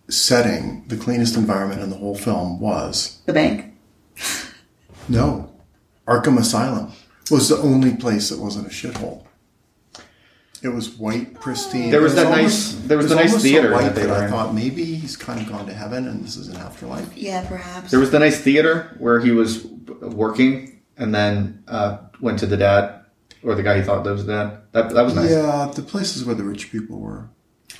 setting, 0.10 0.84
the 0.88 0.98
cleanest 0.98 1.36
environment 1.36 1.82
in 1.82 1.90
the 1.90 1.96
whole 1.96 2.16
film 2.16 2.60
was 2.60 3.22
The 3.26 3.34
bank. 3.34 3.74
no 5.08 5.50
Arkham 6.06 6.38
Asylum 6.38 6.92
was 7.32 7.48
the 7.48 7.58
only 7.58 7.96
place 7.96 8.30
that 8.30 8.40
wasn't 8.40 8.68
a 8.68 8.70
shithole. 8.70 9.24
It 10.62 10.70
was 10.70 10.90
white, 10.90 11.36
pristine. 11.40 11.90
There 11.90 12.02
was 12.02 12.14
It 12.14 12.18
that 12.18 12.26
almost- 12.28 12.76
nice- 12.76 12.88
there 12.88 12.98
was 12.98 13.06
it 13.06 13.10
the 13.10 13.16
nice 13.16 13.42
theater 13.42 13.70
So 13.70 13.74
white 13.76 13.84
that 13.84 13.96
they 13.96 14.08
were 14.08 14.14
I 14.14 14.28
thought 14.28 14.54
maybe 14.54 14.84
he's 14.84 15.16
kind 15.16 15.40
of 15.40 15.48
gone 15.48 15.66
to 15.68 15.74
heaven 15.74 16.08
and 16.08 16.24
this 16.24 16.36
is 16.36 16.50
an 16.50 16.58
afterlife. 16.58 17.08
Yeah, 17.16 17.46
perhaps. 17.48 17.92
There 17.92 18.00
was 18.00 18.12
the 18.12 18.20
nice 18.20 18.40
theater 18.40 18.96
where 19.00 19.20
he 19.22 19.32
was 19.32 19.66
working 20.02 20.82
and 20.98 21.16
then 21.16 21.64
uh, 21.68 21.98
went 22.20 22.40
to 22.40 22.46
the 22.46 22.58
dad 22.58 22.96
or 23.44 23.56
the 23.56 23.64
guy 23.64 23.78
he 23.78 23.84
thought 23.84 24.04
that 24.04 24.12
was 24.12 24.26
the 24.26 24.34
dad. 24.34 24.58
That, 24.74 24.90
that 24.94 25.06
was 25.06 25.16
nice. 25.16 25.30
Yeah, 25.32 25.72
the 25.74 25.82
places 25.82 26.26
where 26.26 26.36
the 26.36 26.44
rich 26.44 26.72
people 26.72 27.00
were. 27.00 27.30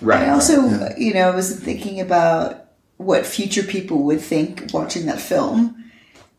Right. 0.02 0.28
I 0.28 0.30
also, 0.30 0.66
Yeah. 0.66 0.94
you 0.98 1.14
know, 1.14 1.30
I 1.32 1.36
was 1.36 1.54
thinking 1.60 2.00
about 2.00 2.66
what 2.96 3.26
future 3.26 3.64
people 3.64 4.04
would 4.04 4.22
think 4.22 4.70
watching 4.74 5.06
that 5.08 5.20
film. 5.20 5.76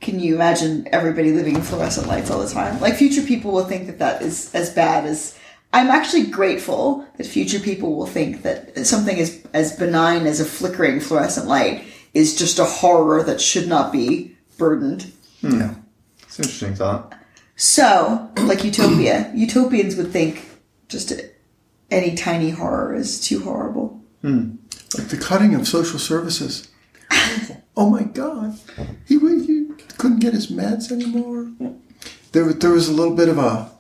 Can 0.01 0.19
you 0.19 0.35
imagine 0.37 0.89
everybody 0.93 1.33
living 1.33 1.57
in 1.57 1.61
fluorescent 1.63 2.07
lights 2.09 2.31
all 2.31 2.41
the 2.41 2.49
time? 2.49 2.81
Like 2.81 2.97
future 2.97 3.21
people 3.21 3.53
will 3.53 3.65
think 3.67 3.87
that 3.89 3.99
that 3.99 4.23
is 4.23 4.51
as 4.55 4.71
bad 4.71 5.05
as. 5.05 5.35
I'm 5.73 5.89
actually 5.89 6.27
grateful 6.27 7.07
that 7.17 7.27
future 7.27 7.61
people 7.61 7.95
will 7.95 8.07
think 8.07 8.43
that 8.43 8.87
something 8.87 9.19
as 9.19 9.45
as 9.55 9.77
benign 9.77 10.27
as 10.27 10.41
a 10.41 10.45
flickering 10.45 11.01
fluorescent 11.01 11.47
light 11.47 11.85
is 12.13 12.37
just 12.37 12.59
a 12.59 12.65
horror 12.65 13.23
that 13.23 13.41
should 13.41 13.69
not 13.69 13.93
be 13.93 14.37
burdened. 14.59 15.13
Yeah. 15.43 15.75
It's 16.23 16.39
an 16.39 16.45
interesting 16.45 16.75
thought. 16.75 17.15
So, 17.57 18.31
like 18.39 18.65
Utopia, 18.65 19.31
utopians 19.35 19.97
would 19.97 20.11
think 20.11 20.49
just 20.89 21.13
any 21.91 22.15
tiny 22.15 22.51
horror 22.51 22.95
is 22.95 23.21
too 23.21 23.41
horrible. 23.41 24.03
Hmm. 24.23 24.57
Like 24.97 25.09
the 25.09 25.17
cutting 25.17 25.55
of 25.55 25.69
social 25.69 25.99
services. 25.99 26.69
oh 27.77 27.91
my 27.91 28.03
God, 28.03 28.59
he, 29.07 29.19
he 29.19 29.69
couldn't 29.99 30.21
get 30.21 30.35
his 30.35 30.51
meds 30.51 30.91
anymore. 30.91 31.51
There, 32.33 32.53
there 32.53 32.71
was 32.71 32.89
a 32.89 32.93
little 32.93 33.15
bit 33.15 33.29
of 33.29 33.39
a 33.39 33.71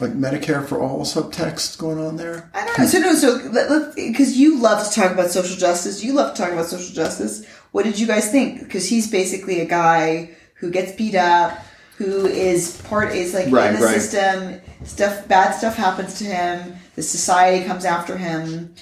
like 0.00 0.12
Medicare 0.12 0.66
for 0.66 0.80
all 0.80 1.00
subtext 1.04 1.78
going 1.78 1.98
on 1.98 2.16
there. 2.16 2.50
I 2.54 2.64
don't 2.66 2.78
know. 2.78 2.86
So 2.86 2.98
no, 2.98 3.14
so 3.14 3.92
because 3.94 4.36
you 4.38 4.58
love 4.58 4.86
to 4.88 4.94
talk 4.94 5.12
about 5.12 5.30
social 5.30 5.56
justice, 5.56 6.02
you 6.02 6.12
love 6.12 6.34
to 6.34 6.42
talk 6.42 6.52
about 6.52 6.66
social 6.66 6.94
justice. 6.94 7.46
What 7.72 7.84
did 7.84 7.98
you 7.98 8.06
guys 8.06 8.30
think? 8.30 8.60
Because 8.60 8.88
he's 8.88 9.10
basically 9.10 9.60
a 9.60 9.64
guy 9.66 10.30
who 10.54 10.70
gets 10.70 10.92
beat 10.92 11.14
up, 11.14 11.58
who 11.96 12.26
is 12.26 12.80
part 12.82 13.12
is 13.14 13.34
like 13.34 13.50
Right, 13.50 13.74
in 13.74 13.80
the 13.80 13.86
right. 13.86 14.00
system. 14.00 14.60
Stuff 14.84 15.28
bad 15.28 15.52
stuff 15.54 15.76
happens 15.76 16.18
to 16.18 16.24
him. 16.24 16.74
The 16.96 17.02
society 17.02 17.64
comes 17.64 17.84
after 17.84 18.16
him, 18.18 18.74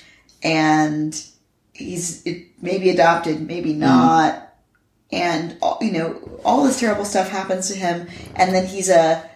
and 0.43 1.21
he's 1.73 2.23
it, 2.27 2.47
maybe 2.61 2.91
adopted, 2.91 3.41
maybe 3.47 3.71
Mm-hmm. 3.71 3.81
not. 3.81 4.47
And 5.13 5.57
all- 5.61 5.79
you 5.81 5.93
know, 5.93 6.41
all 6.45 6.65
this 6.65 6.79
terrible 6.79 7.05
stuff 7.05 7.29
happens 7.29 7.69
to 7.69 7.75
him, 7.77 8.09
and 8.37 8.55
then 8.55 8.67
he's 8.67 8.89
a 8.89 9.29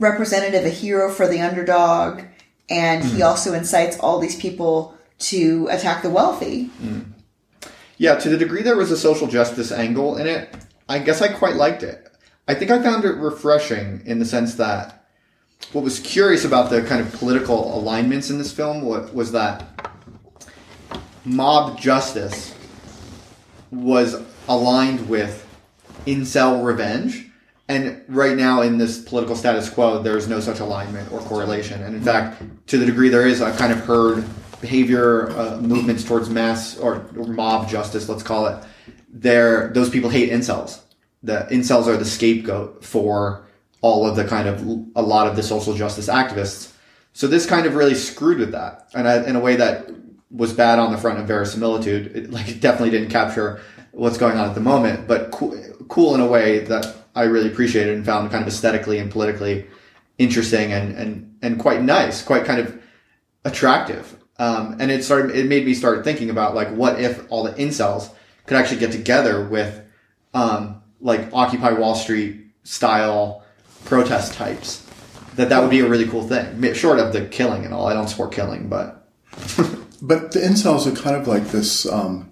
representative, 0.00 0.64
a 0.64 0.70
hero 0.70 1.12
for 1.12 1.28
the 1.28 1.40
underdog, 1.40 2.22
and 2.68 3.04
he 3.04 3.18
hmm. 3.18 3.22
also 3.22 3.52
incites 3.52 3.98
all 4.00 4.18
these 4.18 4.36
people 4.36 4.96
to 5.18 5.68
attack 5.70 6.02
the 6.02 6.10
wealthy. 6.10 6.64
Hmm. 6.64 7.00
Yeah, 7.98 8.16
to 8.16 8.28
the 8.28 8.38
degree 8.38 8.62
there 8.62 8.76
was 8.76 8.90
a 8.90 8.96
social 8.96 9.28
justice 9.28 9.70
angle 9.70 10.16
in 10.16 10.26
it, 10.26 10.56
I 10.88 10.98
guess 10.98 11.22
I 11.22 11.28
quite 11.28 11.54
liked 11.54 11.82
it. 11.82 12.08
I 12.48 12.54
think 12.54 12.70
I 12.70 12.82
found 12.82 13.04
it 13.04 13.12
refreshing 13.12 14.02
in 14.06 14.18
the 14.18 14.24
sense 14.24 14.54
that 14.56 15.06
what 15.72 15.84
was 15.84 16.00
curious 16.00 16.44
about 16.44 16.70
the 16.70 16.82
kind 16.82 17.00
of 17.00 17.12
political 17.12 17.78
alignments 17.78 18.30
in 18.30 18.38
this 18.38 18.52
film 18.52 18.82
was, 18.82 19.12
was 19.12 19.32
that 19.32 19.92
mob 21.24 21.78
justice 21.78 22.54
was 23.70 24.20
aligned 24.48 25.08
with 25.08 25.46
incel 26.06 26.64
revenge. 26.64 27.29
And 27.70 28.02
right 28.08 28.36
now, 28.36 28.62
in 28.62 28.78
this 28.78 29.00
political 29.00 29.36
status 29.36 29.70
quo, 29.70 30.02
there's 30.02 30.26
no 30.26 30.40
such 30.40 30.58
alignment 30.58 31.12
or 31.12 31.20
correlation. 31.20 31.80
And 31.84 31.94
in 31.94 32.02
fact, 32.02 32.42
to 32.66 32.78
the 32.78 32.84
degree 32.84 33.10
there 33.10 33.28
is 33.28 33.40
a 33.40 33.56
kind 33.56 33.72
of 33.72 33.78
herd 33.78 34.24
behavior 34.60 35.30
uh, 35.30 35.56
movements 35.60 36.02
towards 36.02 36.28
mass 36.28 36.76
or, 36.76 37.06
or 37.16 37.28
mob 37.28 37.68
justice, 37.68 38.08
let's 38.08 38.24
call 38.24 38.48
it, 38.48 38.64
there 39.08 39.68
those 39.68 39.88
people 39.88 40.10
hate 40.10 40.32
incels. 40.32 40.80
The 41.22 41.46
incels 41.52 41.86
are 41.86 41.96
the 41.96 42.04
scapegoat 42.04 42.84
for 42.84 43.46
all 43.82 44.04
of 44.04 44.16
the 44.16 44.24
kind 44.24 44.48
of 44.48 44.60
a 44.96 45.02
lot 45.02 45.28
of 45.28 45.36
the 45.36 45.42
social 45.44 45.72
justice 45.72 46.08
activists. 46.08 46.72
So 47.12 47.28
this 47.28 47.46
kind 47.46 47.66
of 47.66 47.76
really 47.76 47.94
screwed 47.94 48.38
with 48.38 48.50
that, 48.50 48.88
and 48.94 49.06
I, 49.06 49.24
in 49.24 49.36
a 49.36 49.40
way 49.40 49.54
that 49.54 49.88
was 50.32 50.52
bad 50.52 50.80
on 50.80 50.90
the 50.90 50.98
front 50.98 51.20
of 51.20 51.28
verisimilitude. 51.28 52.16
It, 52.16 52.30
like 52.32 52.48
it 52.48 52.60
definitely 52.60 52.90
didn't 52.90 53.10
capture 53.10 53.60
what's 53.92 54.18
going 54.18 54.36
on 54.36 54.48
at 54.48 54.56
the 54.56 54.60
moment, 54.60 55.06
but 55.06 55.30
cool, 55.30 55.56
cool 55.88 56.16
in 56.16 56.20
a 56.20 56.26
way 56.26 56.60
that 56.60 56.99
I 57.20 57.24
really 57.24 57.48
appreciated 57.48 57.94
and 57.94 58.04
found 58.04 58.30
kind 58.30 58.42
of 58.42 58.48
aesthetically 58.48 58.98
and 58.98 59.10
politically 59.10 59.66
interesting 60.18 60.72
and 60.72 60.96
and 60.96 61.36
and 61.42 61.58
quite 61.58 61.82
nice, 61.82 62.22
quite 62.22 62.44
kind 62.44 62.60
of 62.60 62.80
attractive. 63.44 64.16
Um, 64.38 64.76
and 64.80 64.90
it 64.90 65.04
started. 65.04 65.36
It 65.36 65.46
made 65.46 65.64
me 65.66 65.74
start 65.74 66.04
thinking 66.04 66.30
about 66.30 66.54
like, 66.54 66.70
what 66.70 67.00
if 67.00 67.24
all 67.30 67.42
the 67.42 67.52
incels 67.52 68.10
could 68.46 68.56
actually 68.56 68.80
get 68.80 68.92
together 68.92 69.46
with, 69.46 69.82
um, 70.34 70.82
like 71.00 71.28
Occupy 71.32 71.72
Wall 71.72 71.94
Street 71.94 72.46
style 72.64 73.44
protest 73.84 74.34
types. 74.34 74.86
That 75.36 75.50
that 75.50 75.60
would 75.60 75.70
be 75.70 75.80
a 75.80 75.88
really 75.88 76.06
cool 76.06 76.26
thing. 76.26 76.74
Short 76.74 76.98
of 76.98 77.12
the 77.12 77.26
killing 77.26 77.64
and 77.64 77.72
all, 77.72 77.86
I 77.86 77.94
don't 77.94 78.08
support 78.08 78.32
killing, 78.32 78.68
but 78.68 79.08
But 80.02 80.32
the 80.32 80.40
incels 80.40 80.86
are 80.86 80.96
kind 80.96 81.16
of 81.16 81.28
like 81.28 81.48
this 81.48 81.86
um, 81.86 82.30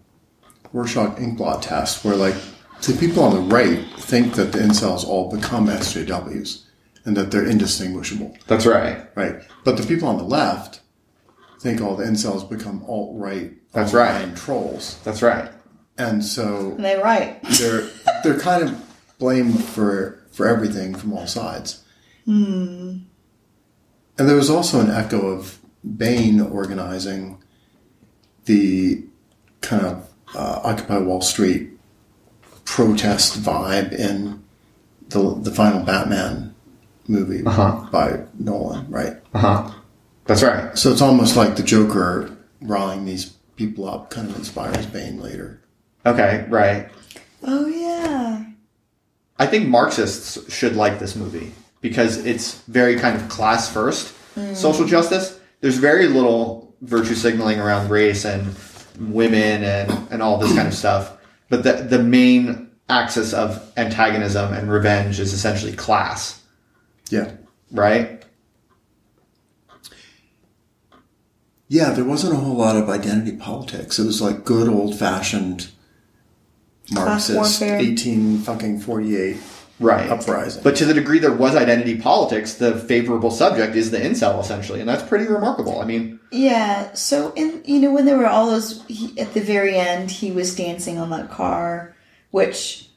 Rorschach 0.73 1.17
inkblot 1.19 1.63
test, 1.63 2.05
where 2.05 2.17
like 2.17 2.37
the 2.83 2.97
people 2.99 3.23
on 3.23 3.35
the 3.35 3.55
right 3.55 3.85
think 3.99 4.35
that 4.35 4.53
the 4.53 4.59
incels 4.59 5.05
all 5.07 5.31
become 5.31 5.67
SJWs 5.67 6.65
and 7.05 7.17
that 7.17 7.31
they're 7.31 7.47
indistinguishable, 7.47 8.37
that's 8.47 8.67
right. 8.67 9.05
right? 9.17 9.37
But 9.65 9.77
the 9.77 9.87
people 9.87 10.09
on 10.09 10.19
the 10.19 10.25
left 10.25 10.81
think 11.61 11.81
all 11.81 11.97
the 11.97 12.05
incels 12.05 12.49
become 12.49 12.85
alt 12.87 13.19
right, 13.19 13.53
That's 13.73 13.93
right. 13.93 14.23
And 14.23 14.37
trolls, 14.37 14.99
That's 15.05 15.23
right. 15.23 15.51
and 15.97 16.25
so 16.25 16.73
And 16.73 16.85
they're 16.85 17.03
right. 17.03 17.43
they're 17.59 17.89
they're 18.23 18.39
kind 18.39 18.69
of 18.69 19.19
blamed 19.19 19.65
for 19.65 20.23
for 20.31 20.47
everything 20.47 20.95
from 20.95 21.13
all 21.13 21.27
sides. 21.27 21.85
And 22.27 23.07
there 24.29 24.37
was 24.37 24.51
also 24.51 24.81
an 24.81 24.91
echo 24.91 25.29
of 25.29 25.59
Bane 25.97 26.41
organizing 26.41 27.43
the 28.45 29.05
kind 29.61 29.87
of 29.87 30.09
uh, 30.35 30.61
Occupy 30.63 30.99
Wall 30.99 31.23
Street 31.23 31.71
protest 32.69 33.41
vibe 33.43 33.93
in 33.93 34.43
the 35.09 35.35
the 35.41 35.51
final 35.51 35.83
Batman 35.85 36.55
movie 37.09 37.43
Uh-huh. 37.47 37.87
by 37.91 38.21
Nolan, 38.39 38.87
right? 38.91 39.15
Uh 39.33 39.39
huh. 39.39 39.71
That's 40.27 40.43
right. 40.43 40.77
So 40.77 40.93
it's 40.93 41.01
almost 41.01 41.35
like 41.37 41.57
the 41.57 41.63
Joker 41.63 42.37
riling 42.61 43.07
these 43.07 43.25
people 43.57 43.89
up 43.89 44.11
kind 44.11 44.29
of 44.29 44.37
inspires 44.37 44.85
Bane 44.85 45.19
later. 45.21 45.63
Okay. 46.05 46.45
Right. 46.51 46.91
Oh 47.43 47.67
yeah. 47.67 48.45
I 49.39 49.47
think 49.47 49.69
Marxists 49.69 50.53
should 50.53 50.77
like 50.77 50.99
this 50.99 51.17
movie 51.17 51.53
because 51.81 52.19
it's 52.27 52.61
very 52.69 52.97
kind 52.97 53.17
of 53.17 53.29
class 53.31 53.73
first 53.73 54.15
social 54.55 54.85
justice. 54.87 55.41
There's 55.63 55.79
very 55.79 56.07
little 56.07 56.75
virtue 56.83 57.15
signaling 57.15 57.59
around 57.59 57.89
race 57.89 58.25
and 58.27 58.55
women 59.01 59.65
and, 59.65 59.91
and 60.13 60.23
all 60.23 60.39
this 60.39 60.55
kind 60.55 60.69
of 60.69 60.75
stuff. 60.75 61.18
But 61.49 61.63
the, 61.63 61.73
the 61.75 62.03
main 62.03 62.71
axis 62.89 63.33
of 63.33 63.73
antagonism 63.77 64.53
and 64.53 64.71
revenge 64.71 65.19
is 65.21 65.33
essentially 65.33 65.73
class, 65.73 66.43
Yeah. 67.11 67.33
right? 67.71 68.23
Yeah, 71.69 71.91
there 71.91 72.05
wasn't 72.05 72.33
a 72.33 72.37
whole 72.37 72.57
lot 72.57 72.77
of 72.77 72.89
identity 72.89 73.37
politics. 73.37 73.99
It 73.99 74.07
was 74.07 74.23
like 74.23 74.45
good 74.45 74.69
old 74.69 74.99
fashioned 74.99 75.69
Class 76.93 77.29
Marxist 77.29 77.61
warfare. 77.61 77.79
eighteen 77.79 78.39
fucking 78.39 78.81
forty 78.81 79.15
eight 79.17 79.37
Right. 79.81 80.11
uprising. 80.11 80.63
But 80.63 80.77
to 80.77 80.85
the 80.85 80.95
degree 80.95 81.19
there 81.19 81.33
was 81.33 81.55
identity 81.55 82.01
politics, 82.01 82.55
the 82.55 82.79
favorable 82.79 83.31
subject 83.31 83.77
is 83.77 83.91
the 83.91 83.99
incel 83.99 84.41
essentially, 84.41 84.81
and 84.81 84.89
that's 84.89 85.03
pretty 85.03 85.27
remarkable. 85.27 85.81
I 85.81 85.85
mean, 85.85 86.19
Yeah. 86.31 86.93
So 86.95 87.33
in 87.37 87.63
you 87.65 87.81
know 87.81 87.93
when 87.93 88.05
there 88.05 88.19
were 88.19 88.27
all 88.27 88.47
those 88.47 88.85
he, 88.87 89.19
at 89.19 89.35
the 89.35 89.41
very 89.41 89.77
end, 89.77 90.11
he 90.11 90.33
was 90.33 90.55
dancing 90.55 90.99
on 90.99 91.11
that 91.11 91.31
car, 91.31 91.95
which 92.31 92.89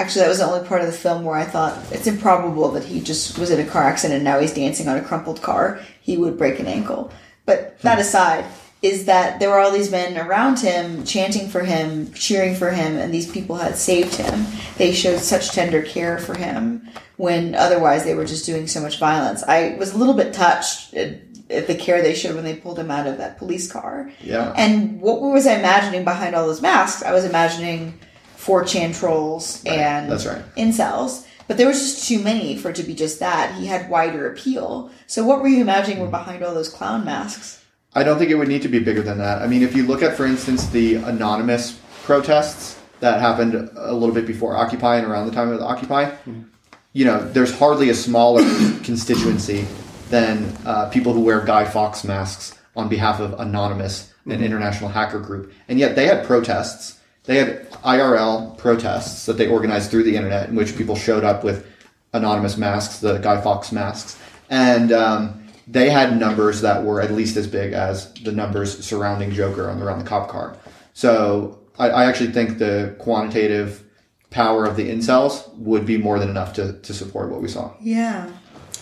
actually 0.00 0.22
that 0.22 0.28
was 0.28 0.38
the 0.38 0.46
only 0.46 0.66
part 0.66 0.80
of 0.80 0.86
the 0.86 0.92
film 0.92 1.24
where 1.24 1.34
I 1.34 1.44
thought 1.44 1.76
it's 1.90 2.06
improbable 2.06 2.70
that 2.72 2.84
he 2.84 3.00
just 3.00 3.38
was 3.38 3.50
in 3.50 3.60
a 3.60 3.68
car 3.68 3.82
accident 3.82 4.16
and 4.16 4.24
now 4.24 4.38
he's 4.38 4.54
dancing 4.54 4.88
on 4.88 4.96
a 4.96 5.02
crumpled 5.02 5.42
car. 5.42 5.80
He 6.00 6.16
would 6.16 6.38
break 6.38 6.60
an 6.60 6.66
ankle. 6.66 7.10
But 7.46 7.78
that 7.80 7.94
hmm. 7.94 8.02
aside, 8.02 8.44
is 8.80 9.06
that 9.06 9.40
there 9.40 9.50
were 9.50 9.58
all 9.58 9.72
these 9.72 9.90
men 9.90 10.16
around 10.16 10.60
him 10.60 11.04
chanting 11.04 11.48
for 11.48 11.60
him, 11.60 12.12
cheering 12.12 12.54
for 12.54 12.70
him, 12.70 12.96
and 12.96 13.12
these 13.12 13.30
people 13.30 13.56
had 13.56 13.76
saved 13.76 14.14
him. 14.14 14.46
They 14.76 14.92
showed 14.92 15.18
such 15.18 15.50
tender 15.50 15.82
care 15.82 16.18
for 16.18 16.36
him 16.36 16.88
when 17.16 17.56
otherwise 17.56 18.04
they 18.04 18.14
were 18.14 18.24
just 18.24 18.46
doing 18.46 18.68
so 18.68 18.80
much 18.80 19.00
violence. 19.00 19.42
I 19.42 19.76
was 19.78 19.92
a 19.92 19.98
little 19.98 20.14
bit 20.14 20.32
touched 20.32 20.94
at, 20.94 21.18
at 21.50 21.66
the 21.66 21.74
care 21.74 22.00
they 22.00 22.14
showed 22.14 22.36
when 22.36 22.44
they 22.44 22.54
pulled 22.54 22.78
him 22.78 22.92
out 22.92 23.08
of 23.08 23.18
that 23.18 23.38
police 23.38 23.70
car. 23.70 24.12
Yeah. 24.20 24.52
And 24.56 25.00
what 25.00 25.20
was 25.20 25.46
I 25.46 25.54
imagining 25.54 26.04
behind 26.04 26.36
all 26.36 26.46
those 26.46 26.62
masks? 26.62 27.02
I 27.02 27.12
was 27.12 27.24
imagining 27.24 27.98
4chan 28.36 28.98
trolls 28.98 29.64
and 29.64 30.10
that's 30.10 30.26
right. 30.26 30.44
incels. 30.54 31.26
But 31.48 31.56
there 31.56 31.66
was 31.66 31.80
just 31.80 32.06
too 32.06 32.20
many 32.20 32.56
for 32.56 32.70
it 32.70 32.76
to 32.76 32.82
be 32.82 32.94
just 32.94 33.18
that. 33.20 33.54
He 33.56 33.66
had 33.66 33.90
wider 33.90 34.30
appeal. 34.30 34.90
So 35.06 35.24
what 35.24 35.40
were 35.40 35.48
you 35.48 35.62
imagining 35.62 35.98
were 35.98 36.06
behind 36.06 36.44
all 36.44 36.54
those 36.54 36.68
clown 36.68 37.04
masks? 37.04 37.57
I 37.94 38.04
don't 38.04 38.18
think 38.18 38.30
it 38.30 38.34
would 38.34 38.48
need 38.48 38.62
to 38.62 38.68
be 38.68 38.78
bigger 38.78 39.02
than 39.02 39.18
that. 39.18 39.42
I 39.42 39.46
mean, 39.46 39.62
if 39.62 39.74
you 39.74 39.86
look 39.86 40.02
at, 40.02 40.16
for 40.16 40.26
instance, 40.26 40.66
the 40.66 40.96
anonymous 40.96 41.80
protests 42.04 42.78
that 43.00 43.20
happened 43.20 43.54
a 43.54 43.92
little 43.92 44.14
bit 44.14 44.26
before 44.26 44.56
Occupy 44.56 44.96
and 44.96 45.06
around 45.06 45.26
the 45.26 45.32
time 45.32 45.50
of 45.50 45.60
Occupy, 45.60 46.14
you 46.92 47.04
know, 47.04 47.26
there's 47.32 47.56
hardly 47.56 47.90
a 47.90 47.94
smaller 47.94 48.42
constituency 48.82 49.66
than 50.10 50.56
uh, 50.64 50.88
people 50.90 51.12
who 51.12 51.20
wear 51.20 51.40
Guy 51.40 51.64
Fawkes 51.64 52.04
masks 52.04 52.58
on 52.76 52.88
behalf 52.88 53.20
of 53.20 53.38
Anonymous, 53.40 54.12
an 54.26 54.42
international 54.42 54.90
hacker 54.90 55.20
group. 55.20 55.52
And 55.68 55.78
yet 55.78 55.96
they 55.96 56.06
had 56.06 56.26
protests. 56.26 57.00
They 57.24 57.36
had 57.36 57.70
IRL 57.70 58.56
protests 58.58 59.26
that 59.26 59.36
they 59.36 59.48
organized 59.48 59.90
through 59.90 60.04
the 60.04 60.16
internet 60.16 60.48
in 60.48 60.54
which 60.54 60.76
people 60.76 60.96
showed 60.96 61.24
up 61.24 61.44
with 61.44 61.66
anonymous 62.12 62.56
masks, 62.56 63.00
the 63.00 63.18
Guy 63.18 63.40
Fawkes 63.40 63.72
masks. 63.72 64.18
And 64.50 64.92
um, 64.92 65.47
they 65.70 65.90
had 65.90 66.18
numbers 66.18 66.62
that 66.62 66.82
were 66.82 67.00
at 67.00 67.12
least 67.12 67.36
as 67.36 67.46
big 67.46 67.72
as 67.74 68.12
the 68.14 68.32
numbers 68.32 68.84
surrounding 68.84 69.30
Joker 69.32 69.68
on 69.68 69.78
the, 69.78 69.86
around 69.86 69.98
the 69.98 70.04
cop 70.04 70.28
car. 70.28 70.56
So 70.94 71.58
I, 71.78 71.90
I 71.90 72.04
actually 72.06 72.32
think 72.32 72.58
the 72.58 72.96
quantitative 72.98 73.84
power 74.30 74.64
of 74.64 74.76
the 74.76 74.88
incels 74.88 75.54
would 75.56 75.86
be 75.86 75.98
more 75.98 76.18
than 76.18 76.30
enough 76.30 76.54
to, 76.54 76.80
to 76.80 76.94
support 76.94 77.30
what 77.30 77.42
we 77.42 77.48
saw. 77.48 77.74
Yeah. 77.80 78.30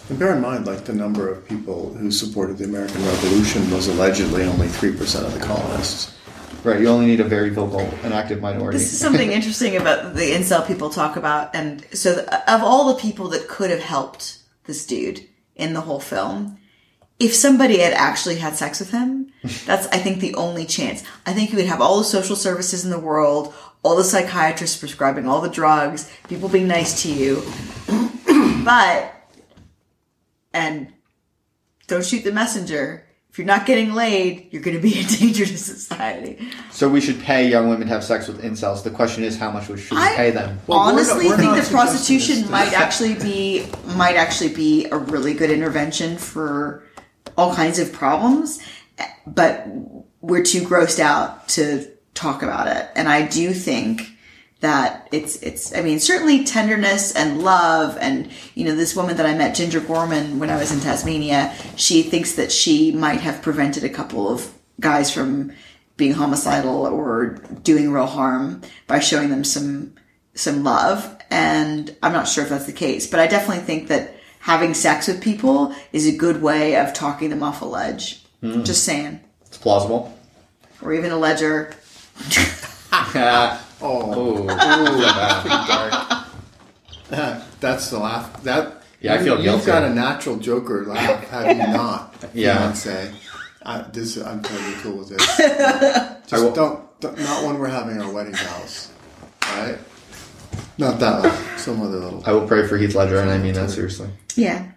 And 0.08 0.18
bear 0.18 0.34
in 0.34 0.40
mind, 0.40 0.66
like 0.66 0.84
the 0.84 0.94
number 0.94 1.28
of 1.28 1.46
people 1.48 1.92
who 1.94 2.12
supported 2.12 2.58
the 2.58 2.64
American 2.64 3.04
Revolution 3.04 3.68
was 3.72 3.88
allegedly 3.88 4.44
only 4.44 4.68
three 4.68 4.96
percent 4.96 5.26
of 5.26 5.34
the 5.34 5.44
colonists. 5.44 6.16
Right. 6.62 6.80
You 6.80 6.88
only 6.88 7.06
need 7.06 7.20
a 7.20 7.24
very 7.24 7.50
vocal 7.50 7.80
and 8.02 8.12
active 8.12 8.40
minority. 8.40 8.78
This 8.78 8.92
is 8.92 8.98
something 8.98 9.32
interesting 9.38 9.76
about 9.76 10.14
the 10.14 10.32
incel 10.32 10.66
people 10.66 10.90
talk 10.90 11.16
about, 11.16 11.54
and 11.54 11.84
so 11.92 12.14
th- 12.14 12.26
of 12.26 12.62
all 12.62 12.92
the 12.94 13.00
people 13.00 13.28
that 13.28 13.48
could 13.48 13.70
have 13.70 13.80
helped 13.80 14.38
this 14.64 14.86
dude 14.86 15.26
in 15.56 15.74
the 15.74 15.80
whole 15.80 16.00
film, 16.00 16.58
if 17.18 17.34
somebody 17.34 17.78
had 17.78 17.92
actually 17.94 18.36
had 18.36 18.56
sex 18.56 18.78
with 18.80 18.90
him, 18.90 19.32
that's 19.64 19.86
I 19.88 19.98
think 19.98 20.20
the 20.20 20.34
only 20.34 20.64
chance. 20.66 21.02
I 21.24 21.32
think 21.32 21.50
you 21.50 21.56
would 21.56 21.66
have 21.66 21.80
all 21.80 21.98
the 21.98 22.04
social 22.04 22.36
services 22.36 22.84
in 22.84 22.90
the 22.90 22.98
world, 22.98 23.54
all 23.82 23.96
the 23.96 24.04
psychiatrists 24.04 24.76
prescribing 24.78 25.26
all 25.26 25.40
the 25.40 25.48
drugs, 25.48 26.10
people 26.28 26.48
being 26.48 26.68
nice 26.68 27.02
to 27.02 27.12
you, 27.12 27.42
but 28.64 29.12
and 30.52 30.92
don't 31.86 32.04
shoot 32.04 32.24
the 32.24 32.32
messenger. 32.32 33.02
If 33.30 33.38
you're 33.40 33.46
not 33.46 33.66
getting 33.66 33.92
laid, 33.92 34.48
you're 34.50 34.62
going 34.62 34.76
to 34.76 34.82
be 34.82 34.98
a 35.00 35.04
danger 35.04 35.44
to 35.44 35.58
society. 35.58 36.48
so 36.70 36.88
we 36.88 37.02
should 37.02 37.20
pay 37.20 37.46
young 37.48 37.68
women 37.68 37.86
to 37.86 37.92
have 37.92 38.02
sex 38.02 38.28
with 38.28 38.42
incels. 38.42 38.82
The 38.82 38.90
question 38.90 39.24
is, 39.24 39.36
how 39.38 39.50
much 39.50 39.68
would 39.68 39.78
should 39.78 39.92
we 39.98 40.02
I- 40.04 40.14
pay 40.16 40.30
them? 40.30 40.58
Well, 40.66 40.78
we're 40.78 40.92
honestly 40.92 41.24
not- 41.28 41.30
we're 41.32 41.36
think 41.36 41.50
not 41.52 41.62
that 41.62 41.70
prostitution 41.70 42.50
might 42.50 42.72
actually 42.72 43.14
be 43.14 43.66
might 43.94 44.16
actually 44.16 44.54
be 44.54 44.86
a 44.86 44.96
really 44.96 45.34
good 45.34 45.50
intervention 45.50 46.16
for 46.16 46.82
all 47.36 47.54
kinds 47.54 47.78
of 47.78 47.92
problems 47.92 48.62
but 49.26 49.66
we're 50.20 50.42
too 50.42 50.62
grossed 50.62 51.00
out 51.00 51.48
to 51.48 51.86
talk 52.14 52.42
about 52.42 52.66
it. 52.66 52.88
And 52.94 53.08
i 53.08 53.26
do 53.26 53.52
think 53.52 54.16
that 54.60 55.06
it's 55.12 55.36
it's 55.42 55.74
i 55.76 55.82
mean 55.82 56.00
certainly 56.00 56.42
tenderness 56.44 57.14
and 57.14 57.42
love 57.42 57.96
and 58.00 58.30
you 58.54 58.64
know 58.64 58.74
this 58.74 58.96
woman 58.96 59.16
that 59.18 59.26
i 59.26 59.34
met 59.34 59.54
ginger 59.54 59.80
gorman 59.80 60.38
when 60.38 60.48
i 60.48 60.56
was 60.56 60.72
in 60.72 60.80
tasmania 60.80 61.54
she 61.76 62.02
thinks 62.02 62.36
that 62.36 62.50
she 62.50 62.90
might 62.90 63.20
have 63.20 63.42
prevented 63.42 63.84
a 63.84 63.88
couple 63.90 64.30
of 64.30 64.50
guys 64.80 65.12
from 65.12 65.52
being 65.98 66.12
homicidal 66.12 66.86
or 66.86 67.38
doing 67.62 67.92
real 67.92 68.06
harm 68.06 68.62
by 68.86 68.98
showing 68.98 69.30
them 69.30 69.44
some 69.44 69.94
some 70.34 70.64
love. 70.64 71.16
And 71.30 71.94
i'm 72.02 72.12
not 72.12 72.26
sure 72.26 72.44
if 72.44 72.50
that's 72.50 72.66
the 72.66 72.72
case 72.72 73.06
but 73.06 73.20
i 73.20 73.26
definitely 73.26 73.64
think 73.64 73.88
that 73.88 74.15
having 74.46 74.74
sex 74.74 75.08
with 75.08 75.20
people 75.20 75.74
is 75.92 76.06
a 76.06 76.16
good 76.16 76.40
way 76.40 76.76
of 76.76 76.94
talking 76.94 77.30
them 77.30 77.42
off 77.42 77.62
a 77.62 77.64
ledge 77.64 78.22
hmm. 78.40 78.62
just 78.62 78.84
saying 78.84 79.18
It's 79.44 79.58
plausible. 79.58 80.16
or 80.80 80.92
even 80.94 81.10
a 81.10 81.16
ledger 81.16 81.74
Oh, 83.82 84.46
that's 87.60 87.90
the 87.90 87.98
laugh. 87.98 88.42
That 88.42 88.82
Yeah, 89.00 89.14
I 89.14 89.18
you- 89.18 89.24
feel 89.24 89.44
You've 89.44 89.66
got 89.66 89.82
a 89.82 89.90
natural 89.94 90.36
Joker 90.36 90.86
laugh, 90.86 91.28
have 91.28 91.48
you 91.56 91.66
not? 91.74 92.14
Yeah. 92.32 92.72
Fiance. 92.72 93.12
I, 93.64 93.82
this 93.92 94.16
I'm 94.16 94.42
totally 94.42 94.74
cool 94.82 94.96
with 94.98 95.08
this. 95.10 95.26
Just 96.26 96.42
will- 96.42 96.52
don't, 96.54 97.00
don't, 97.00 97.18
not 97.18 97.44
when 97.44 97.58
we're 97.58 97.68
having 97.68 98.00
our 98.00 98.10
wedding 98.10 98.34
vows, 98.34 98.90
right? 99.42 99.78
Not 100.78 100.98
that 101.00 101.22
laugh. 101.22 101.55
Some 101.66 101.82
other 101.82 101.98
little. 101.98 102.22
I 102.24 102.32
will 102.32 102.46
pray 102.46 102.66
for 102.66 102.78
Heath 102.78 102.94
Ledger, 102.94 103.18
and 103.18 103.28
I 103.28 103.38
mean 103.38 103.54
that 103.54 103.70
seriously. 103.70 104.08
Yeah. 104.36 104.70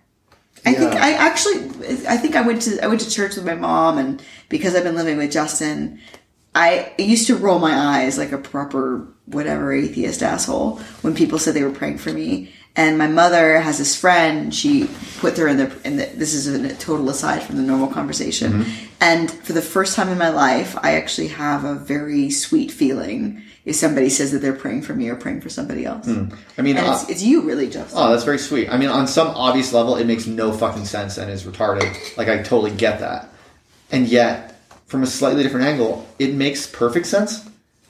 I 0.65 0.73
think 0.73 0.93
I 0.93 1.13
actually 1.13 1.65
I 2.07 2.17
think 2.17 2.35
I 2.35 2.41
went 2.41 2.63
to 2.63 2.83
I 2.83 2.87
went 2.87 3.01
to 3.01 3.09
church 3.09 3.35
with 3.35 3.45
my 3.45 3.55
mom 3.55 3.97
and 3.97 4.21
because 4.49 4.75
I've 4.75 4.83
been 4.83 4.95
living 4.95 5.17
with 5.17 5.31
Justin, 5.31 6.01
I 6.53 6.91
used 6.97 7.27
to 7.27 7.35
roll 7.35 7.59
my 7.59 7.73
eyes 7.73 8.17
like 8.17 8.31
a 8.31 8.37
proper 8.37 9.07
whatever 9.25 9.71
atheist 9.71 10.23
asshole 10.23 10.77
when 11.01 11.15
people 11.15 11.39
said 11.39 11.53
they 11.53 11.63
were 11.63 11.71
praying 11.71 11.99
for 11.99 12.11
me. 12.11 12.51
And 12.75 12.97
my 12.97 13.07
mother 13.07 13.59
has 13.59 13.77
this 13.77 13.95
friend. 13.95 14.53
She 14.53 14.89
put 15.19 15.37
her 15.37 15.47
in 15.47 15.57
the 15.57 15.79
in 15.83 15.97
the. 15.97 16.05
This 16.05 16.33
is 16.33 16.47
a 16.47 16.75
total 16.75 17.09
aside 17.09 17.43
from 17.43 17.57
the 17.57 17.63
normal 17.63 17.87
conversation. 17.87 18.51
Mm-hmm. 18.63 18.85
And 19.01 19.31
for 19.31 19.53
the 19.53 19.61
first 19.61 19.95
time 19.95 20.09
in 20.09 20.17
my 20.17 20.29
life, 20.29 20.77
I 20.81 20.95
actually 20.95 21.27
have 21.29 21.63
a 21.63 21.75
very 21.75 22.29
sweet 22.29 22.71
feeling 22.71 23.43
if 23.65 23.75
somebody 23.75 24.09
says 24.09 24.31
that 24.31 24.39
they're 24.39 24.53
praying 24.53 24.81
for 24.81 24.93
me 24.95 25.09
or 25.09 25.15
praying 25.15 25.41
for 25.41 25.49
somebody 25.49 25.85
else. 25.85 26.07
I 26.57 26.61
mean, 26.61 26.77
uh, 26.77 26.91
it's, 26.93 27.09
it's 27.09 27.23
you, 27.23 27.41
really, 27.41 27.69
Justin. 27.69 27.99
oh, 27.99 28.11
that's 28.11 28.23
very 28.23 28.39
sweet. 28.39 28.69
I 28.69 28.77
mean, 28.77 28.89
on 28.89 29.07
some 29.07 29.27
obvious 29.29 29.73
level, 29.73 29.95
it 29.95 30.05
makes 30.05 30.25
no 30.25 30.51
fucking 30.51 30.85
sense 30.85 31.17
and 31.17 31.29
is 31.29 31.43
retarded. 31.43 32.17
Like, 32.17 32.29
I 32.29 32.37
totally 32.37 32.71
get 32.71 32.99
that. 33.01 33.29
And 33.91 34.07
yet, 34.07 34.55
from 34.87 35.03
a 35.03 35.07
slightly 35.07 35.43
different 35.43 35.65
angle, 35.65 36.07
it 36.19 36.33
makes 36.33 36.65
perfect 36.67 37.05
sense. 37.05 37.45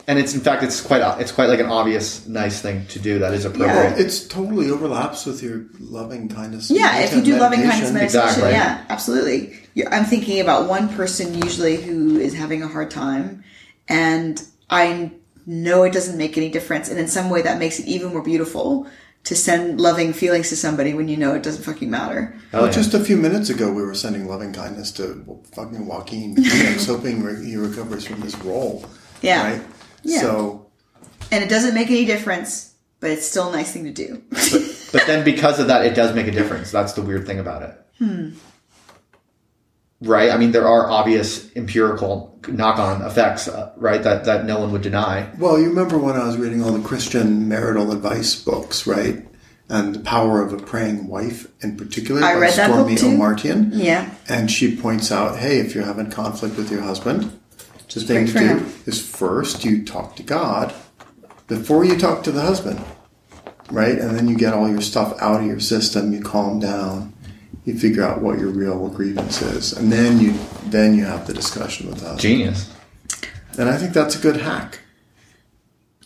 And 0.07 0.17
it's, 0.17 0.33
in 0.33 0.39
fact, 0.41 0.63
it's 0.63 0.81
quite, 0.81 1.01
it's 1.21 1.31
quite 1.31 1.49
like 1.49 1.59
an 1.59 1.67
obvious, 1.67 2.25
nice 2.27 2.61
thing 2.61 2.87
to 2.87 2.97
do 2.99 3.19
that 3.19 3.31
is 3.35 3.45
appropriate. 3.45 3.99
It's 3.99 4.27
totally 4.27 4.71
overlaps 4.71 5.27
with 5.27 5.43
your 5.43 5.65
loving 5.79 6.27
kindness. 6.29 6.71
Yeah, 6.71 7.01
if 7.01 7.13
you 7.13 7.21
do 7.21 7.37
loving 7.37 7.61
kindness 7.61 7.91
meditation. 7.91 8.19
meditation, 8.19 8.19
Exactly. 8.19 8.51
yeah, 8.51 8.85
absolutely. 8.89 9.59
You're, 9.75 9.93
I'm 9.93 10.05
thinking 10.05 10.41
about 10.41 10.67
one 10.67 10.89
person 10.89 11.35
usually 11.35 11.77
who 11.77 12.17
is 12.17 12.33
having 12.33 12.63
a 12.63 12.67
hard 12.67 12.89
time, 12.89 13.43
and 13.87 14.43
I 14.71 15.11
know 15.45 15.83
it 15.83 15.93
doesn't 15.93 16.17
make 16.17 16.37
any 16.37 16.49
difference, 16.49 16.89
and 16.89 16.99
in 16.99 17.07
some 17.07 17.29
way 17.29 17.41
that 17.41 17.59
makes 17.59 17.79
it 17.79 17.87
even 17.87 18.09
more 18.09 18.21
beautiful 18.23 18.87
to 19.25 19.35
send 19.35 19.81
loving 19.81 20.13
feelings 20.13 20.47
to 20.49 20.55
somebody 20.55 20.93
when 20.93 21.07
you 21.09 21.17
know 21.17 21.35
it 21.35 21.43
doesn't 21.43 21.63
fucking 21.63 21.89
matter. 21.89 22.35
Hell 22.51 22.61
Well, 22.61 22.65
yeah. 22.69 22.75
just 22.75 22.93
a 22.93 22.99
few 22.99 23.17
minutes 23.17 23.49
ago, 23.49 23.71
we 23.71 23.81
were 23.83 23.93
sending 23.93 24.27
loving 24.27 24.53
kindness 24.53 24.91
to 24.93 25.25
fucking 25.53 25.85
Joaquin. 25.87 26.35
Phoenix, 26.35 26.85
hoping 26.85 27.21
re- 27.21 27.43
he 27.45 27.57
recovers 27.57 28.05
from 28.05 28.21
this 28.21 28.37
role. 28.39 28.85
Yeah. 29.21 29.51
Right? 29.51 29.61
Yeah. 30.03 30.21
So, 30.21 30.67
And 31.31 31.43
it 31.43 31.49
doesn't 31.49 31.75
make 31.75 31.89
any 31.89 32.05
difference, 32.05 32.73
but 33.01 33.11
it's 33.11 33.25
still 33.27 33.49
a 33.49 33.51
nice 33.51 33.71
thing 33.73 33.83
to 33.83 33.91
do. 33.91 34.23
But 34.91 35.05
then 35.05 35.23
because 35.25 35.59
of 35.59 35.67
that, 35.67 35.85
it 35.85 35.93
does 35.95 36.15
make 36.15 36.27
a 36.27 36.31
difference. 36.31 36.71
That's 36.71 36.93
the 36.93 37.01
weird 37.01 37.27
thing 37.27 37.39
about 37.39 37.61
it. 37.61 37.75
Hmm. 37.99 38.29
Right? 40.01 40.31
I 40.31 40.37
mean, 40.37 40.51
there 40.51 40.67
are 40.67 40.89
obvious 40.89 41.53
empirical 41.57 42.39
knock-on 42.47 43.01
effects, 43.01 43.49
uh, 43.49 43.73
right? 43.75 44.01
That, 44.01 44.23
that 44.25 44.45
no 44.45 44.59
one 44.59 44.71
would 44.71 44.81
deny. 44.81 45.29
well, 45.37 45.59
you 45.59 45.67
remember 45.67 45.97
when 45.97 46.15
I 46.15 46.25
was 46.25 46.37
reading 46.37 46.63
all 46.63 46.71
the 46.71 46.87
Christian 46.87 47.49
marital 47.49 47.91
advice 47.91 48.33
books, 48.35 48.87
right? 48.87 49.25
And 49.67 49.93
the 49.93 49.99
power 49.99 50.41
of 50.41 50.53
a 50.53 50.57
praying 50.57 51.07
wife 51.07 51.47
in 51.61 51.75
particular 51.77 52.23
I 52.23 52.33
by 52.33 52.39
read 52.39 52.53
that 52.53 52.71
book 52.71 52.87
Stormie. 52.87 53.17
Omartian. 53.17 53.69
yeah. 53.73 54.09
And 54.27 54.49
she 54.49 54.75
points 54.75 55.11
out, 55.11 55.37
hey, 55.37 55.59
if 55.59 55.75
you're 55.75 55.85
having 55.85 56.09
conflict 56.09 56.55
with 56.55 56.71
your 56.71 56.81
husband, 56.81 57.37
the 57.93 57.99
thing 57.99 58.25
to 58.27 58.33
do 58.33 58.39
him. 58.39 58.73
is 58.85 59.05
first 59.05 59.65
you 59.65 59.83
talk 59.83 60.15
to 60.15 60.23
God 60.23 60.73
before 61.47 61.83
you 61.83 61.97
talk 61.97 62.23
to 62.23 62.31
the 62.31 62.41
husband, 62.41 62.79
right? 63.71 63.97
And 63.97 64.15
then 64.17 64.27
you 64.27 64.37
get 64.37 64.53
all 64.53 64.69
your 64.69 64.81
stuff 64.81 65.19
out 65.21 65.41
of 65.41 65.47
your 65.47 65.59
system. 65.59 66.13
You 66.13 66.21
calm 66.21 66.59
down. 66.59 67.13
You 67.65 67.77
figure 67.77 68.03
out 68.03 68.21
what 68.21 68.39
your 68.39 68.49
real 68.49 68.87
grievance 68.89 69.41
is, 69.41 69.73
and 69.73 69.91
then 69.91 70.19
you 70.19 70.33
then 70.65 70.95
you 70.95 71.05
have 71.05 71.27
the 71.27 71.33
discussion 71.33 71.87
with 71.87 71.99
the 71.99 72.05
husband. 72.05 72.21
Genius. 72.21 72.73
And 73.57 73.69
I 73.69 73.77
think 73.77 73.93
that's 73.93 74.15
a 74.15 74.19
good 74.19 74.37
hack. 74.37 74.79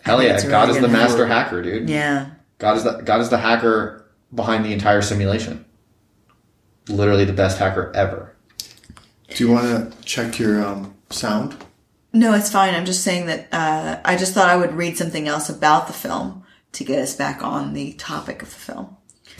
Hell 0.01 0.21
yeah. 0.21 0.29
That's 0.29 0.43
a 0.43 0.49
God 0.49 0.69
is 0.69 0.79
the 0.81 0.87
master 0.87 1.25
hack. 1.27 1.45
hacker, 1.45 1.61
dude. 1.61 1.89
Yeah. 1.89 2.31
God 2.57 2.77
is 2.77 2.83
the 2.83 3.01
God 3.01 3.21
is 3.21 3.29
the 3.29 3.37
hacker 3.37 4.05
behind 4.33 4.65
the 4.65 4.73
entire 4.73 5.01
simulation. 5.01 5.65
Literally 6.89 7.25
the 7.25 7.33
best 7.33 7.59
hacker 7.59 7.91
ever. 7.95 8.35
Do 9.29 9.45
you 9.45 9.51
want 9.51 9.65
to 9.93 9.97
check 10.03 10.37
your 10.37 10.65
um, 10.65 10.95
sound? 11.09 11.55
No, 12.11 12.33
it's 12.33 12.51
fine. 12.51 12.75
I'm 12.75 12.85
just 12.85 13.03
saying 13.03 13.25
that 13.27 13.47
uh, 13.51 13.99
I 14.05 14.15
just 14.15 14.33
thought 14.33 14.49
I 14.49 14.55
would 14.55 14.73
read 14.73 14.97
something 14.97 15.27
else 15.27 15.49
about 15.49 15.87
the 15.87 15.93
film 15.93 16.43
to 16.73 16.83
get 16.83 16.99
us 16.99 17.15
back 17.15 17.43
on 17.43 17.73
the 17.73 17.93
topic 17.93 18.41
of 18.41 18.49
the 18.49 18.55
film. 18.55 18.97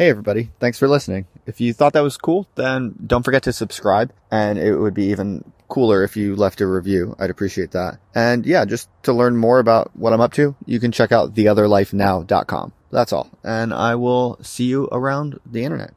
Hey 0.00 0.08
everybody, 0.08 0.50
thanks 0.58 0.78
for 0.78 0.88
listening. 0.88 1.26
If 1.44 1.60
you 1.60 1.74
thought 1.74 1.92
that 1.92 2.02
was 2.02 2.16
cool, 2.16 2.48
then 2.54 2.94
don't 3.06 3.22
forget 3.22 3.42
to 3.42 3.52
subscribe 3.52 4.14
and 4.30 4.58
it 4.58 4.74
would 4.74 4.94
be 4.94 5.10
even 5.10 5.44
cooler 5.68 6.02
if 6.02 6.16
you 6.16 6.36
left 6.36 6.62
a 6.62 6.66
review. 6.66 7.14
I'd 7.18 7.28
appreciate 7.28 7.72
that. 7.72 7.98
And 8.14 8.46
yeah, 8.46 8.64
just 8.64 8.88
to 9.02 9.12
learn 9.12 9.36
more 9.36 9.58
about 9.58 9.94
what 9.94 10.14
I'm 10.14 10.22
up 10.22 10.32
to, 10.32 10.56
you 10.64 10.80
can 10.80 10.90
check 10.90 11.12
out 11.12 11.34
theotherlifenow.com. 11.34 12.72
That's 12.90 13.12
all. 13.12 13.30
And 13.44 13.74
I 13.74 13.94
will 13.96 14.38
see 14.40 14.64
you 14.64 14.88
around 14.90 15.38
the 15.44 15.64
internet. 15.64 15.92